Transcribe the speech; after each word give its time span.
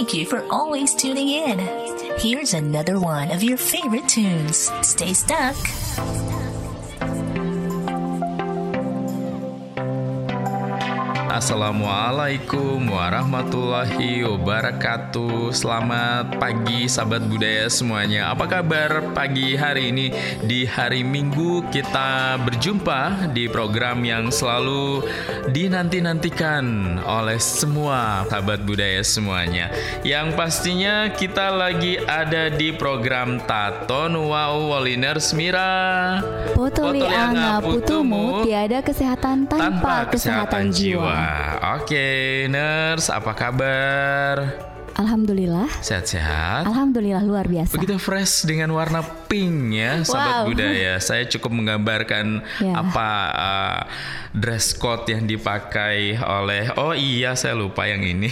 Thank 0.00 0.14
you 0.14 0.24
for 0.24 0.46
always 0.50 0.94
tuning 0.94 1.28
in. 1.28 1.58
Here's 2.16 2.54
another 2.54 2.98
one 2.98 3.30
of 3.30 3.42
your 3.42 3.58
favorite 3.58 4.08
tunes. 4.08 4.72
Stay 4.80 5.12
stuck. 5.12 5.54
Assalamualaikum 11.40 12.92
warahmatullahi 12.92 14.28
wabarakatuh. 14.28 15.56
Selamat 15.56 16.36
pagi 16.36 16.84
sahabat 16.84 17.24
budaya 17.32 17.64
semuanya. 17.72 18.28
Apa 18.28 18.44
kabar 18.44 19.16
pagi 19.16 19.56
hari 19.56 19.88
ini? 19.88 20.12
Di 20.44 20.68
hari 20.68 21.00
minggu 21.00 21.64
kita 21.72 22.36
berjumpa 22.44 23.32
Di 23.32 23.48
program 23.48 24.04
yang 24.04 24.28
selalu 24.28 25.00
dinanti-nantikan 25.48 27.00
Oleh 27.08 27.40
semua 27.40 28.28
sahabat 28.28 28.60
budaya 28.68 29.00
semuanya. 29.00 29.72
Yang 30.04 30.36
pastinya 30.36 31.08
kita 31.08 31.56
lagi 31.56 31.96
ada 32.04 32.52
di 32.52 32.68
program 32.76 33.40
Taton 33.48 34.12
Wow 34.12 34.76
Waliners 34.76 35.32
Mira 35.32 36.20
Potoli 36.52 37.00
anga 37.00 37.64
putumu 37.64 38.44
tiada 38.44 38.84
kesehatan 38.84 39.48
tanpa, 39.48 40.04
kesehatan, 40.04 40.68
jiwa. 40.68 41.29
Oke, 41.76 42.06
nurse, 42.46 43.08
apa 43.08 43.32
kabar? 43.32 44.36
Alhamdulillah. 44.90 45.70
Sehat-sehat? 45.80 46.68
Alhamdulillah 46.68 47.22
luar 47.22 47.48
biasa. 47.48 47.72
Begitu 47.72 47.96
fresh 47.96 48.44
dengan 48.44 48.68
warna 48.70 49.00
pink 49.00 49.72
ya, 49.72 50.02
sahabat 50.02 50.34
Wow. 50.44 50.46
budaya. 50.52 50.92
Saya 51.08 51.24
cukup 51.24 51.54
menggambarkan 51.54 52.44
Ya. 52.60 52.74
apa 52.74 53.10
uh, 53.32 53.80
dress 54.36 54.74
code 54.74 55.08
yang 55.08 55.24
dipakai 55.24 56.20
oleh 56.20 56.68
Oh 56.76 56.92
iya, 56.92 57.32
saya 57.32 57.56
lupa 57.56 57.86
yang 57.86 58.04
ini. 58.04 58.28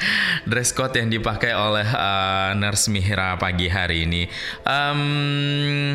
dress 0.50 0.70
code 0.70 0.92
yang 0.94 1.08
dipakai 1.08 1.56
oleh 1.56 1.86
uh, 1.86 2.52
Nurse 2.52 2.92
Mihra 2.92 3.40
pagi 3.40 3.70
hari 3.70 4.04
ini. 4.04 4.28
Um, 4.62 5.94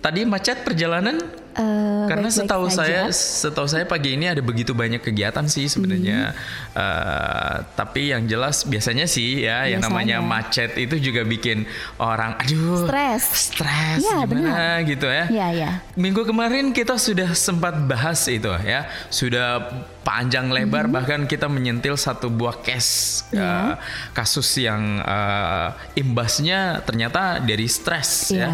tadi 0.00 0.24
macet 0.24 0.62
perjalanan 0.62 1.20
Eh, 1.56 2.04
karena 2.06 2.28
setahu 2.28 2.68
saja. 2.68 3.08
saya 3.08 3.10
setahu 3.10 3.64
saya 3.64 3.82
pagi 3.82 4.12
ini 4.12 4.26
ada 4.26 4.38
begitu 4.38 4.70
banyak 4.70 5.00
kegiatan 5.00 5.44
sih 5.46 5.66
sebenarnya 5.66 6.30
Hmm. 6.30 6.76
Eh, 6.76 7.56
tapi 7.72 8.12
yang 8.12 8.24
jelas 8.24 8.62
biasanya 8.62 9.04
sih 9.04 9.40
ya 9.40 9.64
yang 9.64 9.80
namanya 9.80 10.20
Biasanya. 10.20 10.28
macet 10.28 10.70
itu 10.76 10.96
juga 11.02 11.22
bikin 11.22 11.64
orang 11.96 12.36
aduh 12.36 12.84
Stres. 12.84 13.24
stres 13.50 13.98
Iya, 13.98 14.16
gimana 14.22 14.80
gitu 14.82 15.06
ya 15.06 15.24
Ya, 15.28 15.48
ya. 15.50 15.70
Minggu 15.94 16.22
kemarin 16.22 16.70
kita 16.70 16.96
sudah 16.96 17.32
sempat 17.32 17.72
bahas 17.82 18.20
itu 18.26 18.52
ya, 18.60 18.84
sudah 19.08 19.64
panjang 20.02 20.48
lebar 20.48 20.86
bahkan 20.86 21.24
kita 21.24 21.46
menyentil 21.46 21.96
satu 21.96 22.28
buah 22.28 22.60
case. 22.60 23.24
Iya. 23.28 23.42
eh, 23.42 23.72
kasus 24.12 24.46
yang 24.56 25.00
eh, 25.00 25.68
imbasnya 25.96 26.56
ternyata 26.82 27.40
dari 27.40 27.66
stres 27.66 28.30
ya. 28.30 28.52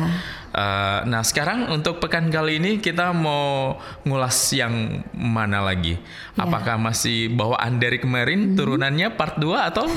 Eh, 0.52 1.00
nah 1.08 1.24
sekarang 1.24 1.72
untuk 1.72 1.96
pekan 1.96 2.28
kali 2.28 2.60
ini 2.60 2.76
kita 2.76 3.16
mau 3.16 3.80
ngulas 4.04 4.36
yang 4.52 5.00
mana 5.16 5.64
lagi? 5.64 5.96
Iya. 5.96 6.44
Apakah 6.44 6.76
masih 6.76 7.32
bawaan 7.32 7.80
dari 7.80 7.96
kemarin 7.96 8.52
turunannya 8.52 9.16
part 9.16 9.40
2 9.40 9.48
atau? 9.72 9.88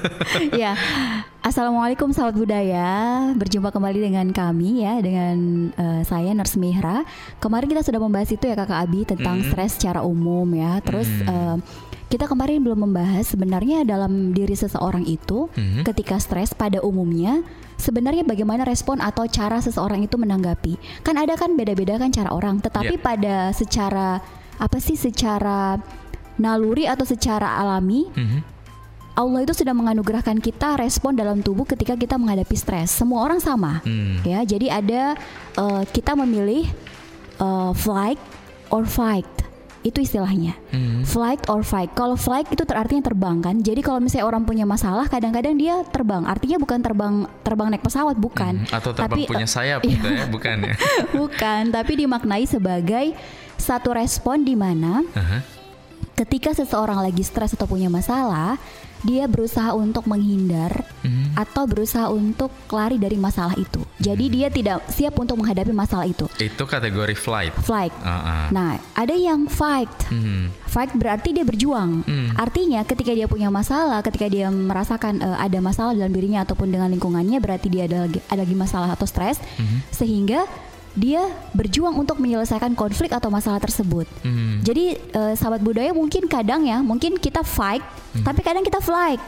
ya. 0.60 0.74
Assalamualaikum 1.46 2.10
sahabat 2.10 2.34
budaya. 2.34 2.90
Berjumpa 3.38 3.70
kembali 3.70 4.10
dengan 4.10 4.26
kami 4.34 4.82
ya 4.82 4.98
dengan 4.98 5.70
eh, 5.78 6.02
saya 6.02 6.34
Nurse 6.34 6.58
Mihra. 6.58 7.06
Kemarin 7.38 7.70
kita 7.70 7.86
sudah 7.86 8.02
membahas 8.02 8.34
itu 8.34 8.50
ya 8.50 8.58
Kakak 8.58 8.82
Abi 8.82 9.06
tentang 9.06 9.46
stres 9.46 9.78
secara 9.78 10.02
umum 10.02 10.50
ya. 10.58 10.82
Terus 10.82 11.06
eh, 11.06 11.56
kita 12.10 12.26
kemarin 12.26 12.66
belum 12.66 12.90
membahas 12.90 13.30
sebenarnya 13.30 13.86
dalam 13.86 14.34
diri 14.34 14.58
seseorang 14.58 15.06
itu 15.06 15.46
ketika 15.86 16.18
stres 16.18 16.50
pada 16.50 16.82
umumnya 16.82 17.46
sebenarnya 17.80 18.22
bagaimana 18.22 18.62
respon 18.62 19.00
atau 19.00 19.24
cara 19.24 19.58
seseorang 19.58 20.04
itu 20.04 20.14
menanggapi. 20.14 21.02
Kan 21.02 21.16
ada 21.16 21.34
kan 21.34 21.56
beda-beda 21.56 21.96
kan 21.96 22.12
cara 22.12 22.30
orang, 22.30 22.60
tetapi 22.60 22.94
Ya. 22.94 23.02
pada 23.02 23.36
secara 23.50 24.20
apa 24.60 24.76
sih 24.76 24.94
secara 24.94 25.80
naluri 26.36 26.84
atau 26.84 27.08
secara 27.08 27.56
alami 27.56 28.04
Mhm. 28.12 28.40
Allah 29.10 29.44
itu 29.44 29.52
sudah 29.52 29.74
menganugerahkan 29.76 30.38
kita 30.40 30.80
respon 30.80 31.12
dalam 31.12 31.44
tubuh 31.44 31.64
ketika 31.64 31.92
kita 31.92 32.16
menghadapi 32.16 32.56
stres. 32.56 32.88
Semua 32.94 33.26
orang 33.26 33.40
sama, 33.42 33.82
Hmm. 33.84 34.22
ya. 34.24 34.40
Jadi 34.44 34.68
ada 34.68 35.16
eh, 35.56 35.82
kita 35.92 36.12
memilih 36.14 36.68
eh, 37.40 37.72
flight 37.74 38.20
or 38.68 38.84
fight. 38.84 39.26
Itu 39.80 40.04
istilahnya. 40.04 40.56
Hmm. 40.70 41.02
Flight 41.08 41.48
or 41.48 41.64
fight. 41.64 41.88
Kalau 41.96 42.12
flight 42.14 42.52
itu 42.52 42.62
artinya 42.68 43.00
terbang 43.00 43.40
kan. 43.40 43.56
Jadi 43.64 43.80
kalau 43.80 43.96
misalnya 43.96 44.28
orang 44.28 44.44
punya 44.44 44.68
masalah, 44.68 45.08
kadang-kadang 45.08 45.56
dia 45.56 45.80
terbang. 45.88 46.28
Artinya 46.28 46.60
bukan 46.60 46.78
terbang 46.84 47.14
terbang 47.40 47.68
naik 47.72 47.84
pesawat, 47.84 48.16
bukan. 48.20 48.64
Hmm, 48.64 48.76
Atau 48.76 48.92
terbang 48.92 49.24
Tapi, 49.24 49.30
punya 49.30 49.48
eh, 49.48 49.50
sayap 49.50 49.80
iya. 49.84 49.92
gitu 49.96 50.08
ya, 50.12 50.24
bukan 50.28 50.56
ya? 50.68 50.74
bukan, 51.20 51.62
tapi 51.72 51.92
dimaknai 52.04 52.44
sebagai 52.44 53.16
satu 53.60 53.92
respon 53.92 54.44
di 54.44 54.56
mana 54.56 55.04
Aha. 55.12 55.44
ketika 56.16 56.56
seseorang 56.56 57.00
lagi 57.00 57.20
stres 57.20 57.52
atau 57.52 57.68
punya 57.68 57.92
masalah, 57.92 58.56
dia 59.00 59.24
berusaha 59.24 59.72
untuk 59.72 60.04
menghindar 60.04 60.84
Mhm. 61.00 61.32
atau 61.32 61.64
berusaha 61.64 62.12
untuk 62.12 62.52
lari 62.68 63.00
dari 63.00 63.16
masalah 63.16 63.56
itu. 63.56 63.80
Jadi 63.96 64.24
dia 64.28 64.48
tidak 64.52 64.84
siap 64.88 65.16
untuk 65.16 65.40
menghadapi 65.40 65.72
masalah 65.72 66.04
itu. 66.04 66.28
Itu 66.36 66.64
kategori 66.64 67.16
flight. 67.16 67.52
Flight. 67.64 67.92
Ah, 68.04 68.08
ah. 68.08 68.46
Nah, 68.52 68.76
ada 68.92 69.12
yang 69.12 69.48
fight. 69.48 69.88
Hmm. 70.12 70.52
Fight 70.64 70.92
berarti 70.92 71.32
dia 71.32 71.44
berjuang. 71.44 72.04
Hmm. 72.04 72.36
Artinya 72.36 72.84
ketika 72.84 73.10
dia 73.10 73.24
punya 73.24 73.48
masalah, 73.48 74.04
ketika 74.04 74.28
dia 74.28 74.48
merasakan 74.48 75.20
eh, 75.20 75.36
ada 75.40 75.58
masalah 75.58 75.96
dalam 75.96 76.12
dirinya 76.12 76.44
ataupun 76.44 76.68
dengan 76.68 76.88
lingkungannya, 76.88 77.40
berarti 77.40 77.68
dia 77.68 77.88
ada 77.88 78.04
lagi 78.04 78.20
ada 78.28 78.40
lagi 78.44 78.56
masalah 78.56 78.92
atau 78.92 79.08
stres, 79.08 79.40
Hmm. 79.56 79.80
sehingga 79.90 80.44
dia 80.98 81.22
berjuang 81.54 81.94
untuk 81.94 82.18
menyelesaikan 82.18 82.74
konflik 82.74 83.14
atau 83.14 83.30
masalah 83.30 83.58
tersebut. 83.58 84.06
Hmm. 84.22 84.58
Jadi 84.60 84.98
eh, 84.98 85.34
sahabat 85.34 85.62
budaya 85.62 85.94
mungkin 85.94 86.26
kadang 86.26 86.66
ya, 86.66 86.82
mungkin 86.82 87.14
kita 87.14 87.42
fight, 87.42 87.82
tapi 88.22 88.40
kadang 88.42 88.62
kita 88.62 88.82
flight. 88.82 89.22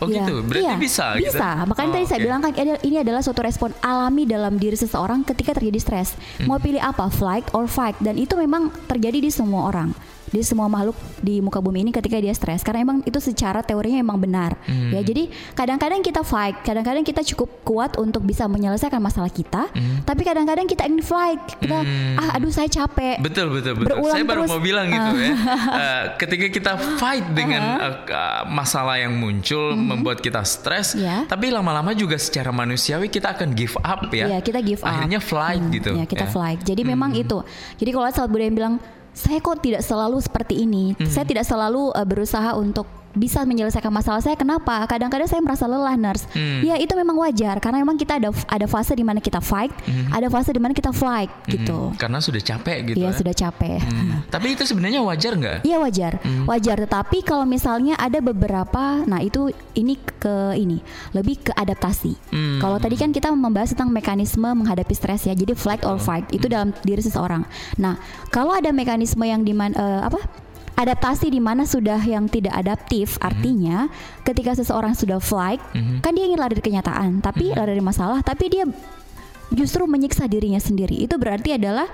Oh 0.00 0.08
Iya, 0.08 0.24
gitu, 0.24 0.40
berarti 0.40 0.64
iya, 0.64 0.74
bisa 0.80 1.12
gitu? 1.20 1.36
Bisa, 1.36 1.60
makanya 1.68 1.88
Oh, 1.88 1.94
tadi 2.00 2.04
saya 2.08 2.18
oke. 2.20 2.24
bilang 2.24 2.40
kan 2.40 2.52
ini- 2.56 2.82
ini 2.88 2.96
adalah 2.96 3.20
suatu 3.20 3.44
respon 3.44 3.68
alami 3.84 4.24
dalam 4.24 4.56
diri 4.56 4.72
seseorang 4.72 5.20
ketika 5.22 5.52
terjadi 5.52 5.76
stres. 5.76 6.16
Hmm. 6.40 6.48
Mau 6.48 6.56
pilih 6.56 6.80
apa, 6.80 7.12
flight 7.12 7.44
or 7.52 7.68
fight, 7.68 7.92
dan 8.00 8.16
itu 8.16 8.32
memang 8.32 8.72
terjadi 8.88 9.20
di 9.20 9.28
semua 9.28 9.68
orang, 9.68 9.92
di 10.30 10.40
semua 10.40 10.66
makhluk 10.66 10.94
di 11.18 11.38
muka 11.38 11.58
bumi 11.58 11.82
ini 11.82 11.90
ketika 11.90 12.16
dia 12.16 12.30
stres. 12.30 12.62
Karena 12.62 12.82
emang 12.82 13.02
itu 13.02 13.18
secara 13.18 13.60
teorinya 13.60 13.98
emang 13.98 14.16
benar. 14.16 14.54
Hmm. 14.62 14.90
Ya, 14.90 15.02
jadi 15.02 15.26
kadang-kadang 15.52 16.00
kita 16.00 16.22
fight, 16.22 16.62
kadang-kadang 16.62 17.02
kita 17.02 17.22
cukup 17.24 17.50
kuat 17.62 17.92
untuk 17.96 18.22
bisa 18.22 18.46
menyelesaikan 18.46 18.98
masalah 18.98 19.28
kita, 19.28 19.66
tapi 20.02 20.22
kadang-kadang 20.22 20.64
kita 20.64 20.86
ingin 20.86 21.00
flight, 21.00 21.40
kita 21.58 21.78
Hmm. 21.80 22.14
ah 22.14 22.34
aduh 22.34 22.48
saya 22.48 22.66
capek. 22.66 23.18
Betul 23.18 23.50
betul 23.50 23.74
betul. 23.74 23.96
Berulang 23.96 24.12
Saya 24.12 24.24
baru 24.24 24.40
terus. 24.40 24.50
mau 24.50 24.60
bilang 24.60 24.86
gitu 24.86 25.10
ya. 25.16 25.32
Eh, 25.80 26.02
ketika 26.16 26.46
kita 26.48 26.72
fight 26.96 27.26
dengan 27.30 27.62
eh, 27.80 27.94
eh, 28.06 28.42
masalah 28.46 28.96
yang 28.96 29.12
muncul 29.12 29.72
membuat 29.72 30.18
kita 30.18 30.42
stres, 30.42 30.92
Ya. 30.92 31.24
tapi 31.24 31.48
lama-lama 31.48 31.90
juga 31.92 32.14
secara 32.14 32.50
manusiawi 32.50 33.08
kita 33.08 33.32
akan 33.32 33.50
give 33.50 33.74
up 33.76 34.06
ya. 34.10 34.28
Iya, 34.28 34.38
kita 34.40 34.60
give 34.60 34.80
up. 34.80 34.90
Akhirnya 34.90 35.18
flight 35.18 35.58
Hmm, 35.60 35.72
gitu. 35.72 35.90
Ya, 35.92 36.04
kita 36.04 36.26
ya. 36.26 36.30
flight. 36.30 36.60
Jadi 36.62 36.82
memang 36.82 37.10
itu. 37.12 37.40
Jadi 37.76 37.90
kalau 37.90 38.06
sahabat 38.06 38.30
budaya 38.30 38.46
yang 38.46 38.56
bilang, 38.56 38.74
saya 39.20 39.38
kok 39.44 39.60
tidak 39.60 39.84
selalu 39.84 40.18
seperti 40.24 40.64
ini. 40.64 40.96
Hmm. 40.96 41.04
Saya 41.04 41.28
tidak 41.28 41.44
selalu 41.44 41.92
uh, 41.92 42.06
berusaha 42.08 42.56
untuk 42.56 42.88
bisa 43.10 43.42
menyelesaikan 43.42 43.90
masalah 43.90 44.22
saya. 44.22 44.34
Kenapa? 44.34 44.86
Kadang-kadang 44.86 45.26
saya 45.26 45.42
merasa 45.42 45.66
lelah, 45.66 45.94
nurse. 45.94 46.30
Hmm. 46.30 46.62
Ya 46.62 46.76
itu 46.76 46.94
memang 46.94 47.18
wajar 47.18 47.58
karena 47.58 47.82
memang 47.82 47.94
kita 47.94 48.16
ada 48.16 48.30
ada 48.46 48.66
fase 48.66 48.94
di 48.94 49.02
mana 49.02 49.18
kita 49.18 49.42
fight, 49.42 49.74
ada 50.10 50.26
fase 50.26 50.50
di 50.50 50.58
mana 50.58 50.70
kita 50.70 50.90
flight 50.90 51.30
gitu. 51.46 51.90
Hmm, 51.90 51.98
Karena 51.98 52.18
sudah 52.18 52.38
capek 52.38 52.78
gitu 52.86 53.02
Iya 53.02 53.10
ya. 53.10 53.16
sudah 53.16 53.34
capek. 53.34 53.78
Hmm. 53.82 54.22
Tapi 54.34 54.46
itu 54.54 54.62
sebenarnya 54.62 55.02
wajar 55.02 55.32
nggak? 55.34 55.58
Iya 55.62 55.76
wajar, 55.78 56.12
Hmm. 56.22 56.44
wajar. 56.46 56.76
Tetapi 56.78 57.18
kalau 57.22 57.42
misalnya 57.44 57.98
ada 57.98 58.22
beberapa, 58.22 59.02
nah 59.04 59.18
itu 59.18 59.50
ini 59.74 59.98
ke 59.98 60.54
ini 60.54 60.78
lebih 61.10 61.50
ke 61.50 61.52
adaptasi. 61.52 62.14
Hmm. 62.30 62.58
Kalau 62.58 62.78
tadi 62.78 62.94
kan 62.94 63.10
kita 63.10 63.30
membahas 63.30 63.74
tentang 63.74 63.90
mekanisme 63.90 64.46
menghadapi 64.46 64.94
stres 64.94 65.26
ya, 65.26 65.34
jadi 65.34 65.52
flight 65.52 65.82
or 65.82 65.98
fight 65.98 66.26
itu 66.30 66.46
dalam 66.46 66.70
diri 66.82 67.00
seseorang. 67.00 67.42
Nah 67.76 67.98
kalau 68.30 68.54
ada 68.54 68.70
mekanisme 68.70 69.22
yang 69.22 69.42
di 69.42 69.52
mana 69.52 70.06
apa? 70.06 70.18
Adaptasi 70.80 71.28
di 71.28 71.44
mana 71.44 71.68
sudah 71.68 72.00
yang 72.00 72.24
tidak 72.24 72.56
adaptif, 72.56 73.20
artinya 73.20 73.92
ketika 74.24 74.56
seseorang 74.56 74.96
sudah 74.96 75.20
flight, 75.20 75.60
kan 76.00 76.16
dia 76.16 76.24
ingin 76.24 76.40
lari 76.40 76.56
dari 76.56 76.72
kenyataan, 76.72 77.20
tapi 77.20 77.52
lari 77.52 77.76
dari 77.76 77.84
masalah, 77.84 78.24
tapi 78.24 78.48
dia 78.48 78.64
justru 79.52 79.84
menyiksa 79.84 80.24
dirinya 80.24 80.56
sendiri. 80.56 80.96
Itu 81.04 81.20
berarti 81.20 81.60
adalah 81.60 81.84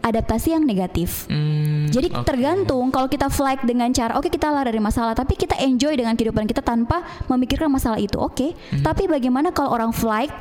adaptasi 0.00 0.56
yang 0.56 0.64
negatif. 0.64 1.28
Hmm, 1.28 1.92
Jadi 1.92 2.08
oke. 2.08 2.24
tergantung 2.24 2.88
kalau 2.88 3.06
kita 3.06 3.28
flight 3.28 3.60
dengan 3.68 3.92
cara 3.92 4.16
oke 4.16 4.32
kita 4.32 4.48
lari 4.48 4.72
dari 4.72 4.80
masalah 4.80 5.12
tapi 5.12 5.36
kita 5.36 5.60
enjoy 5.60 5.92
dengan 5.92 6.16
kehidupan 6.16 6.48
kita 6.48 6.64
tanpa 6.64 7.04
memikirkan 7.28 7.68
masalah 7.68 8.00
itu 8.00 8.16
oke. 8.16 8.56
Hmm. 8.56 8.80
Tapi 8.80 9.06
bagaimana 9.06 9.52
kalau 9.52 9.76
orang 9.76 9.92
flight 9.92 10.32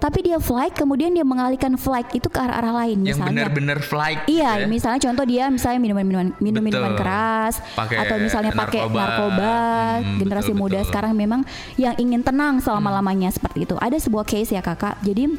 tapi 0.00 0.24
dia 0.24 0.40
flight 0.40 0.72
kemudian 0.72 1.12
dia 1.12 1.22
mengalihkan 1.22 1.76
flight 1.76 2.08
itu 2.10 2.26
ke 2.26 2.34
arah-arah 2.34 2.72
lain 2.80 3.04
Yang 3.04 3.20
misalnya. 3.20 3.30
benar-benar 3.44 3.78
flight. 3.80 4.20
Iya, 4.24 4.50
ya. 4.56 4.66
misalnya 4.66 5.00
contoh 5.02 5.24
dia 5.24 5.44
misalnya 5.46 5.78
minum-minuman 5.78 6.32
minum-minuman 6.38 6.96
keras 6.96 7.60
Pakai 7.76 7.96
atau 8.00 8.16
misalnya 8.16 8.50
pakai 8.50 8.80
narkoba. 8.80 8.98
narkoba, 8.98 9.54
Hmm, 10.00 10.16
generasi 10.18 10.50
betul, 10.50 10.58
muda 10.58 10.78
betul. 10.78 10.88
sekarang 10.88 11.12
memang 11.12 11.40
yang 11.76 11.94
ingin 11.94 12.20
tenang 12.20 12.58
selama-lamanya 12.58 13.28
seperti 13.28 13.62
itu. 13.62 13.76
Ada 13.76 14.00
sebuah 14.00 14.24
case 14.24 14.50
ya 14.50 14.60
Kakak. 14.60 14.96
Jadi 15.00 15.36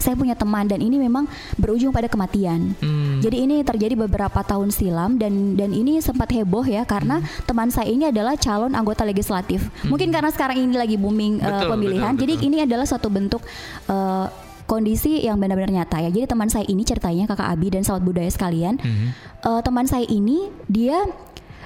saya 0.00 0.16
punya 0.16 0.32
teman 0.32 0.64
dan 0.64 0.80
ini 0.80 0.96
memang 0.96 1.28
berujung 1.54 1.92
pada 1.92 2.08
kematian. 2.08 2.72
Hmm. 2.80 3.20
Jadi 3.20 3.44
ini 3.44 3.60
terjadi 3.60 3.94
beberapa 3.94 4.40
tahun 4.40 4.72
silam 4.72 5.20
dan 5.20 5.54
dan 5.54 5.70
ini 5.70 6.00
sempat 6.00 6.32
heboh 6.32 6.64
ya 6.64 6.82
karena 6.82 7.20
Hmm. 7.20 7.28
teman 7.44 7.68
saya 7.68 7.86
ini 7.86 8.08
adalah 8.08 8.34
calon 8.34 8.72
anggota 8.72 9.04
legislatif. 9.04 9.68
Mungkin 9.84 10.08
karena 10.08 10.32
sekarang 10.32 10.56
ini 10.56 10.74
lagi 10.74 10.96
booming 10.96 11.38
uh, 11.38 11.46
Betul, 11.60 11.68
pemilihan. 11.70 12.12
betul, 12.12 12.20
Jadi 12.24 12.34
betul. 12.34 12.46
ini 12.48 12.56
adalah 12.64 12.86
suatu 12.88 13.08
bentuk 13.08 13.44
uh, 13.86 14.26
kondisi 14.64 15.20
yang 15.20 15.36
benar-benar 15.36 15.68
nyata 15.68 15.98
ya. 15.98 16.08
Jadi 16.08 16.24
teman 16.24 16.46
saya 16.46 16.62
ini 16.64 16.86
ceritanya 16.86 17.26
Kakak 17.26 17.50
Abi 17.50 17.68
dan 17.68 17.82
sahabat 17.82 18.06
budaya 18.06 18.30
sekalian. 18.30 18.78
Mhm. 18.78 19.08
uh, 19.42 19.60
teman 19.60 19.84
saya 19.84 20.06
ini 20.06 20.48
dia 20.64 20.96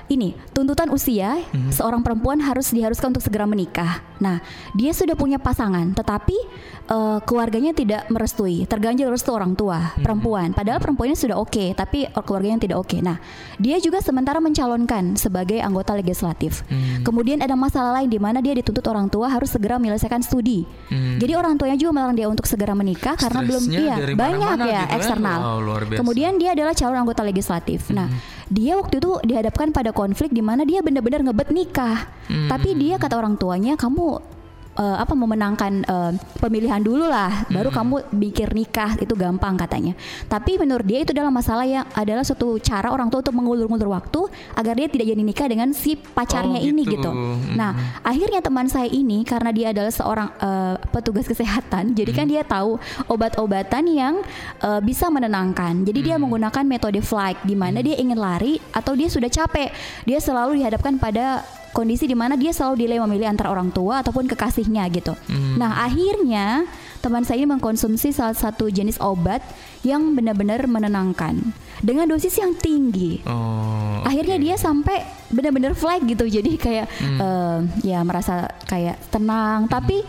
ini 0.07 0.37
tuntutan 0.53 0.89
usia 0.89 1.41
Mhm. 1.51 1.73
seorang 1.73 2.01
perempuan 2.01 2.39
harus 2.39 2.69
diharuskan 2.69 3.11
untuk 3.11 3.25
segera 3.25 3.45
menikah. 3.45 4.05
Nah, 4.19 4.41
dia 4.73 4.93
sudah 4.93 5.15
punya 5.15 5.37
pasangan, 5.37 5.91
tetapi 5.93 6.37
uh, 6.85 7.19
keluarganya 7.25 7.73
tidak 7.73 8.05
merestui, 8.09 8.65
terganjal 8.65 9.09
restu 9.09 9.33
orang 9.33 9.57
tua 9.57 9.97
Mhm. 9.97 10.05
perempuan. 10.05 10.49
Padahal 10.53 10.79
perempuannya 10.79 11.17
sudah 11.17 11.37
oke, 11.37 11.73
tapi 11.73 12.05
keluarganya 12.21 12.61
tidak 12.61 12.79
oke. 12.79 13.01
Nah, 13.01 13.17
dia 13.57 13.77
juga 13.79 13.99
sementara 13.99 14.39
mencalonkan 14.39 15.17
sebagai 15.17 15.59
anggota 15.59 15.93
legislatif. 15.93 16.61
Mhm. 16.69 17.01
Kemudian 17.03 17.41
ada 17.41 17.57
masalah 17.57 17.97
lain 17.99 18.09
di 18.09 18.21
mana 18.21 18.39
dia 18.39 18.53
dituntut 18.53 18.85
orang 18.85 19.09
tua 19.09 19.29
harus 19.29 19.49
segera 19.49 19.81
menyelesaikan 19.81 20.21
studi. 20.21 20.69
Mhm. 20.93 21.19
Jadi 21.19 21.33
orang 21.33 21.57
tuanya 21.57 21.77
juga 21.77 21.93
melarang 21.93 22.15
dia 22.15 22.29
untuk 22.29 22.45
segera 22.45 22.77
menikah 22.77 23.17
karena 23.17 23.41
belum 23.41 23.63
iya 23.71 23.95
dari 23.97 24.13
banyak 24.13 24.39
mana-mana 24.39 24.65
ya 24.65 24.83
gitu 24.85 24.85
kan. 24.85 24.97
eksternal. 25.01 25.39
Wow. 25.41 25.97
Kemudian 25.97 26.33
dia 26.37 26.51
adalah 26.53 26.73
calon 26.73 26.99
anggota 26.99 27.23
legislatif. 27.23 27.89
Nah, 27.89 28.09
dia 28.53 28.77
waktu 28.77 29.01
itu 29.01 29.21
dihadapkan 29.25 29.73
pada 29.73 29.95
konflik 29.95 30.33
di 30.33 30.45
mana 30.45 30.69
dia 30.69 30.85
benar-benar 30.85 31.25
ngebet 31.25 31.49
nikah. 31.55 32.09
Tapi 32.29 32.77
dia 32.77 33.01
kata 33.01 33.17
orang 33.17 33.37
tuanya, 33.41 33.77
kamu 33.77 34.34
eh, 34.79 34.97
apa 34.99 35.15
memenangkan 35.15 35.73
eh, 35.87 36.13
pemilihan 36.39 36.83
dulu 36.83 37.07
lah, 37.07 37.47
baru 37.51 37.71
kamu 37.71 38.15
mikir 38.15 38.51
nikah 38.55 38.99
itu 38.99 39.15
gampang 39.15 39.55
katanya. 39.59 39.95
Tapi 40.27 40.59
menurut 40.59 40.87
dia 40.87 41.03
itu 41.03 41.15
adalah 41.15 41.31
masalah 41.31 41.67
yang 41.67 41.87
adalah 41.95 42.23
suatu 42.27 42.59
cara 42.59 42.91
orang 42.91 43.09
tua 43.11 43.23
untuk 43.23 43.35
mengulur-ngulur 43.35 43.91
waktu 43.91 44.21
agar 44.59 44.75
dia 44.77 44.89
tidak 44.91 45.07
jadi 45.15 45.23
nikah 45.23 45.47
dengan 45.51 45.71
si 45.73 45.97
pacarnya 45.97 46.61
Oh, 46.61 46.69
ini 46.71 46.83
gitu. 46.87 47.01
gitu. 47.01 47.11
Mhm. 47.11 47.57
Nah, 47.59 47.73
akhirnya 48.05 48.41
teman 48.45 48.67
saya 48.71 48.87
ini 48.87 49.23
karena 49.27 49.51
dia 49.51 49.71
adalah 49.75 49.91
seorang 49.91 50.29
eh, 50.39 50.75
petugas 50.91 51.27
kesehatan, 51.27 51.95
jadi 51.95 52.11
kan 52.15 52.27
dia 52.29 52.43
tahu 52.47 52.79
obat-obatan 53.09 53.85
yang 53.91 54.15
eh, 54.63 54.81
bisa 54.83 55.09
menenangkan. 55.11 55.83
Jadi 55.87 56.13
dia 56.13 56.17
menggunakan 56.19 56.65
metode 56.67 57.01
flight 57.01 57.39
di 57.47 57.55
mana 57.55 57.81
dia 57.81 57.97
ingin 57.99 58.19
lari 58.19 58.59
atau 58.75 58.95
dia 58.95 59.09
sudah 59.11 59.31
capek. 59.31 59.71
Dia 60.05 60.19
selalu 60.19 60.61
dihadapkan 60.63 60.99
pada 60.99 61.43
kondisi 61.75 62.07
di 62.07 62.15
mana 62.15 62.39
dia 62.39 62.55
selalu 62.55 62.87
dilema 62.87 63.11
memilih 63.11 63.35
antara 63.35 63.51
orang 63.51 63.75
tua 63.75 64.01
ataupun 64.07 64.31
kekasihnya 64.31 64.87
gitu. 64.95 65.19
Nah, 65.59 65.83
akhirnya 65.85 66.65
teman 67.03 67.27
saya 67.27 67.43
ini 67.43 67.51
mengkonsumsi 67.51 68.15
salah 68.15 68.33
satu 68.33 68.71
jenis 68.71 68.97
obat 69.03 69.43
yang 69.83 70.15
benar-benar 70.15 70.65
menenangkan. 70.71 71.43
Dengan 71.85 72.09
dosis 72.09 72.39
yang 72.39 72.55
tinggi. 72.57 73.21
Oh. 73.27 74.01
akhirnya 74.07 74.37
dia 74.39 74.55
sampai 74.57 75.03
benar-benar 75.29 75.75
flag 75.75 76.07
gitu. 76.07 76.25
Jadi 76.25 76.57
kayak 76.57 76.87
eh, 77.03 77.59
ya 77.83 78.01
merasa 78.07 78.49
kayak 78.71 78.97
tenang. 79.11 79.67
Tapi 79.69 80.01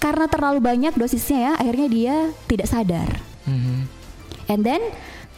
karena 0.00 0.24
terlalu 0.30 0.64
banyak 0.64 0.96
dosisnya 0.96 1.38
ya 1.38 1.52
akhirnya 1.60 1.86
dia 1.90 2.14
tidak 2.48 2.70
sadar. 2.70 3.10
Mhm. 3.44 3.88
and 4.50 4.66
then 4.66 4.82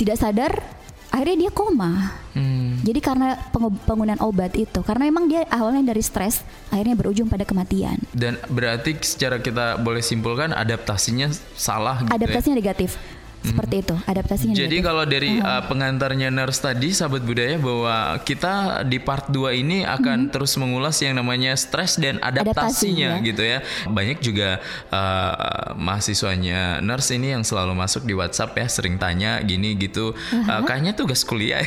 tidak 0.00 0.18
sadar 0.18 0.50
akhirnya 1.12 1.46
dia 1.46 1.52
koma 1.52 2.18
Hmm. 2.32 2.80
jadi 2.80 2.96
karena 3.04 3.36
penggunaan 3.84 4.16
obat 4.24 4.56
itu 4.56 4.80
karena 4.80 5.04
memang 5.04 5.28
dia 5.28 5.44
awalnya 5.52 5.92
dari 5.92 6.00
stres 6.00 6.40
akhirnya 6.72 6.96
berujung 6.96 7.28
pada 7.28 7.44
kematian 7.44 8.00
Dan 8.08 8.40
berarti 8.48 8.96
secara 9.04 9.36
kita 9.36 9.76
boleh 9.76 10.00
simpulkan 10.00 10.48
adaptasinya 10.48 11.28
salah 11.52 12.00
gitu 12.00 12.08
ya? 12.08 12.16
adaptasinya 12.16 12.56
negatif 12.56 12.96
seperti 13.42 13.82
itu 13.82 13.94
adaptasinya 14.06 14.54
Jadi 14.54 14.66
negatif. 14.78 14.86
kalau 14.86 15.04
dari 15.04 15.30
uh, 15.36 15.62
pengantarnya 15.66 16.28
nurse 16.30 16.60
tadi 16.60 16.88
sahabat 16.90 17.22
budaya 17.22 17.58
bahwa 17.58 17.94
kita 18.22 18.52
di 18.84 18.98
part 18.98 19.26
2 19.28 19.50
ini 19.56 19.82
akan 19.82 20.30
terus 20.30 20.54
mengulas 20.56 20.98
yang 20.98 21.14
namanya 21.14 21.52
stres 21.54 21.98
dan 21.98 22.18
adaptasinya 22.18 22.40
Mm-hmm. 22.42 22.52
Adaptasi, 22.52 22.88
ya. 22.94 23.12
gitu 23.24 23.42
ya. 23.42 23.58
Banyak 23.86 24.18
juga 24.20 24.48
uh, 24.88 25.74
mahasiswanya 25.74 26.78
nurse 26.78 27.14
ini 27.14 27.32
yang 27.32 27.42
selalu 27.42 27.72
masuk 27.72 28.02
di 28.02 28.14
WhatsApp 28.14 28.54
ya 28.54 28.66
sering 28.66 28.96
tanya 28.96 29.40
gini 29.40 29.74
gitu. 29.74 30.14
Uh, 30.32 30.62
kayaknya 30.62 30.92
tugas 30.92 31.22
kuliah 31.22 31.62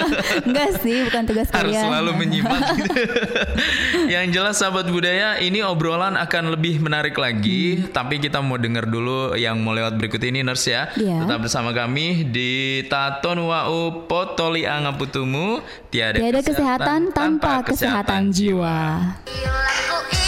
enggak 0.48 0.70
sih 0.80 1.04
bukan 1.04 1.22
tugas 1.24 1.48
harus 1.50 1.72
kuliah 1.72 1.84
selalu 1.86 2.10
menyimak 2.14 2.62
gitu. 2.78 3.00
Yang 4.06 4.26
jelas 4.32 4.54
sahabat 4.58 4.86
budaya 4.86 5.38
ini 5.38 5.60
obrolan 5.60 6.14
akan 6.14 6.52
lebih 6.52 6.78
menarik 6.78 7.16
lagi, 7.16 7.56
Hmm. 7.74 7.90
tapi 7.90 8.18
kita 8.18 8.38
mau 8.38 8.56
dengar 8.56 8.84
dulu 8.84 9.32
yang 9.34 9.56
mau 9.58 9.72
lewat 9.72 9.96
berikut 9.96 10.20
ini 10.20 10.42
nurse 10.42 10.68
ya. 10.68 10.90
Iya. 11.14 11.30
Tetap 11.30 11.38
bersama 11.46 11.70
kami 11.70 12.26
di 12.26 12.82
Taton 12.90 13.46
Wau 13.46 14.02
Potoli 14.10 14.66
Angaputumu 14.66 15.62
tiada, 15.94 16.18
Tiada 16.18 16.42
kesehatan 16.42 17.14
tanpa 17.14 17.62
kesehatan 17.62 18.34
jiwa. 18.34 19.14
Mga 19.22 20.23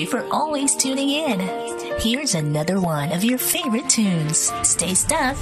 you 0.00 0.06
for 0.06 0.26
always 0.30 0.74
tuning 0.74 1.10
in. 1.10 1.40
Here's 1.98 2.34
another 2.34 2.80
one 2.80 3.12
of 3.12 3.22
your 3.22 3.38
favorite 3.38 3.88
tunes. 3.88 4.50
Stay 4.62 4.94
stuck. 4.94 5.36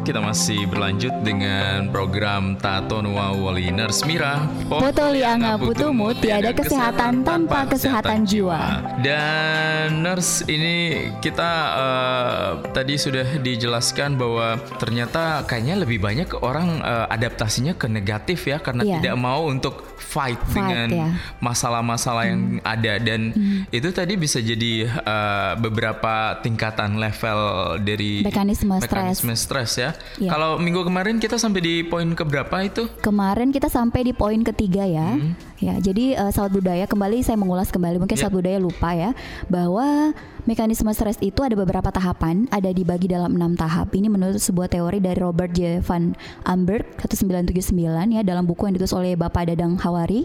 Kita 0.00 0.16
masih 0.18 0.64
berlanjut 0.64 1.12
dengan 1.20 1.92
program 1.92 2.56
Taton 2.56 3.12
Wau 3.12 3.46
Waliners 3.46 4.02
Mira 4.08 4.48
Potoli 4.66 5.20
Angaputumu, 5.20 6.16
tiada 6.16 6.50
kesehatan 6.50 7.20
tanpa 7.20 7.68
kesehatan 7.68 8.24
jiwa. 8.24 8.80
Dan 9.04 10.00
nurse 10.00 10.48
ini 10.48 11.08
kita 11.20 11.50
eh, 11.76 12.48
tadi 12.72 12.94
sudah 12.96 13.38
dijelaskan 13.38 14.16
bahwa 14.16 14.56
ternyata 14.80 15.44
kayaknya 15.44 15.84
lebih 15.84 16.00
banyak 16.00 16.28
orang 16.40 16.80
eh, 16.80 17.06
adaptasinya 17.12 17.76
ke 17.76 17.86
negatif 17.86 18.48
ya 18.48 18.56
karena 18.58 18.80
Iya. 18.80 18.96
tidak 19.04 19.16
mau 19.20 19.44
untuk 19.46 19.89
fight, 20.00 20.40
Fight, 20.48 20.56
dengan 20.56 20.88
ya. 20.88 21.08
masalah-masalah 21.38 22.24
yang 22.26 22.58
ada 22.64 22.96
dan 22.98 23.30
itu 23.70 23.88
tadi 23.92 24.16
bisa 24.16 24.40
jadi 24.40 24.88
eh, 24.88 25.52
beberapa 25.60 26.40
tingkatan 26.40 26.96
level 26.96 27.38
dari 27.84 28.24
Mekanisme 28.24 28.80
stres. 28.80 28.90
mekanisme 28.90 29.32
stres 29.36 29.70
ya. 29.78 29.90
Iya. 30.18 30.30
Kalau 30.32 30.50
minggu 30.58 30.82
kemarin 30.82 31.20
kita 31.20 31.36
sampai 31.36 31.60
di 31.60 31.74
poin 31.84 32.08
keberapa 32.16 32.56
itu? 32.64 32.88
Kemarin 33.04 33.52
kita 33.52 33.68
sampai 33.68 34.08
di 34.08 34.12
poin 34.16 34.40
ketiga 34.40 34.88
ya. 34.88 35.20
Ya, 35.60 35.76
jadi 35.76 36.16
uh, 36.16 36.32
sahabat 36.32 36.56
budaya 36.56 36.84
kembali 36.88 37.20
saya 37.20 37.36
mengulas 37.36 37.68
kembali 37.68 38.00
mungkin 38.00 38.16
Ya. 38.16 38.24
sahabat 38.24 38.40
budaya 38.40 38.56
lupa 38.56 38.96
ya 38.96 39.12
bahwa 39.52 40.16
mekanisme 40.48 40.88
stres 40.96 41.20
itu 41.20 41.44
ada 41.44 41.52
beberapa 41.52 41.92
tahapan, 41.92 42.48
ada 42.48 42.72
dibagi 42.72 43.12
dalam 43.12 43.36
enam 43.36 43.52
tahap. 43.60 43.92
Ini 43.92 44.08
menurut 44.08 44.40
sebuah 44.40 44.72
teori 44.72 45.04
dari 45.04 45.20
Robert 45.20 45.52
J. 45.52 45.84
Van 45.84 46.16
Amberg 46.48 46.88
1979 47.04 47.76
ya 48.16 48.24
dalam 48.24 48.48
buku 48.48 48.72
yang 48.72 48.74
ditulis 48.80 48.96
oleh 48.96 49.12
Bapak 49.20 49.52
Dadang 49.52 49.76
Hawari. 49.76 50.24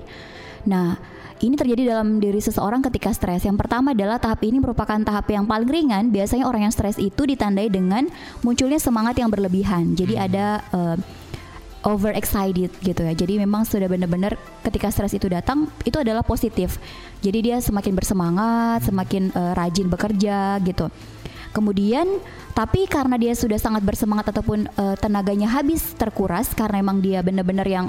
Nah, 0.66 0.96
ini 1.44 1.60
terjadi 1.60 1.92
dalam 1.92 2.24
diri 2.24 2.40
seseorang 2.40 2.80
ketika 2.88 3.12
stres. 3.12 3.44
Yang 3.44 3.60
pertama 3.60 3.92
adalah 3.92 4.24
tahap 4.24 4.40
ini 4.48 4.64
merupakan 4.64 4.96
tahap 5.04 5.28
yang 5.28 5.44
paling 5.44 5.68
ringan. 5.68 6.16
Biasanya 6.16 6.48
orang 6.48 6.72
yang 6.72 6.74
stres 6.74 6.96
itu 6.96 7.28
ditandai 7.28 7.68
dengan 7.68 8.08
munculnya 8.40 8.80
semangat 8.80 9.20
yang 9.20 9.28
berlebihan. 9.28 10.00
Jadi 10.00 10.16
ada 10.16 10.64
eh, 10.72 10.96
overexcited 11.86 12.74
gitu 12.82 13.02
ya. 13.06 13.14
Jadi 13.14 13.38
memang 13.38 13.64
sudah 13.64 13.86
benar-benar 13.86 14.36
ketika 14.66 14.90
stres 14.90 15.14
itu 15.14 15.30
datang 15.30 15.70
itu 15.86 15.96
adalah 16.02 16.26
positif. 16.26 16.82
Jadi 17.22 17.54
dia 17.54 17.58
semakin 17.62 17.94
bersemangat, 17.94 18.90
semakin 18.90 19.30
eh, 19.32 19.54
rajin 19.54 19.88
bekerja 19.88 20.60
gitu. 20.66 20.90
Kemudian 21.54 22.20
tapi 22.52 22.84
karena 22.90 23.16
dia 23.16 23.32
sudah 23.38 23.56
sangat 23.62 23.86
bersemangat 23.86 24.34
ataupun 24.34 24.68
eh, 24.68 24.96
tenaganya 25.00 25.48
habis 25.54 25.96
terkuras 25.96 26.52
karena 26.52 26.82
emang 26.82 27.00
dia 27.00 27.22
benar-benar 27.22 27.70
yang 27.70 27.88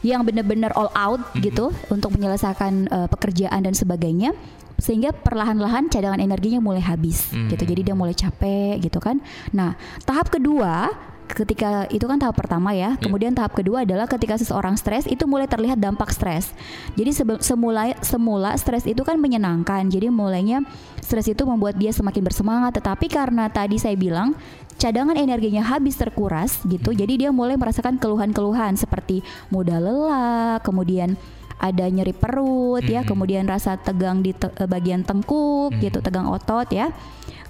yang 0.00 0.24
benar-benar 0.24 0.72
all 0.74 0.90
out 0.96 1.20
gitu 1.38 1.70
untuk 1.88 2.12
menyelesaikan 2.18 2.90
eh, 2.90 3.08
pekerjaan 3.08 3.64
dan 3.64 3.72
sebagainya 3.72 4.34
sehingga 4.80 5.12
perlahan-lahan 5.12 5.92
cadangan 5.92 6.24
energinya 6.24 6.56
mulai 6.56 6.80
habis 6.80 7.28
gitu 7.52 7.68
jadi 7.68 7.92
dia 7.92 7.94
mulai 7.94 8.16
capek 8.16 8.80
gitu 8.80 8.96
kan 8.96 9.20
nah 9.52 9.76
tahap 10.08 10.32
kedua 10.32 10.88
ketika 11.34 11.86
itu 11.90 12.04
kan 12.04 12.18
tahap 12.18 12.36
pertama 12.36 12.74
ya. 12.74 12.98
Kemudian 12.98 13.32
tahap 13.32 13.54
kedua 13.54 13.82
adalah 13.86 14.10
ketika 14.10 14.36
seseorang 14.36 14.74
stres 14.74 15.06
itu 15.06 15.24
mulai 15.24 15.46
terlihat 15.46 15.78
dampak 15.78 16.10
stres. 16.10 16.52
Jadi 16.94 17.10
semula 17.40 17.94
semula 18.02 18.50
stres 18.58 18.84
itu 18.84 19.00
kan 19.02 19.16
menyenangkan. 19.18 19.88
Jadi 19.88 20.10
mulainya 20.10 20.62
stres 21.00 21.26
itu 21.30 21.42
membuat 21.46 21.78
dia 21.78 21.94
semakin 21.94 22.22
bersemangat. 22.22 22.78
Tetapi 22.82 23.06
karena 23.08 23.48
tadi 23.48 23.78
saya 23.78 23.94
bilang 23.96 24.34
cadangan 24.80 25.14
energinya 25.20 25.60
habis 25.60 26.00
terkuras 26.00 26.64
gitu. 26.64 26.96
Jadi 26.96 27.26
dia 27.26 27.30
mulai 27.30 27.60
merasakan 27.60 28.00
keluhan-keluhan 28.00 28.80
seperti 28.80 29.20
mudah 29.52 29.76
lelah, 29.76 30.56
kemudian 30.64 31.20
ada 31.60 31.84
nyeri 31.84 32.16
perut 32.16 32.80
ya, 32.88 33.04
kemudian 33.04 33.44
rasa 33.44 33.76
tegang 33.76 34.24
di 34.24 34.32
te- 34.32 34.48
bagian 34.64 35.04
tengkuk 35.04 35.76
gitu, 35.84 36.00
tegang 36.00 36.24
otot 36.32 36.64
ya. 36.72 36.88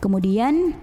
Kemudian 0.03 0.75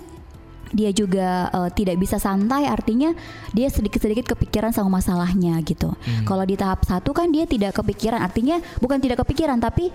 dia 0.73 0.91
juga 0.91 1.47
eh, 1.51 1.69
tidak 1.75 1.99
bisa 1.99 2.17
santai 2.17 2.67
artinya 2.67 3.11
dia 3.51 3.67
sedikit-sedikit 3.67 4.35
kepikiran 4.35 4.71
sama 4.71 4.99
masalahnya 4.99 5.59
gitu. 5.63 5.93
Kalau 6.27 6.43
di 6.43 6.55
tahap 6.59 6.83
satu 6.83 7.11
kan 7.15 7.31
dia 7.31 7.47
tidak 7.47 7.77
kepikiran 7.77 8.19
artinya 8.19 8.59
bukan 8.79 8.99
tidak 8.99 9.23
kepikiran 9.23 9.59
tapi 9.59 9.91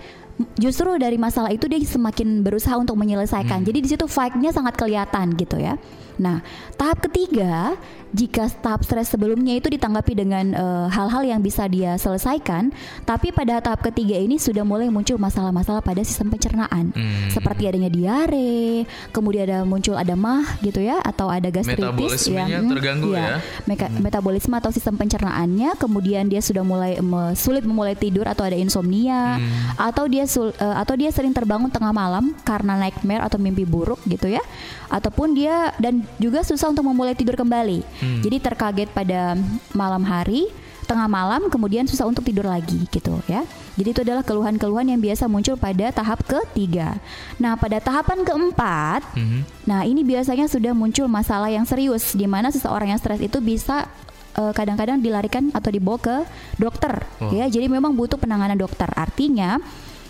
justru 0.57 0.97
dari 0.97 1.15
masalah 1.21 1.53
itu 1.53 1.69
dia 1.69 1.77
semakin 1.81 2.41
berusaha 2.41 2.73
untuk 2.77 2.97
menyelesaikan. 2.97 3.61
Jadi 3.61 3.79
di 3.79 3.89
situ 3.89 4.05
fight-nya 4.09 4.49
sangat 4.49 4.77
kelihatan 4.77 5.37
gitu 5.37 5.61
ya. 5.61 5.77
Nah, 6.21 6.45
tahap 6.77 7.01
ketiga 7.09 7.73
jika 8.13 8.45
tahap 8.61 8.85
stres 8.85 9.09
sebelumnya 9.09 9.57
itu 9.57 9.67
ditanggapi 9.67 10.13
dengan 10.13 10.45
eh, 10.53 10.87
hal-hal 10.87 11.25
yang 11.25 11.41
bisa 11.41 11.65
dia 11.65 11.97
selesaikan, 11.97 12.69
tapi 13.03 13.29
pada 13.29 13.57
tahap 13.57 13.81
ketiga 13.83 14.15
ini 14.15 14.37
sudah 14.37 14.61
mulai 14.61 14.87
muncul 14.87 15.17
masalah-masalah 15.17 15.81
pada 15.81 16.05
sistem 16.05 16.29
pencernaan. 16.29 16.93
Hmm. 16.93 17.29
Seperti 17.29 17.65
adanya 17.65 17.89
diare, 17.89 18.85
kemudian 19.09 19.43
ada 19.43 19.59
muncul 19.63 19.97
ada 19.97 20.13
mah 20.13 20.45
gitu 20.61 20.77
ya 20.77 21.01
atau 21.01 21.27
ada 21.27 21.49
gastritis 21.49 21.81
Metabolismenya 21.83 22.59
mm, 22.61 22.69
terganggu 22.69 23.11
iya. 23.11 23.19
ya. 23.19 23.35
Meka- 23.65 23.89
Metabolisme 23.89 24.53
atau 24.53 24.69
sistem 24.69 24.93
pencernaannya, 24.93 25.73
kemudian 25.75 26.29
dia 26.29 26.39
sudah 26.39 26.61
mulai 26.61 27.01
me- 27.01 27.33
sulit 27.33 27.65
memulai 27.65 27.97
tidur 27.97 28.29
atau 28.29 28.45
ada 28.45 28.55
insomnia, 28.55 29.41
Hmm. 29.41 29.89
atau 29.89 30.05
dia 30.05 30.29
sul- 30.29 30.53
eh, 30.53 30.75
atau 30.77 30.93
dia 30.93 31.09
sering 31.09 31.33
terbangun 31.33 31.73
tengah 31.73 31.89
malam 31.89 32.37
karena 32.45 32.77
nightmare 32.77 33.25
atau 33.25 33.41
mimpi 33.41 33.65
buruk 33.65 33.97
gitu 34.05 34.29
ya, 34.29 34.43
ataupun 34.87 35.33
dia 35.33 35.73
dan 35.81 36.05
juga 36.21 36.45
susah 36.45 36.69
untuk 36.69 36.85
memulai 36.85 37.17
tidur 37.17 37.33
kembali. 37.33 37.81
Hmm. 38.03 38.19
Jadi 38.19 38.37
terkaget 38.37 38.91
pada 38.91 39.39
malam 39.71 40.03
hari, 40.03 40.51
tengah 40.83 41.07
malam, 41.07 41.47
kemudian 41.47 41.87
susah 41.87 42.03
untuk 42.03 42.27
tidur 42.27 42.43
lagi 42.43 42.83
gitu 42.91 43.23
ya. 43.25 43.47
Jadi 43.79 43.89
itu 43.89 44.01
adalah 44.03 44.21
keluhan-keluhan 44.21 44.91
yang 44.91 44.99
biasa 44.99 45.25
muncul 45.25 45.55
pada 45.55 45.89
tahap 45.89 46.19
ketiga. 46.27 46.99
Nah 47.39 47.55
pada 47.55 47.79
tahapan 47.79 48.21
keempat, 48.21 49.01
Mhm. 49.15 49.39
Nah, 49.63 49.87
ini 49.87 50.03
biasanya 50.03 50.51
sudah 50.51 50.75
muncul 50.75 51.07
masalah 51.07 51.47
yang 51.47 51.63
serius 51.63 52.11
di 52.11 52.27
mana 52.27 52.51
seseorang 52.51 52.91
yang 52.91 52.99
stres 52.99 53.23
itu 53.23 53.39
bisa 53.39 53.87
eh, 54.33 54.49
kadang-kadang 54.51 54.97
dilarikan 54.97 55.53
atau 55.53 55.69
dibawa 55.69 56.01
ke 56.01 56.15
dokter 56.57 57.05
Oh. 57.21 57.29
ya. 57.29 57.45
Jadi 57.45 57.69
memang 57.69 57.93
butuh 57.93 58.17
penanganan 58.17 58.57
dokter. 58.57 58.89
Artinya 58.91 59.61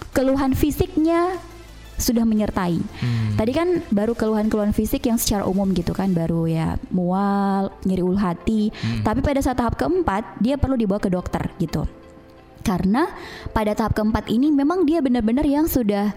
keluhan 0.10 0.56
fisiknya 0.56 1.38
sudah 2.04 2.28
menyertai. 2.28 2.78
Hmm. 2.78 3.40
Tadi 3.40 3.52
kan 3.56 3.80
baru 3.88 4.12
keluhan-keluhan 4.12 4.76
fisik 4.76 5.08
yang 5.08 5.16
secara 5.16 5.48
umum 5.48 5.72
gitu 5.72 5.96
kan, 5.96 6.12
baru 6.12 6.44
ya 6.46 6.76
mual, 6.92 7.72
nyeri 7.88 8.04
ulu 8.04 8.20
hati. 8.20 8.70
Tapi 9.02 9.24
pada 9.24 9.40
saat 9.40 9.56
tahap 9.56 9.80
keempat 9.80 10.44
dia 10.44 10.60
perlu 10.60 10.76
dibawa 10.76 11.00
ke 11.00 11.08
dokter 11.08 11.48
gitu. 11.58 11.88
Karena 12.64 13.08
pada 13.52 13.76
tahap 13.76 13.96
keempat 13.96 14.32
ini 14.32 14.52
memang 14.52 14.88
dia 14.88 15.04
benar-benar 15.04 15.44
yang 15.44 15.68
sudah 15.68 16.16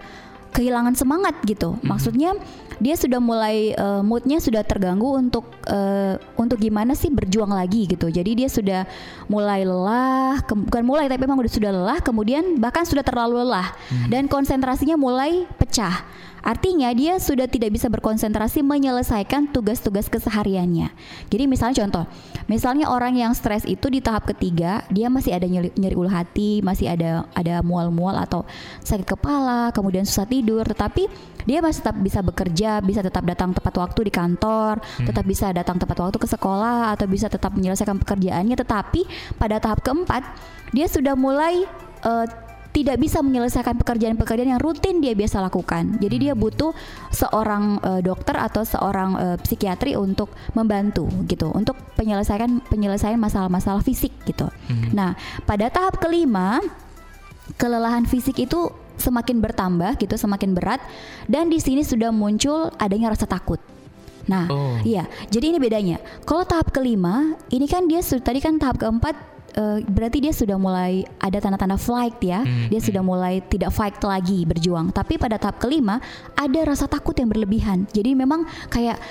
kehilangan 0.57 0.97
semangat 0.97 1.37
gitu. 1.45 1.77
Maksudnya 1.85 2.33
dia 2.81 2.97
sudah 2.97 3.21
mulai 3.21 3.77
eh, 3.77 4.01
moodnya 4.01 4.41
sudah 4.41 4.65
terganggu 4.65 5.17
untuk 5.17 5.45
eh, 5.69 6.17
untuk 6.37 6.57
gimana 6.57 6.97
sih 6.97 7.13
berjuang 7.13 7.53
lagi 7.53 7.85
gitu. 7.85 8.09
Jadi 8.09 8.33
dia 8.33 8.49
sudah 8.49 8.89
mulai 9.29 9.61
lelah, 9.61 10.41
ke- 10.41 10.57
bukan 10.57 10.81
mulai 10.81 11.05
tapi 11.05 11.21
memang 11.29 11.37
udah 11.37 11.53
sudah 11.53 11.69
lelah, 11.69 11.99
kemudian 12.01 12.57
bahkan 12.57 12.81
sudah 12.85 13.05
terlalu 13.05 13.45
lelah 13.45 13.69
dan 14.09 14.25
konsentrasinya 14.25 14.97
mulai 14.97 15.45
pecah. 15.61 16.01
Artinya 16.47 16.95
dia 16.95 17.19
sudah 17.19 17.43
tidak 17.51 17.75
bisa 17.75 17.91
berkonsentrasi 17.91 18.63
menyelesaikan 18.63 19.51
tugas-tugas 19.51 20.07
kesehariannya. 20.07 20.95
Jadi 21.27 21.43
misalnya 21.43 21.83
contoh, 21.83 22.07
misalnya 22.47 22.87
orang 22.87 23.19
yang 23.19 23.35
stres 23.35 23.67
itu 23.67 23.91
di 23.91 23.99
tahap 23.99 24.31
ketiga 24.31 24.79
dia 24.87 25.11
masih 25.11 25.35
ada 25.35 25.43
nyeri, 25.43 25.75
nyeri 25.75 25.95
ulu 25.99 26.07
hati, 26.07 26.63
masih 26.63 26.87
ada 26.87 27.27
ada 27.35 27.59
mual-mual 27.59 28.15
atau 28.15 28.47
sakit 28.79 29.03
kepala, 29.03 29.75
kemudian 29.75 30.07
susah 30.07 30.23
tidur, 30.23 30.63
tetapi 30.63 31.11
dia 31.43 31.59
masih 31.59 31.83
tetap 31.83 31.99
bisa 31.99 32.23
bekerja, 32.23 32.79
bisa 32.79 33.03
tetap 33.03 33.27
datang 33.27 33.51
tepat 33.51 33.75
waktu 33.75 34.07
di 34.07 34.11
kantor, 34.15 34.79
tetap 35.03 35.27
bisa 35.27 35.51
datang 35.51 35.75
tepat 35.75 35.99
waktu 35.99 36.15
ke 36.15 36.31
sekolah 36.31 36.95
atau 36.95 37.11
bisa 37.11 37.27
tetap 37.27 37.51
menyelesaikan 37.59 37.99
pekerjaannya. 37.99 38.55
Tetapi 38.55 39.01
pada 39.35 39.59
tahap 39.59 39.83
keempat 39.83 40.23
dia 40.71 40.87
sudah 40.87 41.19
mulai 41.19 41.67
eh, 42.07 42.46
tidak 42.77 43.01
bisa 43.01 43.25
menyelesaikan 43.25 43.73
pekerjaan-pekerjaan 43.81 44.53
yang 44.53 44.61
rutin 44.61 45.01
dia 45.01 45.17
biasa 45.17 45.41
lakukan. 45.41 45.97
Jadi 45.97 46.29
dia 46.29 46.33
butuh 46.37 46.77
seorang 47.09 47.81
eh, 47.81 48.01
dokter 48.05 48.37
atau 48.37 48.61
seorang 48.61 49.09
eh, 49.17 49.37
psikiatri 49.41 49.97
untuk 49.97 50.29
membantu 50.53 51.09
gitu, 51.25 51.49
untuk 51.57 51.73
penyelesaian 51.97 52.61
penyelesaian 52.69 53.17
masalah-masalah 53.17 53.81
fisik 53.81 54.13
gitu. 54.29 54.45
Nah, 54.93 55.17
pada 55.49 55.73
tahap 55.73 55.97
kelima 55.97 56.61
kelelahan 57.57 58.05
fisik 58.05 58.37
itu 58.45 58.69
semakin 59.01 59.41
bertambah 59.41 59.97
gitu, 59.97 60.13
semakin 60.13 60.53
berat 60.53 60.77
dan 61.25 61.49
di 61.49 61.57
sini 61.57 61.81
sudah 61.81 62.13
muncul 62.13 62.69
adanya 62.77 63.09
rasa 63.09 63.25
takut. 63.25 63.57
Nah, 64.29 64.45
Oh. 64.51 64.77
iya. 64.85 65.09
Jadi 65.33 65.55
ini 65.55 65.57
bedanya. 65.57 65.97
Kalau 66.27 66.43
tahap 66.43 66.69
kelima, 66.75 67.33
ini 67.49 67.65
kan 67.65 67.89
dia 67.89 68.03
tadi 68.03 68.37
kan 68.43 68.59
tahap 68.61 68.77
keempat 68.77 69.36
eh, 69.57 69.77
berarti 69.83 70.21
dia 70.21 70.33
sudah 70.33 70.55
mulai 70.61 71.01
ada 71.17 71.41
tanda-tanda 71.41 71.75
flight 71.75 72.21
ya. 72.21 72.45
Dia 72.69 72.79
sudah 72.79 73.01
mulai 73.01 73.41
tidak 73.41 73.73
fight 73.73 73.97
lagi 74.05 74.45
berjuang. 74.45 74.93
Tapi 74.93 75.17
pada 75.17 75.41
tahap 75.41 75.57
kelima 75.57 75.97
ada 76.37 76.59
rasa 76.63 76.85
takut 76.85 77.17
yang 77.17 77.27
berlebihan. 77.33 77.89
Jadi 77.89 78.13
memang 78.13 78.45
kayak 78.69 79.01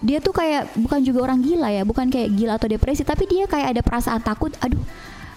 dia 0.00 0.16
tuh 0.22 0.32
kayak 0.32 0.72
bukan 0.80 1.00
juga 1.04 1.28
orang 1.28 1.44
gila 1.44 1.68
ya, 1.68 1.84
bukan 1.84 2.08
kayak 2.08 2.32
gila 2.32 2.56
atau 2.56 2.72
depresi, 2.72 3.04
tapi 3.04 3.28
dia 3.28 3.44
kayak 3.44 3.76
ada 3.76 3.82
perasaan 3.84 4.24
takut. 4.24 4.48
Aduh, 4.64 4.80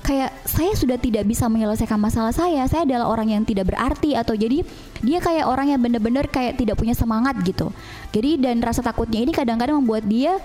kayak 0.04 0.32
saya 0.48 0.72
sudah 0.76 0.96
tidak 0.96 1.28
bisa 1.28 1.48
menyelesaikan 1.52 2.00
masalah 2.00 2.32
saya. 2.32 2.64
Saya 2.68 2.88
adalah 2.88 3.12
orang 3.12 3.32
yang 3.32 3.44
tidak 3.44 3.72
berarti 3.72 4.16
atau 4.16 4.36
jadi 4.36 4.64
dia 5.04 5.20
kayak 5.20 5.48
orang 5.48 5.76
yang 5.76 5.84
benar-benar 5.84 6.32
kayak 6.32 6.60
tidak 6.60 6.80
punya 6.80 6.96
semangat 6.96 7.40
gitu. 7.44 7.72
Jadi 8.16 8.40
dan 8.40 8.64
rasa 8.64 8.80
takutnya 8.80 9.20
ini 9.20 9.36
kadang-kadang 9.36 9.84
membuat 9.84 10.08
dia 10.08 10.40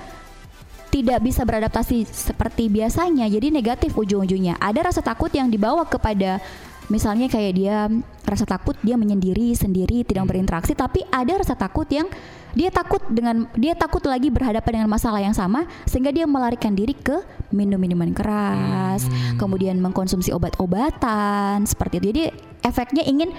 tidak 1.01 1.23
bisa 1.23 1.47
beradaptasi 1.47 2.07
seperti 2.09 2.67
biasanya. 2.67 3.31
Jadi 3.31 3.55
negatif 3.55 3.95
ujung-ujungnya. 3.95 4.59
Ada 4.59 4.91
rasa 4.91 5.01
takut 5.01 5.31
yang 5.31 5.47
dibawa 5.47 5.87
kepada 5.87 6.43
misalnya 6.89 7.29
kayak 7.29 7.53
dia 7.53 7.87
rasa 8.25 8.49
takut 8.49 8.75
dia 8.81 8.97
menyendiri 8.97 9.53
sendiri 9.53 10.09
tidak 10.09 10.25
berinteraksi 10.25 10.73
tapi 10.73 11.05
ada 11.13 11.37
rasa 11.37 11.53
takut 11.53 11.85
yang 11.93 12.09
dia 12.57 12.73
takut 12.73 13.05
dengan 13.13 13.45
dia 13.61 13.77
takut 13.77 14.01
lagi 14.09 14.33
berhadapan 14.33 14.83
dengan 14.83 14.91
masalah 14.91 15.21
yang 15.21 15.37
sama 15.37 15.69
sehingga 15.85 16.09
dia 16.09 16.25
melarikan 16.25 16.73
diri 16.73 16.97
ke 16.97 17.21
minum 17.53 17.77
minuman 17.77 18.17
keras 18.17 19.05
kemudian 19.37 19.77
mengkonsumsi 19.85 20.33
obat-obatan 20.33 21.69
seperti 21.69 22.01
itu 22.01 22.07
jadi 22.09 22.23
efeknya 22.65 23.05
ingin 23.05 23.37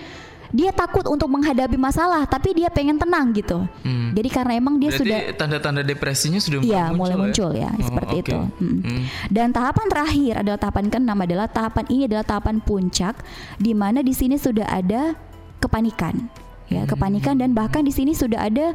dia 0.49 0.73
takut 0.73 1.05
untuk 1.05 1.29
menghadapi 1.29 1.77
masalah 1.77 2.25
tapi 2.25 2.57
dia 2.57 2.67
pengen 2.67 2.97
tenang 2.97 3.29
gitu 3.31 3.69
Hmm. 3.85 4.17
jadi 4.17 4.29
karena 4.29 4.53
emang 4.57 4.81
dia 4.81 4.89
Berarti 4.89 5.01
sudah 5.05 5.19
tanda-tanda 5.37 5.81
depresinya 5.81 6.41
sudah 6.41 6.59
Iya, 6.59 6.89
mulai 6.89 7.13
mulai 7.13 7.15
muncul 7.21 7.49
ya, 7.53 7.69
Oh, 7.69 7.85
seperti 7.85 8.15
oke. 8.15 8.21
itu. 8.25 8.37
Mm. 8.57 8.77
Hmm. 8.81 9.03
Dan 9.29 9.47
tahapan 9.49 9.85
terakhir 9.87 10.33
adalah 10.37 10.59
tahapan 10.59 10.85
keenam 10.89 11.17
adalah 11.19 11.47
tahapan 11.47 11.85
ini 11.87 12.03
adalah 12.05 12.25
tahapan 12.25 12.55
puncak 12.59 13.15
di 13.55 13.71
mana 13.71 14.01
di 14.01 14.11
sini 14.11 14.35
sudah 14.35 14.65
ada 14.65 15.13
kepanikan. 15.59 16.17
Ya, 16.65 16.81
Hmm. 16.81 16.89
kepanikan 16.89 17.35
dan 17.35 17.53
bahkan 17.53 17.81
di 17.81 17.89
sini 17.89 18.13
sudah 18.13 18.41
ada 18.41 18.73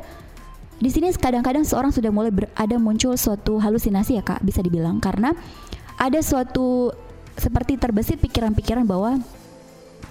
di 0.75 0.90
sini 0.90 1.11
kadang-kadang 1.11 1.62
seorang 1.62 1.90
sudah 1.90 2.11
mulai 2.11 2.31
ber- 2.31 2.50
ada 2.52 2.75
muncul 2.76 3.14
suatu 3.14 3.59
halusinasi 3.59 4.14
ya 4.14 4.23
Kak, 4.23 4.43
bisa 4.43 4.59
dibilang 4.59 4.99
karena 4.99 5.35
ada 5.97 6.19
suatu 6.19 6.90
seperti 7.35 7.75
terbesit 7.75 8.19
pikiran-pikiran 8.21 8.83
bahwa 8.83 9.19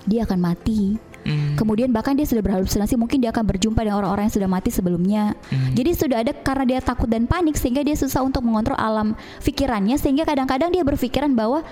dia 0.04 0.24
akan 0.24 0.40
mati. 0.42 1.00
Hmm. 1.24 1.56
Kemudian 1.56 1.90
bahkan 1.90 2.14
dia 2.14 2.28
sudah 2.28 2.44
berhalusinasi 2.44 3.00
mungkin 3.00 3.24
dia 3.24 3.32
akan 3.32 3.48
berjumpa 3.48 3.80
dengan 3.84 4.04
orang-orang 4.04 4.28
yang 4.28 4.36
sudah 4.36 4.50
mati 4.52 4.70
sebelumnya. 4.70 5.36
Jadi 5.74 5.92
sudah 5.96 6.18
ada 6.22 6.32
karena 6.36 6.64
dia 6.68 6.80
takut 6.84 7.08
dan 7.08 7.26
panik 7.26 7.56
sehingga 7.56 7.82
dia 7.82 7.96
susah 7.96 8.22
untuk 8.22 8.44
mengontrol 8.44 8.78
alam 8.78 9.16
pikirannya 9.42 9.96
sehingga 9.96 10.28
kadang-kadang 10.28 10.70
dia 10.70 10.84
berpikiran 10.84 11.32
bahwa 11.34 11.64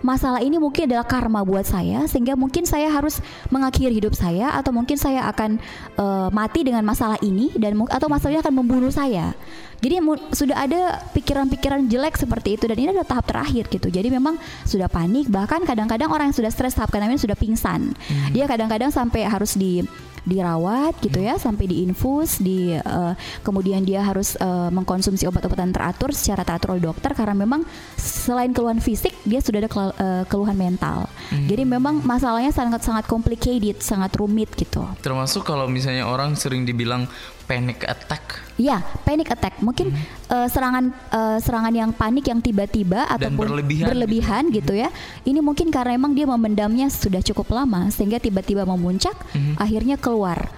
masalah 0.00 0.40
ini 0.44 0.56
mungkin 0.60 0.88
adalah 0.88 1.06
karma 1.06 1.44
buat 1.46 1.64
saya 1.64 2.04
sehingga 2.10 2.36
mungkin 2.36 2.64
saya 2.64 2.88
harus 2.92 3.20
mengakhiri 3.48 3.96
hidup 3.96 4.12
saya 4.16 4.52
atau 4.56 4.72
mungkin 4.72 4.96
saya 4.98 5.24
akan 5.30 5.60
eh, 5.96 6.28
mati 6.32 6.64
dengan 6.64 6.82
masalah 6.82 7.20
ini 7.22 7.52
dan 7.56 7.78
atau 7.88 8.08
masalahnya 8.10 8.42
akan 8.44 8.54
membunuh 8.56 8.92
saya. 8.92 9.36
Jadi 9.76 10.00
sudah 10.32 10.64
ada 10.64 11.04
pikiran-pikiran 11.12 11.84
jelek 11.86 12.16
seperti 12.16 12.56
itu 12.56 12.64
dan 12.64 12.80
ini 12.80 12.88
adalah 12.96 13.04
tahap 13.04 13.28
terakhir 13.28 13.68
gitu. 13.68 13.92
Jadi 13.92 14.08
memang 14.08 14.40
sudah 14.64 14.88
panik 14.88 15.28
bahkan 15.28 15.60
kadang-kadang 15.68 16.08
orang 16.08 16.32
yang 16.32 16.36
sudah 16.36 16.48
stres 16.48 16.72
tahap 16.72 16.96
ini 16.96 17.20
sudah 17.20 17.36
pingsan. 17.36 17.92
Dia 18.32 18.48
kadang-kadang 18.48 18.88
sampai 18.88 19.28
harus 19.28 19.52
di 19.52 19.84
dirawat 20.26 20.98
gitu 21.00 21.22
ya 21.22 21.38
sampai 21.38 21.70
diinfus 21.70 22.42
di 22.42 22.74
eh, 22.74 23.12
kemudian 23.46 23.86
dia 23.86 24.02
harus 24.02 24.34
eh, 24.36 24.68
mengkonsumsi 24.74 25.24
obat-obatan 25.30 25.70
teratur 25.70 26.10
secara 26.10 26.42
teratur 26.42 26.74
oleh 26.74 26.82
dokter 26.82 27.14
karena 27.14 27.38
memang 27.38 27.62
selain 27.96 28.50
keluhan 28.50 28.82
fisik 28.82 29.14
dia 29.22 29.38
sudah 29.38 29.62
ada 29.62 29.70
kelu- 29.70 29.96
eh, 29.96 30.24
keluhan 30.26 30.58
mental. 30.58 31.06
Jadi 31.30 31.62
memang 31.62 32.02
masalahnya 32.02 32.50
sangat 32.50 32.82
sangat 32.82 33.06
complicated, 33.06 33.78
sangat 33.78 34.10
rumit 34.18 34.50
gitu. 34.58 34.82
Termasuk 34.98 35.46
kalau 35.46 35.70
misalnya 35.70 36.10
orang 36.10 36.34
sering 36.34 36.66
dibilang 36.66 37.06
panic 37.46 37.86
attack? 37.86 38.42
Iya, 38.56 38.82
panic 39.06 39.30
attack. 39.30 39.62
Mungkin 39.62 39.94
eh, 40.28 40.48
serangan 40.50 40.90
eh, 40.90 41.38
serangan 41.40 41.72
yang 41.72 41.90
panik 41.94 42.26
yang 42.28 42.42
tiba-tiba 42.42 43.06
ataupun 43.06 43.56
berlebihan 43.56 43.86
berlebihan 43.88 44.42
gitu 44.50 44.74
ya. 44.74 44.90
Ini 45.22 45.38
mungkin 45.40 45.70
karena 45.70 45.94
emang 45.94 46.12
dia 46.12 46.26
memendamnya 46.26 46.90
sudah 46.90 47.22
cukup 47.22 47.54
lama 47.54 47.88
sehingga 47.94 48.18
tiba-tiba 48.18 48.66
memuncak, 48.66 49.14
akhirnya 49.56 49.96
keluar. 49.96 50.50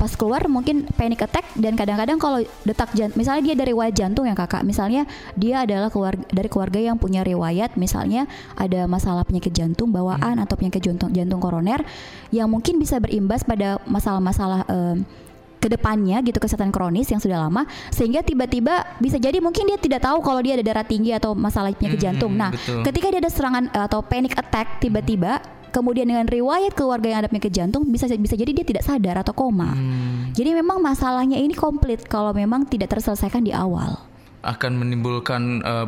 Pas 0.00 0.08
keluar 0.16 0.48
mungkin 0.48 0.88
panic 0.96 1.28
attack 1.28 1.44
dan 1.52 1.76
kadang-kadang 1.76 2.16
kalau 2.16 2.40
detak 2.64 2.88
jantung, 2.96 3.20
misalnya 3.20 3.52
dia 3.52 3.54
dari 3.60 3.76
riwayat 3.76 3.92
jantung 3.92 4.24
ya 4.24 4.32
kakak, 4.32 4.64
misalnya 4.64 5.04
dia 5.36 5.68
adalah 5.68 5.92
keluarga 5.92 6.24
dari 6.32 6.48
keluarga 6.48 6.80
yang 6.80 6.96
punya 6.96 7.20
riwayat, 7.20 7.76
misalnya 7.76 8.24
ada 8.56 8.88
masalah 8.88 9.28
penyakit 9.28 9.52
jantung 9.52 9.92
bawaan 9.92 10.40
atau 10.40 10.56
penyakit 10.56 10.88
jantung 10.88 11.12
jantung 11.12 11.36
koroner 11.36 11.84
yang 12.32 12.48
mungkin 12.48 12.80
bisa 12.80 12.96
berimbas 12.96 13.44
pada 13.44 13.76
masalah-masalah 13.84 14.64
eh, 14.72 14.96
ke 15.58 15.66
depannya 15.66 16.22
gitu 16.22 16.38
kesehatan 16.38 16.70
kronis 16.70 17.10
yang 17.10 17.18
sudah 17.18 17.46
lama 17.46 17.66
sehingga 17.90 18.22
tiba-tiba 18.22 18.98
bisa 19.02 19.18
jadi 19.18 19.42
mungkin 19.42 19.66
dia 19.68 19.78
tidak 19.78 20.06
tahu 20.06 20.22
kalau 20.22 20.38
dia 20.38 20.54
ada 20.54 20.64
darah 20.64 20.86
tinggi 20.86 21.10
atau 21.12 21.34
masalah 21.34 21.74
penyakit 21.74 21.98
Hmm, 21.98 22.06
jantung. 22.14 22.32
Nah, 22.38 22.54
betul. 22.54 22.86
ketika 22.86 23.06
dia 23.10 23.20
ada 23.20 23.30
serangan 23.30 23.64
eh, 23.74 23.84
atau 23.84 24.00
panic 24.00 24.38
attack 24.38 24.78
tiba-tiba 24.78 25.42
kemudian 25.68 26.08
dengan 26.08 26.24
riwayat 26.24 26.72
keluarga 26.72 27.12
yang 27.12 27.18
ada 27.26 27.28
penyakit 27.28 27.52
jantung 27.52 27.84
bisa 27.90 28.08
bisa 28.16 28.34
jadi 28.38 28.50
dia 28.56 28.64
tidak 28.64 28.86
sadar 28.86 29.20
atau 29.20 29.34
koma. 29.36 29.74
Hmm. 29.74 30.30
Jadi 30.32 30.54
memang 30.56 30.78
masalahnya 30.80 31.36
ini 31.36 31.52
komplit 31.52 32.06
kalau 32.06 32.30
memang 32.32 32.64
tidak 32.64 32.94
terselesaikan 32.94 33.42
di 33.42 33.52
awal. 33.52 33.98
Akan 34.38 34.72
menimbulkan 34.78 35.42
uh, 35.60 35.86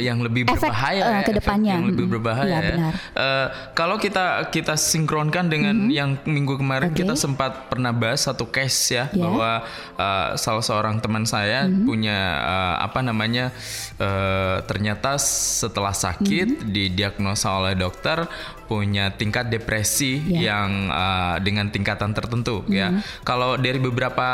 yang 0.00 0.24
lebih 0.24 0.48
Efek, 0.48 0.64
berbahaya 0.64 1.02
uh, 1.04 1.12
ya, 1.12 1.20
ke 1.22 1.32
depannya. 1.36 1.72
yang 1.76 1.84
lebih 1.92 2.04
Mm, 2.08 2.12
berbahaya 2.16 2.48
iya, 2.48 2.56
ya. 2.58 2.70
benar. 2.72 2.92
Uh, 3.12 3.46
kalau 3.76 3.96
kita 3.96 4.24
kita 4.48 4.74
sinkronkan 4.74 5.46
dengan 5.46 5.92
yang 5.92 6.16
minggu 6.24 6.56
kemarin 6.56 6.88
Oke. 6.88 7.04
kita 7.04 7.12
sempat 7.14 7.68
pernah 7.68 7.92
bahas 7.92 8.24
satu 8.24 8.48
case 8.48 8.96
ya 8.96 9.04
Ya. 9.12 9.20
bahwa 9.20 9.50
uh, 9.94 10.28
salah 10.34 10.64
seorang 10.64 10.98
teman 10.98 11.24
saya 11.24 11.68
punya 11.68 12.16
uh, 12.40 12.76
apa 12.80 13.04
namanya 13.04 13.52
uh, 13.96 14.64
ternyata 14.64 15.20
setelah 15.20 15.92
sakit 15.92 16.64
didiagnosa 16.64 17.52
oleh 17.52 17.76
dokter 17.76 18.24
punya 18.64 19.12
tingkat 19.12 19.50
depresi 19.50 20.22
Ya. 20.32 20.56
yang 20.56 20.88
uh, 20.88 21.36
dengan 21.38 21.68
tingkatan 21.68 22.16
tertentu 22.16 22.64
ya. 22.66 22.98
Kalau 23.20 23.60
dari 23.60 23.76
beberapa 23.76 24.24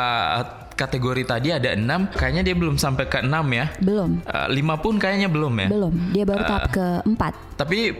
kategori 0.76 1.22
tadi 1.24 1.48
ada 1.50 1.72
enam, 1.72 2.06
kayaknya 2.12 2.52
dia 2.52 2.54
belum 2.54 2.76
sampai 2.76 3.08
ke 3.08 3.24
enam 3.24 3.48
ya. 3.50 3.72
Belum. 3.80 4.20
Eh, 4.22 4.48
lima 4.52 4.76
pun 4.76 5.00
kayaknya 5.00 5.32
belum 5.32 5.56
ya. 5.56 5.68
Belum. 5.72 5.94
Dia 6.12 6.24
baru 6.28 6.42
tahap 6.44 6.68
keempat. 6.70 7.34
Tapi 7.56 7.96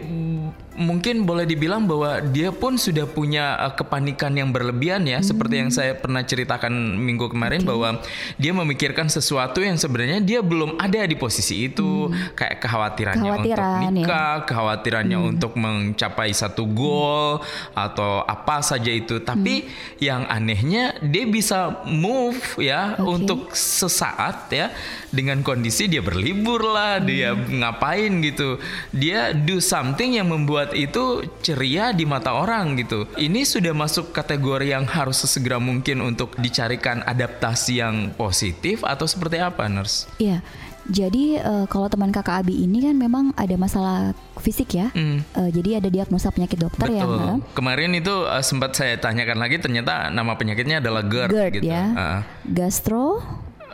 mungkin 0.77 1.25
boleh 1.25 1.49
dibilang 1.49 1.89
bahwa 1.89 2.21
dia 2.21 2.53
pun 2.53 2.77
sudah 2.77 3.09
punya 3.09 3.57
eh, 3.57 3.73
kepanikan 3.75 4.37
yang 4.37 4.53
berlebihan 4.53 5.09
ya, 5.09 5.25
seperti 5.25 5.65
yang 5.65 5.71
saya 5.73 5.97
pernah 5.97 6.21
ceritakan 6.23 6.71
minggu 7.01 7.33
kemarin 7.33 7.65
bahwa 7.65 8.05
dia 8.37 8.53
memikirkan 8.53 9.09
sesuatu 9.09 9.65
yang 9.65 9.81
sebenarnya 9.81 10.21
dia 10.21 10.45
belum 10.45 10.77
ada 10.77 11.09
di 11.09 11.17
posisi 11.17 11.73
itu, 11.73 12.13
kayak 12.37 12.61
kekhawatirannya 12.61 13.25
Kekhawatiran, 13.25 13.73
untuk 13.81 13.81
ya. 13.81 13.91
nikah, 13.91 14.35
kekhawatirannya 14.45 15.19
untuk 15.19 15.53
mencapai 15.57 16.31
satu 16.37 16.69
goal 16.69 17.41
atau 17.73 18.23
apa 18.29 18.61
saja 18.61 18.93
itu. 18.93 19.25
Tapi 19.25 19.65
yang 19.99 20.29
anehnya 20.29 21.01
dia 21.01 21.25
bisa 21.25 21.81
move 21.89 22.61
ya 22.61 23.01
Oke. 23.01 23.25
untuk 23.25 23.41
sesaat 23.57 24.53
ya 24.53 24.69
dengan 25.09 25.41
kondisi 25.41 25.89
dia 25.89 26.05
berlibur 26.05 26.61
lah, 26.61 27.01
dia 27.01 27.33
ngapain 27.33 28.13
gitu. 28.21 28.61
Dia 28.93 29.33
do 29.47 29.63
something 29.63 30.19
yang 30.19 30.29
membuat 30.29 30.75
itu 30.75 31.23
ceria 31.41 31.95
di 31.95 32.03
mata 32.03 32.35
orang 32.35 32.75
gitu. 32.77 33.07
Ini 33.15 33.47
sudah 33.47 33.71
masuk 33.71 34.11
kategori 34.11 34.75
yang 34.75 34.85
harus 34.85 35.23
sesegera 35.23 35.63
mungkin 35.63 36.03
untuk 36.03 36.35
dicarikan 36.37 37.07
adaptasi 37.07 37.79
yang 37.79 38.11
positif 38.19 38.83
atau 38.83 39.07
seperti 39.07 39.39
apa, 39.39 39.71
Nurse? 39.71 40.11
Iya. 40.19 40.43
Jadi 40.87 41.35
eh, 41.35 41.67
kalau 41.67 41.91
teman 41.91 42.15
kakak 42.15 42.47
Abi 42.47 42.63
ini 42.63 42.79
kan 42.79 42.95
memang 42.95 43.35
ada 43.35 43.59
masalah 43.59 44.15
fisik 44.39 44.79
ya. 44.79 44.95
Hmm. 44.95 45.19
Eh, 45.35 45.51
jadi 45.51 45.83
ada 45.83 45.91
diagnosa 45.91 46.31
penyakit 46.31 46.63
dokter 46.63 46.87
yang 46.95 47.11
Betul. 47.11 47.27
eh, 47.27 47.37
Kemarin 47.59 47.91
itu 47.99 48.15
uh, 48.23 48.39
sempat 48.39 48.79
saya 48.79 48.95
tanyakan 48.95 49.43
lagi 49.43 49.59
ternyata 49.59 50.15
nama 50.15 50.39
penyakitnya 50.39 50.79
adalah 50.79 51.03
GERD, 51.03 51.31
GERD 51.35 51.55
gitu. 51.59 51.67
ya. 51.75 51.85
Uh, 51.91 52.21
Gastro, 52.47 53.19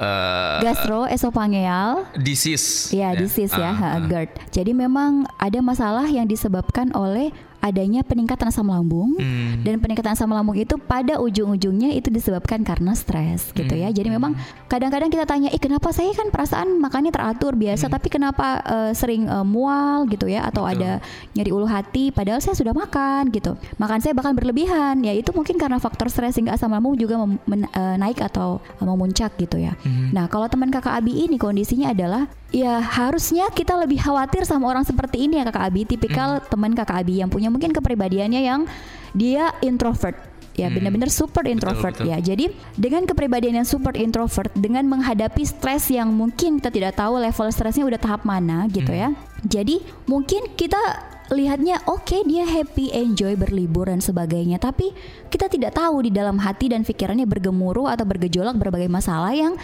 uh, 0.03 0.59
gastroesophageal 0.61 2.11
disease. 2.19 2.91
Ya, 2.91 3.15
disease 3.15 3.55
ya, 3.55 3.71
Uh, 3.71 3.79
ha, 3.79 3.89
uh. 3.97 4.11
GERD. 4.11 4.31
Jadi 4.51 4.73
memang 4.75 5.25
ada 5.39 5.59
masalah 5.63 6.11
yang 6.11 6.27
disebabkan 6.27 6.91
oleh 6.93 7.31
adanya 7.63 8.03
peningkatan 8.03 8.51
asam 8.51 8.67
lambung 8.67 9.15
Hmm. 9.15 9.63
dan 9.63 9.79
peningkatan 9.79 10.13
asam 10.13 10.27
lambung 10.27 10.59
itu 10.59 10.75
pada 10.77 11.17
ujung-ujungnya 11.17 11.95
itu 11.95 12.11
disebabkan 12.11 12.61
karena 12.61 12.93
stres 12.93 13.55
gitu 13.55 13.71
Hmm. 13.71 13.83
ya. 13.83 13.89
Jadi 13.89 14.11
memang 14.11 14.35
kadang-kadang 14.67 15.09
kita 15.09 15.23
tanya, 15.23 15.49
"Ih, 15.49 15.63
kenapa 15.63 15.95
saya 15.95 16.11
kan 16.11 16.29
perasaan 16.29 16.77
makannya 16.77 17.09
teratur 17.09 17.55
biasa, 17.55 17.87
tapi 17.87 18.11
kenapa 18.11 18.59
eh, 18.63 18.93
sering 18.93 19.25
eh, 19.25 19.47
mual 19.47 20.11
gitu 20.11 20.27
ya 20.27 20.43
atau 20.45 20.67
Hmm. 20.67 20.75
Betul. 20.75 20.83
ada 20.83 20.91
nyeri 21.33 21.51
ulu 21.51 21.67
hati 21.67 22.11
padahal 22.11 22.43
saya 22.43 22.53
sudah 22.53 22.75
makan 22.75 23.31
gitu. 23.31 23.55
Makan 23.79 24.03
saya 24.03 24.13
bahkan 24.13 24.35
berlebihan." 24.35 24.99
Ya 25.01 25.15
itu 25.15 25.31
mungkin 25.31 25.55
karena 25.55 25.79
faktor 25.79 26.11
stres 26.11 26.35
sehingga 26.35 26.53
asam 26.53 26.69
lambung 26.69 26.99
juga 26.99 27.15
eh, 27.15 27.97
naik 27.97 28.19
atau 28.21 28.59
eh, 28.59 28.85
memuncak 28.85 29.39
gitu 29.39 29.57
ya. 29.57 29.79
Hmm. 29.81 30.11
Nah, 30.11 30.27
kalau 30.27 30.51
teman 30.51 30.69
kakak 30.69 30.99
Abi 30.99 31.15
ini 31.23 31.39
kondisinya 31.39 31.95
adalah 31.95 32.27
ya 32.53 32.85
harusnya 32.85 33.49
kita 33.51 33.75
lebih 33.81 33.99
khawatir 33.99 34.45
sama 34.45 34.69
orang 34.69 34.85
seperti 34.85 35.25
ini 35.25 35.41
ya 35.41 35.49
kakak 35.49 35.73
Abi, 35.73 35.83
tipikal 35.89 36.39
teman 36.47 36.77
kakak 36.77 37.03
Abi 37.03 37.25
yang 37.25 37.33
punya 37.33 37.49
mungkin 37.49 37.73
kepribadiannya 37.73 38.45
yang 38.45 38.69
dia 39.17 39.51
introvert. 39.65 40.15
Ya 40.53 40.69
benar-benar 40.69 41.09
super 41.09 41.49
introvert 41.49 41.97
betul. 41.97 42.13
ya. 42.13 42.21
Jadi 42.21 42.53
dengan 42.77 43.09
kepribadian 43.09 43.65
yang 43.65 43.69
super 43.69 43.97
introvert, 43.97 44.53
dengan 44.53 44.85
menghadapi 44.85 45.49
stres 45.49 45.89
yang 45.89 46.13
mungkin 46.13 46.61
kita 46.61 46.69
tidak 46.69 46.93
tahu 47.01 47.17
level 47.25 47.49
stresnya 47.49 47.89
udah 47.89 47.97
tahap 47.97 48.29
mana 48.29 48.69
gitu 48.69 48.93
ya. 48.93 49.17
Jadi 49.49 49.81
mungkin 50.05 50.53
kita 50.53 50.77
lihatnya 51.33 51.81
oke 51.89 52.29
dia 52.29 52.45
happy, 52.45 52.93
enjoy 52.93 53.33
berlibur 53.33 53.89
dan 53.89 54.05
sebagainya, 54.05 54.61
tapi 54.61 54.93
kita 55.33 55.49
tidak 55.49 55.73
tahu 55.73 56.05
di 56.05 56.13
dalam 56.13 56.37
hati 56.37 56.69
dan 56.69 56.85
pikirannya 56.85 57.25
bergemuruh 57.25 57.89
atau 57.89 58.05
bergejolak 58.05 58.53
berbagai 58.61 58.93
masalah 58.93 59.33
yang 59.33 59.57